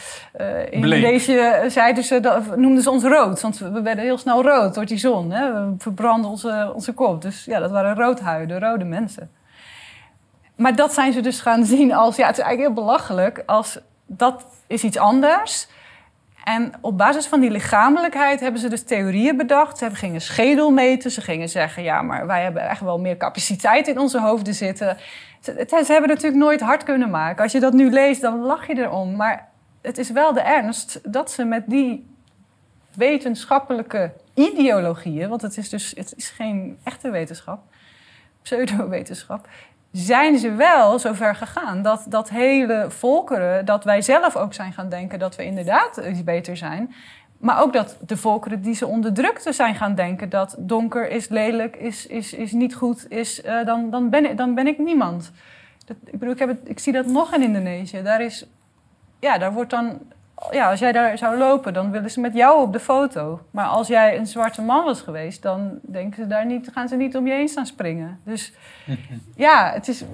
uh, 0.40 0.72
in 0.72 0.80
deze 0.90 1.64
zeiden 1.68 2.04
ze, 2.04 2.20
dat, 2.20 2.56
noemden 2.56 2.82
ze 2.82 2.90
ons 2.90 3.02
rood. 3.02 3.40
Want 3.40 3.58
we 3.58 3.82
werden 3.82 4.04
heel 4.04 4.18
snel 4.18 4.42
rood 4.42 4.74
door 4.74 4.86
die 4.86 4.98
zon. 4.98 5.30
Hè? 5.30 5.52
We 5.52 5.74
verbranden 5.78 6.30
onze, 6.30 6.72
onze 6.74 6.92
kop. 6.92 7.22
Dus 7.22 7.44
ja, 7.44 7.58
dat 7.58 7.70
waren 7.70 7.94
roodhuiden, 7.94 8.60
rode 8.60 8.84
mensen. 8.84 9.30
Maar 10.56 10.76
dat 10.76 10.94
zijn 10.94 11.12
ze 11.12 11.20
dus 11.20 11.40
gaan 11.40 11.64
zien 11.74 11.94
als... 11.94 12.16
Ja, 12.16 12.26
het 12.26 12.38
is 12.38 12.44
eigenlijk 12.44 12.74
heel 12.74 12.84
belachelijk 12.84 13.42
als 13.46 13.78
dat 14.06 14.44
is 14.66 14.84
iets 14.84 14.98
anders. 14.98 15.68
En 16.46 16.72
op 16.80 16.98
basis 16.98 17.26
van 17.26 17.40
die 17.40 17.50
lichamelijkheid 17.50 18.40
hebben 18.40 18.60
ze 18.60 18.68
dus 18.68 18.82
theorieën 18.82 19.36
bedacht. 19.36 19.78
Ze 19.78 19.94
gingen 19.94 20.20
schedel 20.20 20.70
meten. 20.70 21.10
Ze 21.10 21.20
gingen 21.20 21.48
zeggen, 21.48 21.82
ja, 21.82 22.02
maar 22.02 22.26
wij 22.26 22.42
hebben 22.42 22.68
echt 22.68 22.80
wel 22.80 22.98
meer 22.98 23.16
capaciteit 23.16 23.88
in 23.88 23.98
onze 23.98 24.20
hoofden 24.20 24.54
zitten. 24.54 24.96
Ze, 25.40 25.64
ze 25.68 25.92
hebben 25.92 26.08
natuurlijk 26.08 26.42
nooit 26.42 26.60
hard 26.60 26.82
kunnen 26.82 27.10
maken. 27.10 27.42
Als 27.42 27.52
je 27.52 27.60
dat 27.60 27.72
nu 27.72 27.90
leest, 27.90 28.20
dan 28.20 28.40
lach 28.40 28.66
je 28.66 28.78
erom. 28.78 29.16
Maar 29.16 29.48
het 29.82 29.98
is 29.98 30.10
wel 30.10 30.32
de 30.32 30.40
ernst 30.40 31.00
dat 31.12 31.30
ze 31.30 31.44
met 31.44 31.62
die 31.66 32.06
wetenschappelijke 32.94 34.12
ideologieën... 34.34 35.28
want 35.28 35.42
het 35.42 35.56
is 35.56 35.68
dus 35.68 35.92
het 35.96 36.12
is 36.16 36.28
geen 36.28 36.78
echte 36.82 37.10
wetenschap, 37.10 37.60
pseudowetenschap 38.42 39.48
zijn 39.96 40.38
ze 40.38 40.52
wel 40.52 40.98
zover 40.98 41.34
gegaan 41.34 41.82
dat, 41.82 42.06
dat 42.08 42.30
hele 42.30 42.86
volkeren, 42.88 43.64
dat 43.64 43.84
wij 43.84 44.02
zelf 44.02 44.36
ook 44.36 44.54
zijn 44.54 44.72
gaan 44.72 44.88
denken 44.88 45.18
dat 45.18 45.36
we 45.36 45.44
inderdaad 45.44 45.96
iets 45.96 46.24
beter 46.24 46.56
zijn. 46.56 46.94
Maar 47.38 47.62
ook 47.62 47.72
dat 47.72 47.98
de 48.06 48.16
volkeren 48.16 48.62
die 48.62 48.74
ze 48.74 48.86
onderdrukten 48.86 49.54
zijn 49.54 49.74
gaan 49.74 49.94
denken 49.94 50.28
dat 50.28 50.56
donker 50.58 51.10
is 51.10 51.28
lelijk, 51.28 51.76
is, 51.76 52.06
is, 52.06 52.32
is 52.32 52.52
niet 52.52 52.74
goed, 52.74 53.10
is, 53.10 53.44
uh, 53.44 53.64
dan, 53.64 53.90
dan, 53.90 54.10
ben 54.10 54.30
ik, 54.30 54.36
dan 54.36 54.54
ben 54.54 54.66
ik 54.66 54.78
niemand. 54.78 55.32
Dat, 55.86 55.96
ik 56.04 56.18
bedoel, 56.18 56.34
ik, 56.34 56.38
heb 56.38 56.56
ik 56.64 56.78
zie 56.78 56.92
dat 56.92 57.06
nog 57.06 57.34
in 57.34 57.42
Indonesië. 57.42 58.02
Daar, 58.02 58.20
is, 58.20 58.46
ja, 59.20 59.38
daar 59.38 59.52
wordt 59.52 59.70
dan 59.70 59.98
ja, 60.50 60.70
als 60.70 60.78
jij 60.78 60.92
daar 60.92 61.18
zou 61.18 61.38
lopen, 61.38 61.72
dan 61.72 61.90
willen 61.90 62.10
ze 62.10 62.20
met 62.20 62.34
jou 62.34 62.62
op 62.62 62.72
de 62.72 62.80
foto. 62.80 63.40
Maar 63.50 63.66
als 63.66 63.88
jij 63.88 64.18
een 64.18 64.26
zwarte 64.26 64.62
man 64.62 64.84
was 64.84 65.00
geweest, 65.00 65.42
dan 65.42 65.78
denken 65.82 66.22
ze 66.22 66.28
daar 66.28 66.46
niet, 66.46 66.70
gaan 66.72 66.88
ze 66.88 66.96
niet 66.96 67.16
om 67.16 67.26
je 67.26 67.32
heen 67.32 67.48
staan 67.48 67.66
springen. 67.66 68.20
Dus 68.24 68.52
ja, 69.36 69.72
het 69.72 69.88
is, 69.88 70.04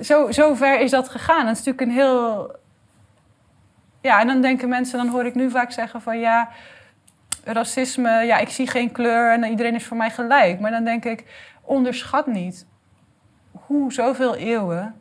zo, 0.00 0.30
zo 0.30 0.54
ver 0.54 0.80
is 0.80 0.90
dat 0.90 1.08
gegaan. 1.08 1.46
Het 1.46 1.58
is 1.58 1.64
natuurlijk 1.64 1.80
een 1.80 1.96
heel. 1.96 2.56
Ja, 4.00 4.20
en 4.20 4.26
dan 4.26 4.40
denken 4.40 4.68
mensen, 4.68 4.98
dan 4.98 5.08
hoor 5.08 5.26
ik 5.26 5.34
nu 5.34 5.50
vaak 5.50 5.72
zeggen 5.72 6.00
van 6.00 6.18
ja, 6.18 6.48
racisme, 7.44 8.10
ja, 8.10 8.38
ik 8.38 8.48
zie 8.48 8.66
geen 8.66 8.92
kleur 8.92 9.32
en 9.32 9.44
iedereen 9.44 9.74
is 9.74 9.86
voor 9.86 9.96
mij 9.96 10.10
gelijk. 10.10 10.60
Maar 10.60 10.70
dan 10.70 10.84
denk 10.84 11.04
ik, 11.04 11.24
onderschat 11.62 12.26
niet 12.26 12.66
hoe 13.50 13.92
zoveel 13.92 14.34
eeuwen 14.34 14.94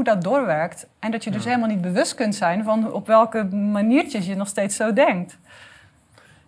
hoe 0.00 0.14
dat 0.14 0.22
doorwerkt. 0.22 0.86
En 0.98 1.10
dat 1.10 1.24
je 1.24 1.30
dus 1.30 1.44
helemaal 1.44 1.68
niet 1.68 1.80
bewust 1.80 2.14
kunt 2.14 2.34
zijn 2.34 2.64
van 2.64 2.92
op 2.92 3.06
welke 3.06 3.44
maniertjes 3.54 4.26
je 4.26 4.34
nog 4.34 4.48
steeds 4.48 4.76
zo 4.76 4.92
denkt. 4.92 5.38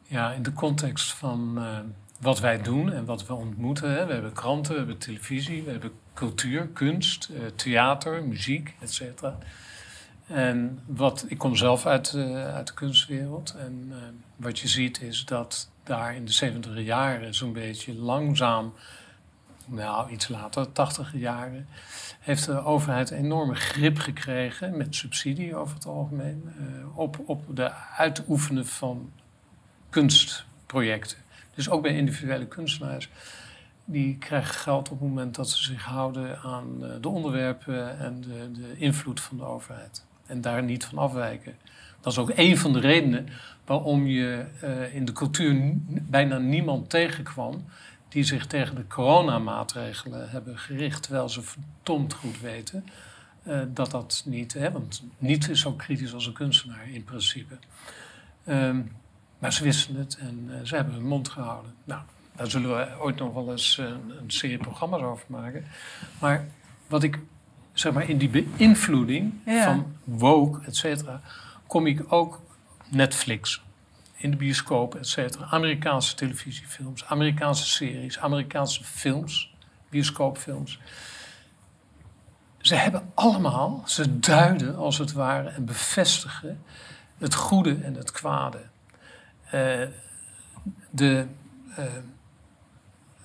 Ja, 0.02 0.32
in 0.32 0.42
de 0.42 0.52
context 0.52 1.12
van 1.12 1.54
uh, 1.56 1.78
wat 2.20 2.40
wij 2.40 2.62
doen 2.62 2.92
en 2.92 3.04
wat 3.04 3.26
we 3.26 3.34
ontmoeten. 3.34 3.90
Hè. 3.90 4.06
We 4.06 4.12
hebben 4.12 4.32
kranten, 4.32 4.72
we 4.72 4.78
hebben 4.78 4.98
televisie, 4.98 5.62
we 5.62 5.70
hebben 5.70 5.92
cultuur, 6.14 6.66
kunst, 6.66 7.28
uh, 7.30 7.38
theater, 7.54 8.24
muziek, 8.24 8.74
et 8.80 8.92
cetera. 8.92 9.38
En 10.26 10.78
wat, 10.86 11.24
ik 11.28 11.38
kom 11.38 11.56
zelf 11.56 11.86
uit, 11.86 12.12
uh, 12.16 12.54
uit 12.54 12.66
de 12.66 12.74
kunstwereld. 12.74 13.54
En 13.58 13.92
wat 14.36 14.58
je 14.58 14.68
ziet 14.68 15.00
is 15.00 15.24
dat 15.24 15.70
daar 15.82 16.14
in 16.14 16.24
de 16.24 16.32
70 16.32 16.80
jaren 16.80 17.34
zo'n 17.34 17.52
beetje 17.52 17.94
langzaam, 17.94 18.72
nou 19.66 20.10
iets 20.10 20.28
later, 20.28 20.72
80 20.72 21.12
jaren, 21.14 21.66
heeft 22.20 22.46
de 22.46 22.64
overheid 22.64 23.10
enorme 23.10 23.54
grip 23.54 23.98
gekregen, 23.98 24.76
met 24.76 24.94
subsidie 24.94 25.56
over 25.56 25.74
het 25.74 25.86
algemeen, 25.86 26.52
uh, 26.60 26.98
op, 26.98 27.18
op 27.24 27.56
de 27.56 27.72
uitoefenen 27.96 28.66
van 28.66 29.10
kunstprojecten. 29.90 31.18
Dus 31.54 31.70
ook 31.70 31.82
bij 31.82 31.96
individuele 31.96 32.46
kunstenaars. 32.46 33.08
Die 33.84 34.16
krijgen 34.18 34.54
geld 34.54 34.90
op 34.90 35.00
het 35.00 35.08
moment 35.08 35.34
dat 35.34 35.50
ze 35.50 35.62
zich 35.62 35.84
houden 35.84 36.38
aan 36.38 36.66
uh, 36.80 36.88
de 37.00 37.08
onderwerpen 37.08 37.98
en 37.98 38.20
de, 38.20 38.50
de 38.52 38.74
invloed 38.76 39.20
van 39.20 39.36
de 39.36 39.44
overheid. 39.44 40.04
En 40.26 40.40
daar 40.40 40.62
niet 40.62 40.84
van 40.84 40.98
afwijken. 40.98 41.56
Dat 42.00 42.12
is 42.12 42.18
ook 42.18 42.32
een 42.34 42.58
van 42.58 42.72
de 42.72 42.80
redenen 42.80 43.28
waarom 43.64 44.06
je 44.06 44.44
uh, 44.64 44.94
in 44.94 45.04
de 45.04 45.12
cultuur 45.12 45.72
bijna 45.86 46.38
niemand 46.38 46.90
tegenkwam 46.90 47.64
die 48.12 48.24
zich 48.24 48.46
tegen 48.46 48.74
de 48.74 48.86
coronamaatregelen 48.86 50.30
hebben 50.30 50.58
gericht, 50.58 51.02
terwijl 51.02 51.28
ze 51.28 51.42
verdomd 51.42 52.12
goed 52.12 52.40
weten 52.40 52.84
uh, 53.46 53.60
dat 53.68 53.90
dat 53.90 54.22
niet, 54.26 54.52
hè, 54.52 54.72
want 54.72 55.02
niet 55.18 55.48
is 55.48 55.60
zo 55.60 55.72
kritisch 55.72 56.14
als 56.14 56.26
een 56.26 56.32
kunstenaar 56.32 56.88
in 56.88 57.04
principe. 57.04 57.58
Um, 58.46 58.92
maar 59.38 59.52
ze 59.52 59.64
wisten 59.64 59.96
het 59.96 60.16
en 60.16 60.48
uh, 60.50 60.56
ze 60.62 60.74
hebben 60.74 60.94
hun 60.94 61.06
mond 61.06 61.28
gehouden. 61.28 61.74
Nou, 61.84 62.02
daar 62.36 62.50
zullen 62.50 62.76
we 62.76 63.00
ooit 63.00 63.18
nog 63.18 63.34
wel 63.34 63.50
eens 63.50 63.78
een, 63.78 64.12
een 64.18 64.30
serie 64.30 64.58
programma's 64.58 65.02
over 65.02 65.24
maken. 65.26 65.64
Maar 66.20 66.46
wat 66.86 67.02
ik, 67.02 67.18
zeg 67.72 67.92
maar, 67.92 68.08
in 68.08 68.18
die 68.18 68.28
beïnvloeding 68.28 69.32
ja. 69.46 69.64
van 69.64 69.96
woke, 70.04 70.66
et 70.66 70.76
cetera, 70.76 71.20
kom 71.66 71.86
ik 71.86 72.12
ook 72.12 72.40
Netflix, 72.88 73.62
in 74.22 74.30
de 74.30 74.36
bioscoop, 74.36 74.94
et 74.94 75.06
cetera. 75.06 75.46
Amerikaanse 75.50 76.14
televisiefilms, 76.14 77.04
Amerikaanse 77.04 77.66
series, 77.66 78.18
Amerikaanse 78.18 78.84
films, 78.84 79.54
bioscoopfilms. 79.88 80.78
Ze 82.58 82.74
hebben 82.74 83.10
allemaal, 83.14 83.82
ze 83.86 84.18
duiden 84.18 84.76
als 84.76 84.98
het 84.98 85.12
ware 85.12 85.48
en 85.48 85.64
bevestigen 85.64 86.62
het 87.18 87.34
goede 87.34 87.74
en 87.74 87.94
het 87.94 88.10
kwade. 88.10 88.58
Uh, 89.46 89.86
de, 90.90 91.26
uh, 91.78 91.84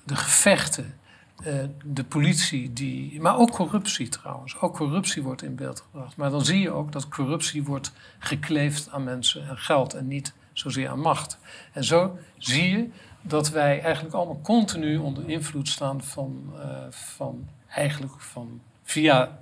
de 0.04 0.16
gevechten, 0.16 0.98
uh, 1.46 1.64
de 1.84 2.04
politie, 2.04 2.72
die, 2.72 3.20
maar 3.20 3.36
ook 3.36 3.50
corruptie 3.50 4.08
trouwens. 4.08 4.60
Ook 4.60 4.76
corruptie 4.76 5.22
wordt 5.22 5.42
in 5.42 5.54
beeld 5.54 5.80
gebracht. 5.80 6.16
Maar 6.16 6.30
dan 6.30 6.44
zie 6.44 6.60
je 6.60 6.70
ook 6.70 6.92
dat 6.92 7.08
corruptie 7.08 7.64
wordt 7.64 7.92
gekleefd 8.18 8.90
aan 8.90 9.04
mensen 9.04 9.48
en 9.48 9.58
geld 9.58 9.94
en 9.94 10.08
niet 10.08 10.32
zozeer 10.58 10.88
aan 10.88 11.00
macht. 11.00 11.38
En 11.72 11.84
zo 11.84 12.18
zie 12.38 12.70
je 12.70 12.88
dat 13.22 13.50
wij 13.50 13.80
eigenlijk 13.82 14.14
allemaal 14.14 14.40
continu 14.42 14.96
onder 14.96 15.28
invloed 15.28 15.68
staan 15.68 16.02
van, 16.02 16.52
uh, 16.56 16.62
van 16.90 17.48
eigenlijk 17.68 18.20
van 18.20 18.60
via 18.82 19.38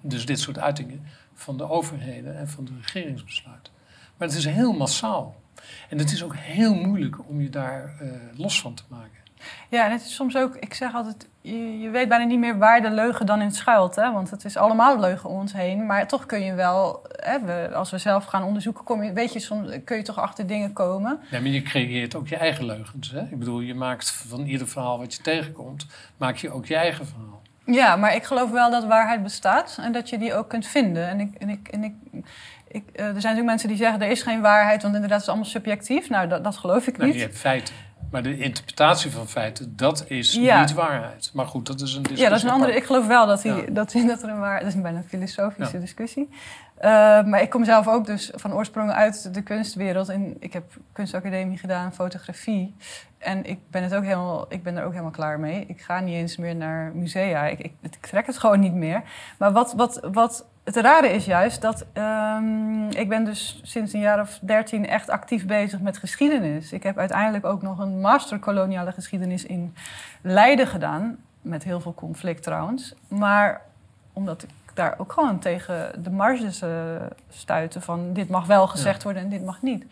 dus 0.00 0.26
dit 0.26 0.40
soort 0.40 0.58
uitingen 0.58 1.02
van 1.34 1.56
de 1.56 1.68
overheden 1.68 2.36
en 2.36 2.48
van 2.48 2.64
de 2.64 2.72
regeringsbesluiten. 2.80 3.72
Maar 4.16 4.28
het 4.28 4.36
is 4.36 4.44
heel 4.44 4.72
massaal. 4.72 5.42
En 5.88 5.98
het 5.98 6.12
is 6.12 6.22
ook 6.22 6.36
heel 6.36 6.74
moeilijk 6.74 7.28
om 7.28 7.40
je 7.40 7.50
daar 7.50 7.98
uh, 8.02 8.12
los 8.36 8.60
van 8.60 8.74
te 8.74 8.82
maken. 8.88 9.23
Ja, 9.68 9.84
en 9.84 9.90
het 9.92 10.00
is 10.00 10.14
soms 10.14 10.36
ook, 10.36 10.56
ik 10.56 10.74
zeg 10.74 10.94
altijd, 10.94 11.28
je, 11.40 11.78
je, 11.78 11.90
weet 11.90 12.08
bijna 12.08 12.24
niet 12.24 12.38
meer 12.38 12.58
waar 12.58 12.82
de 12.82 12.90
leugen 12.90 13.26
dan 13.26 13.40
in 13.40 13.50
schuilt. 13.50 13.96
Hè? 13.96 14.12
Want 14.12 14.30
het 14.30 14.44
is 14.44 14.56
allemaal 14.56 15.00
leugen 15.00 15.30
om 15.30 15.38
ons 15.38 15.52
heen. 15.52 15.86
Maar 15.86 16.06
toch 16.06 16.26
kun 16.26 16.44
je 16.44 16.54
wel, 16.54 17.02
hè, 17.12 17.40
we, 17.40 17.74
als 17.74 17.90
we 17.90 17.98
zelf 17.98 18.24
gaan 18.24 18.42
onderzoeken, 18.42 18.84
kom 18.84 19.02
je, 19.02 19.12
weet 19.12 19.32
je, 19.32 19.38
soms 19.38 19.70
kun 19.84 19.96
je 19.96 20.02
toch 20.02 20.18
achter 20.18 20.46
dingen 20.46 20.72
komen. 20.72 21.20
Ja, 21.30 21.40
maar 21.40 21.50
je 21.50 21.62
creëert 21.62 22.14
ook 22.14 22.28
je 22.28 22.36
eigen 22.36 22.64
leugens. 22.64 23.10
Hè? 23.10 23.20
Ik 23.20 23.38
bedoel, 23.38 23.60
je 23.60 23.74
maakt 23.74 24.10
van 24.10 24.44
ieder 24.46 24.68
verhaal 24.68 24.98
wat 24.98 25.14
je 25.14 25.22
tegenkomt, 25.22 25.86
maak 26.16 26.36
je 26.36 26.50
ook 26.50 26.66
je 26.66 26.76
eigen 26.76 27.06
verhaal. 27.06 27.42
Ja, 27.66 27.96
maar 27.96 28.14
ik 28.14 28.24
geloof 28.24 28.50
wel 28.50 28.70
dat 28.70 28.84
waarheid 28.84 29.22
bestaat 29.22 29.78
en 29.80 29.92
dat 29.92 30.08
je 30.08 30.18
die 30.18 30.34
ook 30.34 30.48
kunt 30.48 30.66
vinden. 30.66 31.08
En 31.08 31.20
ik, 31.20 31.34
en 31.38 31.48
ik, 31.48 31.68
en 31.68 31.84
ik, 31.84 31.94
ik 32.68 32.82
uh, 32.92 33.04
er 33.04 33.04
zijn 33.04 33.12
natuurlijk 33.12 33.44
mensen 33.44 33.68
die 33.68 33.76
zeggen 33.76 34.02
er 34.02 34.10
is 34.10 34.22
geen 34.22 34.40
waarheid, 34.40 34.82
want 34.82 34.94
inderdaad 34.94 35.18
het 35.18 35.28
is 35.28 35.34
allemaal 35.34 35.50
subjectief. 35.50 36.08
Nou, 36.08 36.28
dat, 36.28 36.44
dat 36.44 36.56
geloof 36.56 36.86
ik 36.86 36.96
nou, 36.96 37.08
niet. 37.08 37.18
Je 37.18 37.24
hebt 37.24 37.38
feiten. 37.38 37.74
Maar 38.10 38.22
de 38.22 38.38
interpretatie 38.38 39.10
van 39.10 39.28
feiten, 39.28 39.76
dat 39.76 40.04
is 40.08 40.32
ja. 40.32 40.60
niet 40.60 40.72
waarheid. 40.72 41.30
Maar 41.32 41.46
goed, 41.46 41.66
dat 41.66 41.80
is 41.80 41.94
een 41.94 42.02
discussie. 42.02 42.24
Ja, 42.24 42.28
dat 42.28 42.38
is 42.38 42.44
een 42.44 42.50
andere. 42.50 42.76
Ik 42.76 42.84
geloof 42.84 43.06
wel 43.06 43.26
dat, 43.26 43.42
ja. 43.42 43.54
dat, 43.54 43.92
dat 44.06 44.22
er 44.22 44.28
een 44.28 44.38
waarheid... 44.38 44.64
Dat 44.64 44.74
is 44.74 44.80
bijna 44.80 44.98
een 44.98 45.08
filosofische 45.08 45.74
ja. 45.76 45.80
discussie. 45.80 46.28
Uh, 46.76 46.80
maar 47.24 47.42
ik 47.42 47.50
kom 47.50 47.64
zelf 47.64 47.88
ook 47.88 48.06
dus 48.06 48.30
van 48.34 48.52
oorsprong 48.52 48.90
uit 48.90 49.34
de 49.34 49.42
kunstwereld. 49.42 50.08
En 50.08 50.36
ik 50.38 50.52
heb 50.52 50.64
kunstacademie 50.92 51.58
gedaan, 51.58 51.92
fotografie. 51.92 52.74
En 53.18 53.44
ik 53.44 53.58
ben, 53.70 53.82
het 53.82 53.94
ook 53.94 54.02
helemaal, 54.02 54.46
ik 54.48 54.62
ben 54.62 54.76
er 54.76 54.84
ook 54.84 54.90
helemaal 54.90 55.10
klaar 55.10 55.40
mee. 55.40 55.64
Ik 55.66 55.80
ga 55.80 56.00
niet 56.00 56.14
eens 56.14 56.36
meer 56.36 56.56
naar 56.56 56.92
musea. 56.94 57.46
Ik, 57.46 57.58
ik, 57.58 57.72
ik 57.80 57.96
trek 57.96 58.26
het 58.26 58.38
gewoon 58.38 58.60
niet 58.60 58.74
meer. 58.74 59.02
Maar 59.38 59.52
wat, 59.52 59.72
wat, 59.72 60.08
wat 60.12 60.46
het 60.64 60.76
rare 60.76 61.08
is 61.08 61.24
juist 61.24 61.60
dat 61.60 61.86
um, 61.94 62.88
ik 62.90 63.08
ben 63.08 63.24
dus 63.24 63.60
sinds 63.62 63.92
een 63.92 64.00
jaar 64.00 64.20
of 64.20 64.38
dertien 64.42 64.86
echt 64.86 65.10
actief 65.10 65.46
bezig 65.46 65.80
met 65.80 65.98
geschiedenis. 65.98 66.72
Ik 66.72 66.82
heb 66.82 66.98
uiteindelijk 66.98 67.44
ook 67.44 67.62
nog 67.62 67.78
een 67.78 68.00
master 68.00 68.38
koloniale 68.38 68.92
geschiedenis 68.92 69.44
in 69.44 69.74
Leiden 70.20 70.66
gedaan. 70.66 71.16
Met 71.42 71.64
heel 71.64 71.80
veel 71.80 71.94
conflict 71.94 72.42
trouwens. 72.42 72.94
Maar 73.08 73.60
omdat 74.12 74.42
ik 74.42 74.48
daar 74.74 74.94
ook 74.98 75.12
gewoon 75.12 75.38
tegen 75.38 76.02
de 76.02 76.10
marges 76.10 76.62
uh, 76.62 76.70
stuitte 77.30 77.80
van 77.80 78.12
dit 78.12 78.28
mag 78.28 78.46
wel 78.46 78.66
gezegd 78.66 78.96
ja. 78.96 79.02
worden 79.02 79.22
en 79.22 79.28
dit 79.28 79.44
mag 79.44 79.62
niet. 79.62 79.84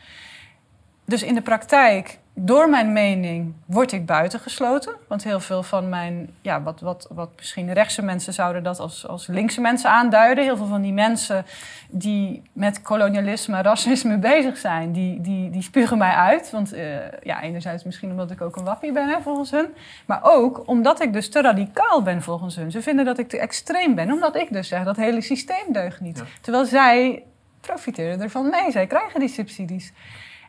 Dus 1.05 1.23
in 1.23 1.35
de 1.35 1.43
praktijk 1.43 2.19
door 2.35 2.69
mijn 2.71 2.93
mening 2.93 3.55
word 3.67 3.93
ik 3.93 4.07
buitengesloten. 4.07 4.95
Want 5.09 5.25
heel 5.25 5.41
veel 5.41 5.63
van 5.63 5.89
mijn, 5.89 6.31
ja, 6.41 6.63
wat, 6.63 6.81
wat, 6.81 7.07
wat 7.11 7.31
misschien 7.37 7.73
rechtse 7.73 8.03
mensen 8.03 8.33
zouden 8.33 8.63
dat 8.63 8.79
als, 8.79 9.09
als 9.09 9.27
linkse 9.27 9.61
mensen 9.61 9.91
aanduiden. 9.91 10.45
Heel 10.45 10.57
veel 10.57 10.67
van 10.67 10.83
die 10.83 10.93
mensen 10.93 11.45
die 11.91 12.43
met 12.53 12.83
kolonialisme 12.83 13.63
racisme 13.63 14.19
bezig 14.19 14.57
zijn, 14.57 14.93
die, 14.93 15.21
die, 15.21 15.51
die 15.51 15.63
spugen 15.63 15.99
mij 15.99 16.15
uit. 16.15 16.51
Want 16.51 16.75
uh, 16.75 16.97
ja, 17.23 17.43
enerzijds 17.43 17.85
misschien 17.85 18.11
omdat 18.11 18.31
ik 18.31 18.41
ook 18.41 18.57
een 18.57 18.65
wappie 18.65 18.93
ben, 18.93 19.09
hè, 19.09 19.21
volgens 19.21 19.51
hun. 19.51 19.67
Maar 20.07 20.21
ook 20.23 20.63
omdat 20.69 21.03
ik 21.03 21.13
dus 21.13 21.31
te 21.31 21.41
radicaal 21.41 22.03
ben, 22.03 22.23
volgens 22.23 22.57
hun. 22.57 22.71
Ze 22.71 22.83
vinden 22.83 23.05
dat 23.05 23.19
ik 23.19 23.29
te 23.29 23.39
extreem 23.39 23.95
ben, 23.95 24.13
omdat 24.13 24.37
ik 24.37 24.53
dus 24.53 24.69
zeg 24.69 24.85
dat 24.85 24.97
hele 24.97 25.21
systeem 25.21 25.73
deugt 25.73 26.01
niet. 26.01 26.19
Ja. 26.19 26.25
Terwijl 26.41 26.65
zij 26.65 27.23
profiteren 27.61 28.21
ervan 28.21 28.51
mee, 28.51 28.71
zij 28.71 28.87
krijgen 28.87 29.21
die 29.21 29.29
subsidies. 29.29 29.93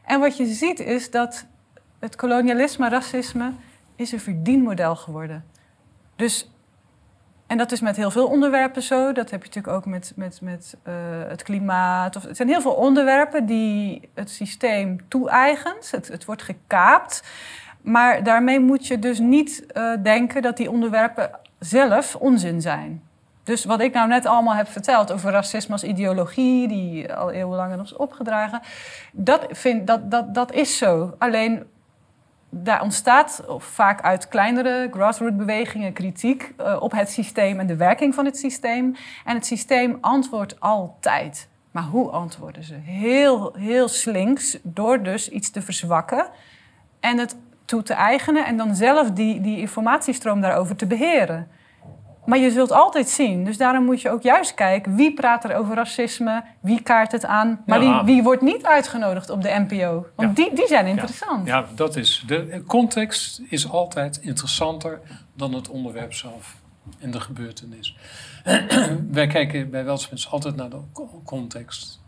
En 0.03 0.19
wat 0.19 0.37
je 0.37 0.45
ziet 0.45 0.79
is 0.79 1.11
dat 1.11 1.45
het 1.99 2.15
kolonialisme, 2.15 2.89
racisme, 2.89 3.51
is 3.95 4.11
een 4.11 4.19
verdienmodel 4.19 4.95
geworden. 4.95 5.45
Dus, 6.15 6.51
en 7.47 7.57
dat 7.57 7.71
is 7.71 7.81
met 7.81 7.95
heel 7.95 8.11
veel 8.11 8.27
onderwerpen 8.27 8.81
zo. 8.81 9.11
Dat 9.11 9.31
heb 9.31 9.41
je 9.43 9.47
natuurlijk 9.47 9.75
ook 9.75 9.85
met, 9.85 10.13
met, 10.15 10.41
met 10.41 10.77
uh, 10.87 10.93
het 11.27 11.43
klimaat. 11.43 12.15
Of, 12.15 12.23
het 12.23 12.35
zijn 12.37 12.47
heel 12.47 12.61
veel 12.61 12.73
onderwerpen 12.73 13.45
die 13.45 14.09
het 14.13 14.29
systeem 14.29 15.07
toe-eigent. 15.07 15.91
Het, 15.91 16.07
het 16.07 16.25
wordt 16.25 16.41
gekaapt. 16.41 17.23
Maar 17.81 18.23
daarmee 18.23 18.59
moet 18.59 18.87
je 18.87 18.99
dus 18.99 19.19
niet 19.19 19.65
uh, 19.73 19.93
denken 20.03 20.41
dat 20.41 20.57
die 20.57 20.71
onderwerpen 20.71 21.31
zelf 21.59 22.15
onzin 22.15 22.61
zijn. 22.61 23.03
Dus 23.43 23.65
wat 23.65 23.81
ik 23.81 23.93
nou 23.93 24.07
net 24.07 24.25
allemaal 24.25 24.55
heb 24.55 24.67
verteld 24.67 25.11
over 25.11 25.31
racisme 25.31 25.73
als 25.73 25.83
ideologie, 25.83 26.67
die 26.67 27.13
al 27.13 27.31
eeuwenlang 27.31 27.75
nog 27.75 27.85
is 27.85 27.95
opgedragen, 27.95 28.61
dat, 29.11 29.45
vind, 29.49 29.87
dat, 29.87 30.11
dat, 30.11 30.33
dat 30.33 30.51
is 30.51 30.77
zo. 30.77 31.15
Alleen 31.17 31.63
daar 32.49 32.81
ontstaat 32.81 33.43
vaak 33.57 34.01
uit 34.01 34.27
kleinere 34.27 34.87
grassroots 34.91 35.35
bewegingen 35.35 35.93
kritiek 35.93 36.53
uh, 36.59 36.77
op 36.79 36.91
het 36.91 37.09
systeem 37.09 37.59
en 37.59 37.67
de 37.67 37.75
werking 37.75 38.15
van 38.15 38.25
het 38.25 38.37
systeem. 38.37 38.95
En 39.25 39.35
het 39.35 39.45
systeem 39.45 39.97
antwoordt 40.01 40.59
altijd. 40.59 41.49
Maar 41.71 41.83
hoe 41.83 42.09
antwoorden 42.09 42.63
ze? 42.63 42.75
Heel, 42.75 43.53
heel 43.57 43.87
slinks, 43.87 44.57
door 44.63 45.03
dus 45.03 45.29
iets 45.29 45.49
te 45.51 45.61
verzwakken 45.61 46.27
en 46.99 47.17
het 47.17 47.35
toe 47.65 47.83
te 47.83 47.93
eigenen 47.93 48.45
en 48.45 48.57
dan 48.57 48.75
zelf 48.75 49.11
die, 49.11 49.41
die 49.41 49.57
informatiestroom 49.57 50.41
daarover 50.41 50.75
te 50.75 50.87
beheren. 50.87 51.47
Maar 52.25 52.37
je 52.37 52.51
zult 52.51 52.71
altijd 52.71 53.09
zien, 53.09 53.43
dus 53.45 53.57
daarom 53.57 53.85
moet 53.85 54.01
je 54.01 54.09
ook 54.09 54.21
juist 54.21 54.53
kijken 54.53 54.95
wie 54.95 55.13
praat 55.13 55.43
er 55.43 55.55
over 55.55 55.75
racisme, 55.75 56.43
wie 56.59 56.81
kaart 56.81 57.11
het 57.11 57.25
aan, 57.25 57.63
maar 57.65 57.83
ja. 57.83 58.03
wie, 58.03 58.13
wie, 58.13 58.23
wordt 58.23 58.41
niet 58.41 58.65
uitgenodigd 58.65 59.29
op 59.29 59.41
de 59.41 59.65
NPO. 59.67 60.05
Want 60.15 60.37
ja. 60.37 60.43
die, 60.43 60.55
die 60.55 60.67
zijn 60.67 60.85
interessant. 60.85 61.47
Ja. 61.47 61.57
ja, 61.57 61.65
dat 61.75 61.95
is. 61.95 62.23
De 62.27 62.63
context 62.67 63.41
is 63.49 63.69
altijd 63.69 64.17
interessanter 64.17 64.99
dan 65.33 65.53
het 65.53 65.69
onderwerp 65.69 66.13
zelf 66.13 66.55
en 66.99 67.11
de 67.11 67.19
gebeurtenis. 67.19 67.95
Wij 69.11 69.27
kijken 69.27 69.69
bij 69.69 69.85
Weltspens 69.85 70.31
altijd 70.31 70.55
naar 70.55 70.69
de 70.69 70.81
context. 71.25 72.01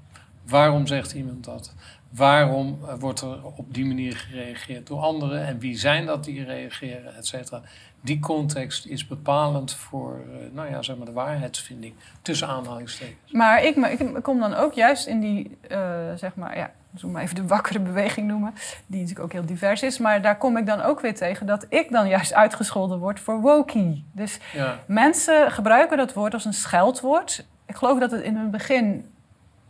Waarom 0.47 0.88
zegt 0.88 1.13
iemand 1.13 1.43
dat? 1.43 1.74
Waarom 2.09 2.80
eh, 2.88 2.93
wordt 2.99 3.22
er 3.22 3.43
op 3.43 3.74
die 3.74 3.86
manier 3.86 4.16
gereageerd 4.16 4.88
door 4.88 4.99
anderen? 4.99 5.45
En 5.45 5.59
wie 5.59 5.78
zijn 5.78 6.05
dat 6.05 6.24
die 6.24 6.43
reageren, 6.43 7.16
et 7.16 7.28
cetera? 7.28 7.61
Die 8.06 8.20
context 8.20 8.86
is 8.86 9.08
bepalend 9.08 9.74
voor 9.74 10.20
eh, 10.20 10.53
nou 10.53 10.70
ja, 10.70 10.82
zeg 10.82 10.97
maar 10.97 11.06
de 11.06 11.12
waarheidsvinding, 11.12 11.93
tussen 12.22 12.47
aanhalingstekens. 12.47 13.32
Maar 13.32 13.64
ik, 13.64 13.76
ik 13.76 14.24
kom 14.24 14.39
dan 14.39 14.53
ook 14.53 14.74
juist 14.74 15.08
in 15.08 15.20
die, 15.20 15.58
uh, 15.72 15.78
zeg 16.16 16.36
maar, 16.36 16.58
ja, 16.58 16.72
zullen 16.95 17.14
maar 17.14 17.24
even 17.24 17.36
de 17.36 17.47
wakkere 17.47 17.80
beweging 17.80 18.28
noemen, 18.28 18.53
die 18.86 18.99
natuurlijk 18.99 19.26
ook 19.26 19.32
heel 19.32 19.45
divers 19.45 19.84
is. 19.84 19.97
Maar 19.97 20.22
daar 20.22 20.38
kom 20.38 20.58
ik 20.58 20.66
dan 20.66 20.82
ook 20.82 20.99
weer 20.99 21.16
tegen 21.16 21.45
dat 21.45 21.66
ik 21.70 21.91
dan 21.91 22.08
juist 22.08 22.34
uitgescholden 22.34 22.99
word 22.99 23.20
voor 23.20 23.41
wokie. 23.41 24.06
Dus 24.12 24.39
ja. 24.53 24.80
mensen 24.88 25.51
gebruiken 25.51 25.97
dat 25.97 26.14
woord 26.14 26.34
als 26.34 26.45
een 26.45 26.53
scheldwoord. 26.53 27.45
Ik 27.66 27.76
geloof 27.76 27.99
dat 27.99 28.12
het 28.12 28.22
in 28.22 28.36
het 28.36 28.51
begin, 28.51 29.06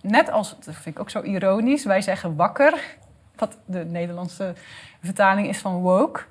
net 0.02 0.32
als, 0.32 0.50
dat 0.50 0.76
vind 0.76 0.96
ik 0.96 1.00
ook 1.00 1.10
zo 1.10 1.22
ironisch, 1.22 1.86
wij 1.86 2.02
zeggen 2.02 2.36
wakker, 2.36 2.98
wat 3.36 3.58
de 3.66 3.86
Nederlandse 3.86 4.54
vertaling 5.04 5.48
is 5.48 5.58
van 5.58 5.76
woke. 5.76 6.22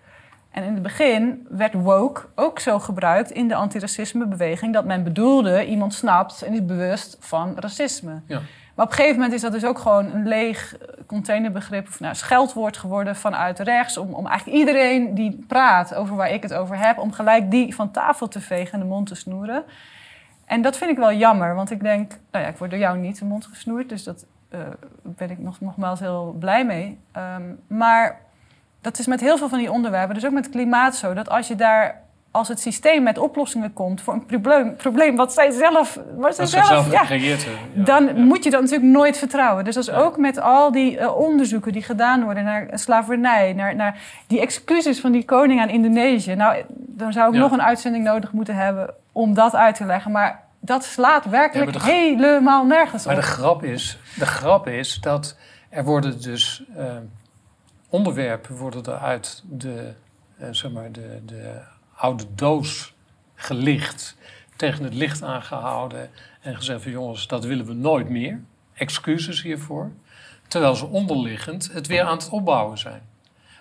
En 0.54 0.62
in 0.62 0.74
het 0.74 0.82
begin 0.82 1.46
werd 1.50 1.74
woke 1.74 2.22
ook 2.34 2.58
zo 2.58 2.78
gebruikt 2.78 3.30
in 3.30 3.48
de 3.48 3.54
antiracismebeweging 3.54 4.72
dat 4.72 4.84
men 4.84 5.04
bedoelde 5.04 5.66
iemand 5.66 5.94
snapt 5.94 6.42
en 6.42 6.52
is 6.52 6.64
bewust 6.64 7.16
van 7.20 7.54
racisme. 7.58 8.20
Ja. 8.26 8.40
Maar 8.74 8.84
op 8.84 8.90
een 8.90 8.96
gegeven 8.96 9.16
moment 9.16 9.34
is 9.34 9.40
dat 9.40 9.52
dus 9.52 9.64
ook 9.64 9.78
gewoon 9.78 10.12
een 10.12 10.28
leeg 10.28 10.76
containerbegrip 11.06 11.88
of 11.88 12.00
nou, 12.00 12.14
scheldwoord 12.14 12.76
geworden 12.76 13.16
vanuit 13.16 13.58
rechts. 13.58 13.96
Om, 13.96 14.14
om 14.14 14.26
eigenlijk 14.26 14.58
iedereen 14.58 15.14
die 15.14 15.44
praat 15.48 15.94
over 15.94 16.16
waar 16.16 16.30
ik 16.30 16.42
het 16.42 16.54
over 16.54 16.78
heb, 16.78 16.98
om 16.98 17.12
gelijk 17.12 17.50
die 17.50 17.74
van 17.74 17.90
tafel 17.90 18.28
te 18.28 18.40
vegen 18.40 18.72
en 18.72 18.80
de 18.80 18.86
mond 18.86 19.06
te 19.06 19.14
snoeren. 19.14 19.64
En 20.44 20.62
dat 20.62 20.76
vind 20.76 20.90
ik 20.90 20.96
wel 20.96 21.12
jammer, 21.12 21.54
want 21.54 21.70
ik 21.70 21.82
denk, 21.82 22.12
nou 22.30 22.44
ja, 22.44 22.50
ik 22.50 22.56
word 22.56 22.70
door 22.70 22.78
jou 22.78 22.98
niet 22.98 23.18
de 23.18 23.24
mond 23.24 23.46
gesnoerd, 23.46 23.88
dus 23.88 24.04
dat 24.04 24.26
uh, 24.50 24.60
ben 25.02 25.30
ik 25.30 25.38
nog, 25.38 25.60
nogmaals 25.60 26.00
heel 26.00 26.36
blij 26.38 26.64
mee. 26.64 26.98
Um, 27.36 27.60
maar 27.66 28.20
dat 28.84 28.98
is 28.98 29.06
met 29.06 29.20
heel 29.20 29.38
veel 29.38 29.48
van 29.48 29.58
die 29.58 29.72
onderwerpen, 29.72 30.14
dus 30.14 30.26
ook 30.26 30.32
met 30.32 30.48
klimaat 30.48 30.96
zo, 30.96 31.14
dat 31.14 31.28
als 31.28 31.48
je 31.48 31.54
daar 31.54 32.02
als 32.30 32.48
het 32.48 32.60
systeem 32.60 33.02
met 33.02 33.18
oplossingen 33.18 33.72
komt 33.72 34.00
voor 34.00 34.14
een 34.14 34.26
probleem, 34.26 34.76
probleem 34.76 35.16
wat 35.16 35.32
zij 35.32 35.50
zelf, 35.50 35.98
wat 36.16 36.34
zij 36.34 36.46
zelf, 36.46 36.66
zelf 36.66 36.92
ja, 36.92 37.04
hebben. 37.04 37.38
dan 37.74 38.24
moet 38.24 38.44
je 38.44 38.50
dat 38.50 38.60
natuurlijk 38.60 38.92
nooit 38.92 39.18
vertrouwen. 39.18 39.64
Dus 39.64 39.74
dat 39.74 39.88
is 39.88 39.94
ook 39.94 40.16
met 40.16 40.40
al 40.40 40.72
die 40.72 40.98
uh, 40.98 41.16
onderzoeken 41.16 41.72
die 41.72 41.82
gedaan 41.82 42.24
worden 42.24 42.44
naar 42.44 42.68
slavernij, 42.72 43.52
naar, 43.52 43.74
naar 43.74 43.98
die 44.26 44.40
excuses 44.40 45.00
van 45.00 45.12
die 45.12 45.24
koning 45.24 45.60
aan 45.60 45.68
Indonesië. 45.68 46.34
Nou, 46.34 46.62
dan 46.68 47.12
zou 47.12 47.34
ik 47.34 47.40
nog 47.40 47.52
een 47.52 47.62
uitzending 47.62 48.04
nodig 48.04 48.32
moeten 48.32 48.54
hebben 48.54 48.94
om 49.12 49.34
dat 49.34 49.54
uit 49.54 49.74
te 49.74 49.84
leggen. 49.84 50.10
Maar 50.10 50.42
dat 50.60 50.84
slaat 50.84 51.24
werkelijk 51.24 51.82
helemaal 51.82 52.64
nergens 52.64 53.02
op. 53.02 53.06
Maar 53.06 53.20
de 53.20 53.26
grap 53.26 53.62
is, 53.62 53.98
de 54.18 54.26
grap 54.26 54.66
is 54.66 54.98
dat 55.00 55.36
er 55.68 55.84
worden 55.84 56.22
dus 56.22 56.64
uh, 56.78 56.84
onderwerpen 57.94 58.56
worden 58.56 58.84
er 58.84 58.98
uit 58.98 59.42
de, 59.50 59.92
uh, 60.40 60.48
zeg 60.50 60.72
maar 60.72 60.92
de, 60.92 61.20
de 61.26 61.60
oude 61.94 62.24
doos 62.34 62.94
gelicht, 63.34 64.16
tegen 64.56 64.84
het 64.84 64.94
licht 64.94 65.22
aangehouden 65.22 66.10
en 66.40 66.56
gezegd 66.56 66.82
van 66.82 66.90
jongens, 66.90 67.26
dat 67.26 67.44
willen 67.44 67.66
we 67.66 67.72
nooit 67.72 68.08
meer. 68.08 68.40
Excuses 68.74 69.42
hiervoor. 69.42 69.92
Terwijl 70.48 70.74
ze 70.74 70.86
onderliggend 70.86 71.72
het 71.72 71.86
weer 71.86 72.02
aan 72.02 72.16
het 72.16 72.28
opbouwen 72.28 72.78
zijn. 72.78 73.02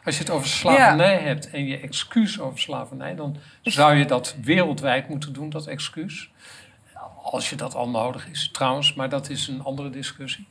Als 0.03 0.17
je 0.17 0.23
het 0.23 0.31
over 0.31 0.47
slavernij 0.47 1.17
hebt 1.17 1.49
en 1.49 1.65
je 1.65 1.79
excuus 1.79 2.39
over 2.39 2.59
slavernij, 2.59 3.15
dan 3.15 3.37
zou 3.61 3.95
je 3.95 4.05
dat 4.05 4.35
wereldwijd 4.41 5.09
moeten 5.09 5.33
doen, 5.33 5.49
dat 5.49 5.67
excuus. 5.67 6.29
Als 7.23 7.49
je 7.49 7.55
dat 7.55 7.75
al 7.75 7.89
nodig 7.89 8.27
is, 8.27 8.49
trouwens, 8.51 8.93
maar 8.93 9.09
dat 9.09 9.29
is 9.29 9.47
een 9.47 9.63
andere 9.63 9.89
discussie. 9.89 10.47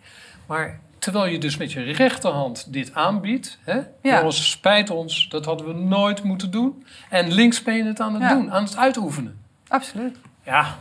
Maar 0.46 0.80
Terwijl 1.02 1.26
je 1.26 1.38
dus 1.38 1.56
met 1.56 1.72
je 1.72 1.80
rechterhand 1.80 2.72
dit 2.72 2.94
aanbiedt. 2.94 3.58
Hè? 3.64 3.74
Ja. 4.02 4.18
Jongens, 4.18 4.50
spijt 4.50 4.90
ons, 4.90 5.28
dat 5.28 5.44
hadden 5.44 5.66
we 5.66 5.72
nooit 5.72 6.22
moeten 6.22 6.50
doen. 6.50 6.86
En 7.10 7.32
links 7.32 7.62
ben 7.62 7.74
je 7.74 7.84
het 7.84 8.00
aan 8.00 8.20
het 8.20 8.30
doen, 8.30 8.52
aan 8.52 8.64
het 8.64 8.76
uitoefenen. 8.76 9.40
Absoluut. 9.68 10.16
Ja. 10.44 10.78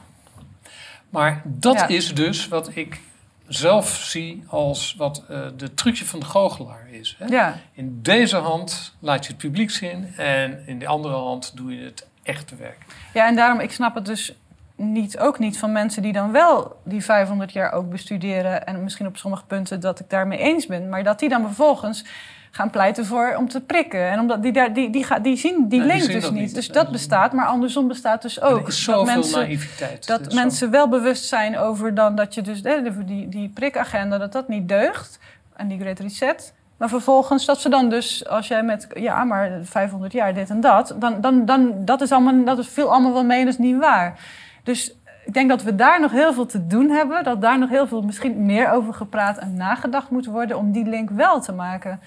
Maar 1.10 1.42
dat 1.46 1.90
is 1.90 2.14
dus 2.14 2.48
wat 2.48 2.76
ik 2.76 3.02
zelf 3.48 3.90
zie 3.90 4.44
als 4.48 4.96
wat 4.98 5.24
uh, 5.32 5.40
de 5.58 5.74
trucje 5.74 6.06
van 6.06 6.20
de 6.20 6.26
goochelaar 6.26 6.88
is. 6.90 7.16
Hè? 7.20 7.26
Ja. 7.26 7.60
In 7.74 8.00
deze 8.02 8.38
hand 8.38 8.96
laat 9.00 9.26
je 9.26 9.32
het 9.32 9.42
publiek 9.42 9.70
zien 9.70 10.14
en 10.18 10.64
in 10.66 10.80
de 10.80 10.88
andere 10.88 11.16
hand 11.16 11.52
doe 11.56 11.76
je 11.76 11.84
het 11.84 12.08
echte 12.24 12.56
werk. 12.56 12.86
Ja, 13.14 13.28
en 13.28 13.36
daarom, 13.36 13.60
ik 13.60 13.72
snap 13.72 13.96
het 13.96 14.06
dus 14.06 14.34
niet, 14.82 15.20
ook 15.20 15.40
niet 15.40 15.60
van 15.60 15.72
mensen 15.72 16.02
die 16.02 16.14
dan 16.14 16.32
wel 16.32 16.76
die 16.84 17.04
500 17.04 17.52
jaar 17.52 17.72
ook 17.72 17.90
bestuderen. 17.90 18.66
En 18.66 18.84
misschien 18.84 19.08
op 19.08 19.18
sommige 19.18 19.46
punten 19.46 19.80
dat 19.80 20.00
ik 20.00 20.10
daarmee 20.10 20.40
eens 20.40 20.66
ben. 20.66 20.90
Maar 20.90 21.04
dat 21.04 21.20
die 21.20 21.30
dan 21.30 21.42
vervolgens 21.42 22.06
gaan 22.52 22.70
pleiten 22.70 23.06
voor 23.06 23.36
om 23.38 23.50
te 23.50 23.62
prikken. 23.62 24.10
En 24.10 24.20
omdat 24.20 24.44
die, 24.44 24.52
daar, 24.52 24.74
die, 24.74 24.90
die, 24.90 25.06
die, 25.08 25.22
die 25.22 25.36
zien 25.36 25.70
die 25.70 25.82
link 25.82 26.06
dus 26.06 26.32
niet. 26.32 26.56
Dus 26.56 26.68
dat 26.68 26.92
bestaat, 26.92 27.34
maar 27.34 27.46
andersom 27.46 27.88
bestaat 27.88 28.22
dus 28.22 28.42
ook. 28.42 28.68
Is 28.68 28.86
dat 28.86 29.06
mensen, 29.06 29.40
naïviteit. 29.40 30.08
Dat 30.08 30.34
mensen 30.34 30.72
wel 30.72 30.88
bewust 30.88 31.26
zijn 31.26 31.58
over 31.58 31.96
dan 31.96 32.16
dat 32.16 32.34
je 32.34 32.42
dus 32.42 32.62
die, 32.62 33.30
die 33.30 33.50
prikagenda, 33.50 34.18
dat 34.18 34.32
dat 34.32 34.48
niet 34.48 34.68
deugt. 34.68 35.20
En 35.56 35.68
die 35.68 35.80
Great 35.80 36.00
Reset. 36.00 36.54
Maar 36.78 36.90
vervolgens 36.90 37.46
dat 37.46 37.62
ze 37.62 37.70
dan 37.70 37.90
dus, 37.90 38.28
als 38.28 38.48
jij 38.48 38.64
met, 38.64 38.88
ja, 38.94 39.24
maar 39.24 39.60
500 39.64 40.14
jaar 40.14 40.34
dit 40.34 40.50
en 40.50 40.62
dat, 40.62 40.96
dan, 41.00 41.22
dan, 41.22 41.46
dan 41.46 41.86
dat 41.86 42.02
is 42.02 42.12
allemaal, 42.12 42.44
dat 42.44 42.58
is 42.58 42.68
veel 42.68 42.92
allemaal 42.92 43.14
wel 43.14 43.24
mee, 43.24 43.46
dat 43.46 43.54
is 43.54 43.60
niet 43.60 43.78
waar. 43.78 44.20
Dus 44.64 44.96
ik 45.26 45.34
denk 45.34 45.50
dat 45.50 45.64
we 45.64 45.76
daar 45.76 46.00
nog 46.00 46.12
heel 46.12 46.34
veel 46.34 46.46
te 46.46 46.68
doen 46.68 46.90
hebben. 46.90 47.24
Dat 47.24 47.42
daar 47.42 47.60
nog 47.60 47.70
heel 47.70 47.88
veel 47.88 48.02
misschien 48.02 48.46
meer 48.46 48.72
over 48.72 48.94
gepraat 48.94 49.38
en 49.38 49.54
nagedacht 49.54 50.10
moet 50.10 50.26
worden 50.26 50.58
om 50.58 50.72
die 50.72 50.86
link 50.86 51.10
wel 51.10 51.42
te 51.42 51.52
maken. 51.52 52.00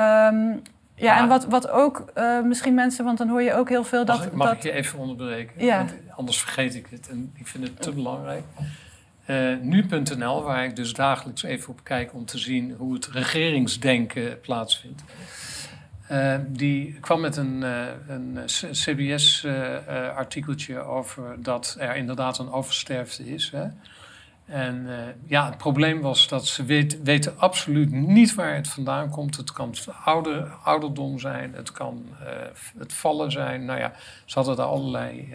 Um, 0.00 0.62
ja, 0.94 1.18
en 1.18 1.28
wat, 1.28 1.46
wat 1.46 1.70
ook 1.70 2.04
uh, 2.18 2.42
misschien 2.42 2.74
mensen, 2.74 3.04
want 3.04 3.18
dan 3.18 3.28
hoor 3.28 3.42
je 3.42 3.54
ook 3.54 3.68
heel 3.68 3.84
veel 3.84 4.04
dat. 4.04 4.16
Mag, 4.16 4.26
ik, 4.26 4.32
mag 4.32 4.48
dat... 4.48 4.56
ik 4.56 4.62
je 4.62 4.72
even 4.72 4.98
onderbreken? 4.98 5.64
Ja. 5.64 5.76
Want 5.76 5.94
anders 6.16 6.40
vergeet 6.40 6.74
ik 6.74 6.86
het 6.90 7.08
en 7.08 7.32
ik 7.34 7.46
vind 7.46 7.64
het 7.64 7.82
te 7.82 7.92
belangrijk. 7.92 8.42
Uh, 9.26 9.56
Nu.nl, 9.60 10.42
waar 10.42 10.64
ik 10.64 10.76
dus 10.76 10.92
dagelijks 10.92 11.42
even 11.42 11.68
op 11.68 11.80
kijk 11.82 12.14
om 12.14 12.24
te 12.24 12.38
zien 12.38 12.74
hoe 12.78 12.94
het 12.94 13.06
regeringsdenken 13.06 14.40
plaatsvindt. 14.40 15.02
Uh, 16.10 16.36
die 16.46 16.98
kwam 17.00 17.20
met 17.20 17.36
een, 17.36 17.62
uh, 17.62 17.86
een 18.08 18.38
CBS-artikeltje 18.72 20.74
uh, 20.74 20.90
over 20.90 21.42
dat 21.42 21.76
er 21.78 21.96
inderdaad 21.96 22.38
een 22.38 22.52
oversterfte 22.52 23.32
is. 23.32 23.50
Hè? 23.50 23.66
En 24.44 24.88
ja, 25.26 25.46
het 25.46 25.56
probleem 25.56 26.00
was 26.00 26.28
dat 26.28 26.46
ze 26.46 26.64
weet, 26.64 27.02
weten 27.02 27.38
absoluut 27.38 27.90
niet 27.90 28.34
waar 28.34 28.54
het 28.54 28.68
vandaan 28.68 29.10
komt. 29.10 29.36
Het 29.36 29.52
kan 29.52 29.74
ouder, 30.04 30.52
ouderdom 30.64 31.18
zijn, 31.18 31.54
het 31.54 31.72
kan 31.72 32.06
het 32.78 32.92
vallen 32.92 33.30
zijn. 33.30 33.64
Nou 33.64 33.78
ja, 33.78 33.92
ze 34.24 34.34
hadden 34.34 34.56
er 34.56 34.62
allerlei 34.62 35.34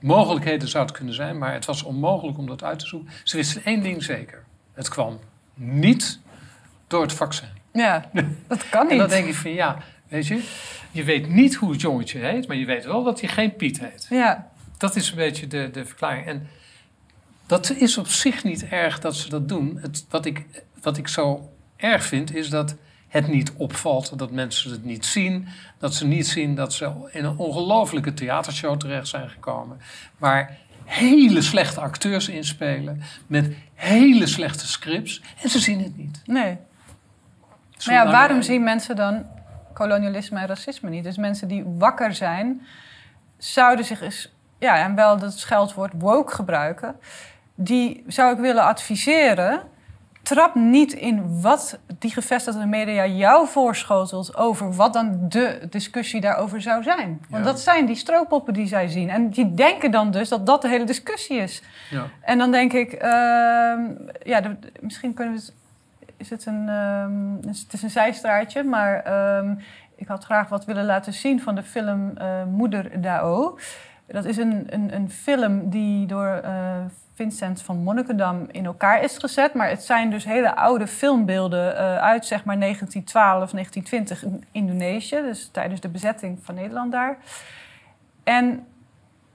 mogelijkheden 0.00 0.68
zou 0.68 0.84
het 0.84 0.94
kunnen 0.94 1.14
zijn, 1.14 1.38
maar 1.38 1.52
het 1.52 1.64
was 1.64 1.82
onmogelijk 1.82 2.38
om 2.38 2.46
dat 2.46 2.62
uit 2.62 2.78
te 2.78 2.86
zoeken. 2.86 3.10
Ze 3.24 3.36
wisten 3.36 3.64
één 3.64 3.82
ding 3.82 4.02
zeker: 4.02 4.44
het 4.72 4.88
kwam 4.88 5.18
niet 5.54 6.20
door 6.86 7.02
het 7.02 7.12
vaccin. 7.12 7.62
Ja, 7.74 8.10
dat 8.48 8.68
kan 8.68 8.82
niet. 8.82 8.90
En 8.90 8.98
dan 8.98 9.08
denk 9.08 9.26
ik 9.26 9.34
van 9.34 9.50
ja, 9.50 9.78
weet 10.08 10.26
je, 10.26 10.42
je 10.90 11.04
weet 11.04 11.28
niet 11.28 11.54
hoe 11.54 11.70
het 11.70 11.80
jongetje 11.80 12.18
heet, 12.18 12.46
maar 12.46 12.56
je 12.56 12.66
weet 12.66 12.84
wel 12.84 13.04
dat 13.04 13.20
hij 13.20 13.28
geen 13.28 13.56
Piet 13.56 13.80
heet. 13.80 14.06
Ja. 14.10 14.50
Dat 14.78 14.96
is 14.96 15.10
een 15.10 15.16
beetje 15.16 15.46
de, 15.46 15.70
de 15.72 15.84
verklaring. 15.84 16.26
En 16.26 16.48
dat 17.46 17.70
is 17.70 17.98
op 17.98 18.08
zich 18.08 18.44
niet 18.44 18.68
erg 18.68 19.00
dat 19.00 19.16
ze 19.16 19.28
dat 19.28 19.48
doen. 19.48 19.78
Het, 19.80 20.06
wat, 20.08 20.26
ik, 20.26 20.44
wat 20.80 20.96
ik 20.96 21.08
zo 21.08 21.50
erg 21.76 22.04
vind, 22.04 22.34
is 22.34 22.48
dat 22.50 22.74
het 23.08 23.28
niet 23.28 23.52
opvalt, 23.56 24.18
dat 24.18 24.30
mensen 24.30 24.70
het 24.70 24.84
niet 24.84 25.06
zien. 25.06 25.48
Dat 25.78 25.94
ze 25.94 26.06
niet 26.06 26.26
zien 26.26 26.54
dat 26.54 26.72
ze 26.72 26.92
in 27.12 27.24
een 27.24 27.36
ongelofelijke 27.36 28.14
theatershow 28.14 28.78
terecht 28.78 29.08
zijn 29.08 29.28
gekomen. 29.30 29.80
Waar 30.18 30.58
hele 30.84 31.42
slechte 31.42 31.80
acteurs 31.80 32.28
inspelen, 32.28 33.02
met 33.26 33.52
hele 33.74 34.26
slechte 34.26 34.66
scripts. 34.66 35.22
En 35.42 35.48
ze 35.48 35.58
zien 35.58 35.82
het 35.82 35.96
niet. 35.96 36.22
Nee. 36.24 36.56
Maar 37.86 37.94
ja, 37.94 38.10
waarom 38.10 38.42
zien 38.42 38.62
mensen 38.62 38.96
dan 38.96 39.26
kolonialisme 39.72 40.40
en 40.40 40.46
racisme 40.46 40.90
niet? 40.90 41.04
Dus 41.04 41.16
mensen 41.16 41.48
die 41.48 41.64
wakker 41.66 42.14
zijn, 42.14 42.62
zouden 43.38 43.84
zich 43.84 44.00
eens, 44.00 44.34
ja, 44.58 44.76
en 44.76 44.94
wel 44.94 45.18
dat 45.18 45.38
scheldwoord 45.38 45.92
woke 45.98 46.34
gebruiken, 46.34 46.96
die 47.54 48.04
zou 48.06 48.32
ik 48.32 48.38
willen 48.38 48.64
adviseren. 48.64 49.60
Trap 50.22 50.54
niet 50.54 50.92
in 50.92 51.40
wat 51.40 51.78
die 51.98 52.10
gevestigde 52.10 52.66
media 52.66 53.06
jou 53.06 53.48
voorschotelt 53.48 54.36
over 54.36 54.72
wat 54.72 54.92
dan 54.92 55.28
de 55.28 55.66
discussie 55.70 56.20
daarover 56.20 56.60
zou 56.60 56.82
zijn. 56.82 57.24
Want 57.28 57.44
dat 57.44 57.60
zijn 57.60 57.86
die 57.86 57.96
strooppoppen 57.96 58.54
die 58.54 58.66
zij 58.66 58.88
zien. 58.88 59.10
En 59.10 59.30
die 59.30 59.54
denken 59.54 59.90
dan 59.90 60.10
dus 60.10 60.28
dat 60.28 60.46
dat 60.46 60.62
de 60.62 60.68
hele 60.68 60.84
discussie 60.84 61.36
is. 61.36 61.62
Ja. 61.90 62.06
En 62.20 62.38
dan 62.38 62.50
denk 62.50 62.72
ik, 62.72 62.92
uh, 62.92 63.00
ja, 64.22 64.56
misschien 64.80 65.14
kunnen 65.14 65.34
we 65.34 65.40
het 65.40 65.54
is 66.16 66.30
het 66.30 66.46
een, 66.46 66.68
um, 66.68 67.38
het 67.46 67.72
is 67.72 67.82
een 67.82 67.90
zijstraatje, 67.90 68.62
maar 68.62 69.12
um, 69.38 69.58
ik 69.94 70.08
had 70.08 70.24
graag 70.24 70.48
wat 70.48 70.64
willen 70.64 70.84
laten 70.84 71.12
zien 71.12 71.40
van 71.40 71.54
de 71.54 71.62
film 71.62 72.12
uh, 72.18 72.44
Moeder 72.44 73.00
Dao. 73.00 73.58
Dat 74.06 74.24
is 74.24 74.36
een, 74.36 74.66
een, 74.66 74.94
een 74.94 75.10
film 75.10 75.70
die 75.70 76.06
door 76.06 76.40
uh, 76.44 76.76
Vincent 77.14 77.62
van 77.62 77.82
Monnikendam 77.82 78.46
in 78.50 78.64
elkaar 78.64 79.02
is 79.02 79.18
gezet. 79.18 79.54
Maar 79.54 79.68
het 79.68 79.82
zijn 79.82 80.10
dus 80.10 80.24
hele 80.24 80.56
oude 80.56 80.86
filmbeelden 80.86 81.72
uh, 81.72 81.96
uit 81.96 82.26
zeg 82.26 82.44
maar 82.44 82.58
1912, 82.58 83.50
1920 83.50 84.24
in 84.24 84.44
Indonesië. 84.62 85.20
Dus 85.22 85.48
tijdens 85.52 85.80
de 85.80 85.88
bezetting 85.88 86.38
van 86.42 86.54
Nederland 86.54 86.92
daar. 86.92 87.18
En 88.24 88.66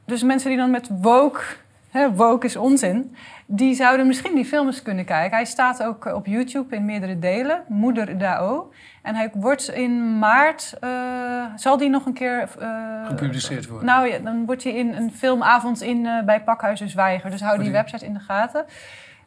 dus 0.06 0.24
mensen 0.24 0.50
die 0.50 0.58
dan 0.58 0.72
met 0.72 0.90
woke, 1.02 1.42
hè, 1.90 2.36
is 2.44 2.56
onzin, 2.56 3.16
die 3.52 3.74
zouden 3.74 4.08
misschien 4.08 4.36
die 4.36 4.46
films 4.46 4.82
kunnen 4.82 5.06
kijken. 5.06 5.38
Hij 5.38 5.46
staat 5.46 5.84
ook 5.84 6.06
op 6.06 6.26
YouTube 6.26 6.76
in 6.76 6.86
meerdere 6.86 7.20
delen, 7.20 7.64
Moeder 7.68 8.18
Dao. 8.18 8.72
En 9.02 9.16
hij 9.16 9.30
wordt 9.34 9.70
in 9.70 10.20
maart, 10.20 10.74
uh, 10.84 11.46
zal 11.56 11.78
die 11.78 11.90
nog 11.90 12.06
een 12.06 12.14
keer... 12.14 12.50
Uh, 12.62 13.06
Gepubliceerd 13.06 13.68
worden? 13.68 13.88
Nou 13.88 14.08
ja, 14.08 14.18
dan 14.20 14.46
wordt 14.46 14.64
hij 14.64 14.74
in 14.74 14.94
een 14.94 15.12
filmavond 15.14 15.82
in, 15.82 16.06
uh, 16.06 16.24
bij 16.24 16.42
Pakhuizen 16.44 16.90
Zwijger. 16.90 17.30
Dus 17.32 17.42
hou 17.42 17.64
die 17.64 17.72
website 17.72 18.06
in 18.06 18.14
de 18.14 18.20
gaten. 18.20 18.66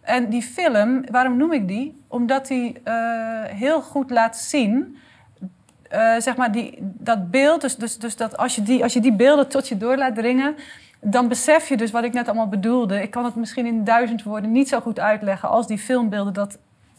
En 0.00 0.28
die 0.28 0.42
film, 0.42 1.04
waarom 1.10 1.36
noem 1.36 1.52
ik 1.52 1.68
die? 1.68 2.02
Omdat 2.08 2.46
die 2.46 2.82
heel 3.46 3.82
goed 3.82 4.10
laat 4.10 4.36
zien... 4.36 4.96
zeg 6.18 6.36
maar, 6.36 6.52
die, 6.52 6.78
dat 6.80 7.30
beeld, 7.30 7.60
dus, 7.60 7.76
dus, 7.76 7.98
dus 7.98 8.16
dat 8.16 8.36
als 8.36 8.54
je, 8.54 8.62
die, 8.62 8.82
als 8.82 8.92
je 8.92 9.00
die 9.00 9.12
beelden 9.12 9.48
tot 9.48 9.68
je 9.68 9.76
door 9.76 9.96
laat 9.96 10.14
dringen 10.14 10.54
dan 11.04 11.28
besef 11.28 11.68
je 11.68 11.76
dus 11.76 11.90
wat 11.90 12.04
ik 12.04 12.12
net 12.12 12.26
allemaal 12.26 12.48
bedoelde. 12.48 13.02
Ik 13.02 13.10
kan 13.10 13.24
het 13.24 13.34
misschien 13.34 13.66
in 13.66 13.84
duizend 13.84 14.22
woorden 14.22 14.52
niet 14.52 14.68
zo 14.68 14.80
goed 14.80 15.00
uitleggen 15.00 15.48
als 15.48 15.66
die 15.66 15.78
filmbeelden 15.78 16.32
dat 16.32 16.58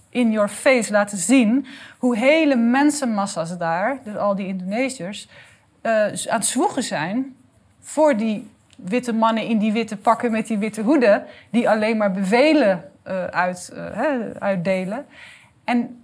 in 0.10 0.32
your 0.32 0.50
face 0.50 0.92
laten 0.92 1.18
zien. 1.18 1.66
Hoe 1.98 2.18
hele 2.18 2.56
mensenmassa's 2.56 3.58
daar, 3.58 4.00
dus 4.04 4.16
al 4.16 4.36
die 4.36 4.48
Indonesiërs, 4.48 5.28
uh, 5.82 5.92
aan 6.06 6.40
het 6.40 6.46
zwoegen 6.46 6.84
zijn 6.84 7.36
voor 7.80 8.18
die 8.18 8.50
witte 8.76 9.14
mannen 9.14 9.44
in 9.44 9.58
die 9.58 9.72
witte 9.72 9.98
pakken 9.98 10.32
met 10.32 10.48
die 10.48 10.58
witte 10.58 10.82
hoeden, 10.82 11.26
die 11.50 11.70
alleen 11.70 11.98
maar 11.98 12.12
bevelen 12.12 12.84
uh, 13.08 13.26
uit, 13.26 13.74
uh, 13.74 14.20
uitdelen. 14.40 15.06
En 15.64 16.03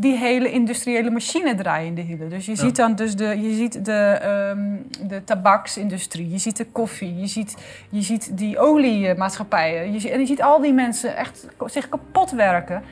die 0.00 0.16
hele 0.16 0.50
industriële 0.50 1.10
machine 1.10 1.54
draaien 1.54 1.86
in 1.86 1.94
de 1.94 2.00
hielen. 2.00 2.28
Dus 2.28 2.46
je 2.46 2.56
ziet 2.56 2.76
dan 2.76 2.94
dus 2.94 3.16
de, 3.16 3.24
je 3.24 3.54
ziet 3.54 3.84
de, 3.84 4.20
um, 4.56 4.86
de 5.08 5.24
tabaksindustrie, 5.24 6.30
je 6.30 6.38
ziet 6.38 6.56
de 6.56 6.66
koffie, 6.66 7.16
je 7.16 7.26
ziet, 7.26 7.56
je 7.90 8.02
ziet 8.02 8.36
die 8.38 8.58
oliemaatschappijen. 8.58 9.92
Je 9.92 10.00
ziet, 10.00 10.10
en 10.10 10.20
je 10.20 10.26
ziet 10.26 10.42
al 10.42 10.60
die 10.60 10.72
mensen 10.72 11.16
echt 11.16 11.46
zich 11.66 11.88
kapot 11.88 12.30
werken. 12.30 12.82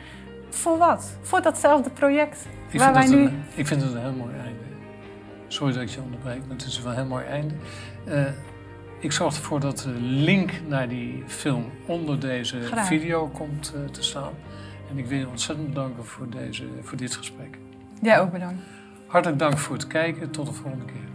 Voor 0.51 0.79
wat? 0.79 1.17
Voor 1.21 1.43
datzelfde 1.43 1.91
project. 1.91 2.47
Ik, 2.71 2.79
waar 2.79 2.93
wij 2.93 3.07
nu... 3.07 3.17
Een, 3.17 3.45
ik 3.55 3.67
vind 3.67 3.83
het 3.83 3.93
een 3.93 4.01
heel 4.01 4.13
mooi 4.13 4.35
einde. 4.35 4.65
Sorry 5.49 5.73
dat 5.73 5.83
ik 5.83 5.89
je 5.89 6.01
onderbreek, 6.01 6.39
maar 6.39 6.57
het 6.57 6.67
is 6.67 6.83
wel 6.83 6.93
een 6.93 6.99
heel 6.99 7.07
mooi 7.07 7.25
einde. 7.25 7.55
Uh, 8.09 8.25
ik 9.01 9.13
zorg 9.13 9.37
ervoor 9.37 9.61
dat 9.61 9.79
de 9.79 10.01
link 10.01 10.51
naar 10.69 10.89
die 10.89 11.25
film 11.27 11.65
onder 11.87 12.21
deze 12.21 12.59
video 12.75 13.29
komt 13.29 13.75
uh, 13.77 13.89
te 13.89 14.03
staan. 14.03 14.33
En 14.91 14.99
ik 14.99 15.07
wil 15.07 15.19
je 15.19 15.29
ontzettend 15.29 15.69
bedanken 15.69 16.05
voor, 16.05 16.31
deze, 16.31 16.65
voor 16.83 16.97
dit 16.97 17.17
gesprek. 17.17 17.59
Jij 18.03 18.21
ook 18.21 18.33
bedankt. 18.33 18.63
Hartelijk 19.07 19.39
dank 19.39 19.59
voor 19.59 19.77
het 19.77 19.87
kijken. 19.87 20.31
Tot 20.31 20.47
de 20.47 20.53
volgende 20.53 20.85
keer. 20.85 21.06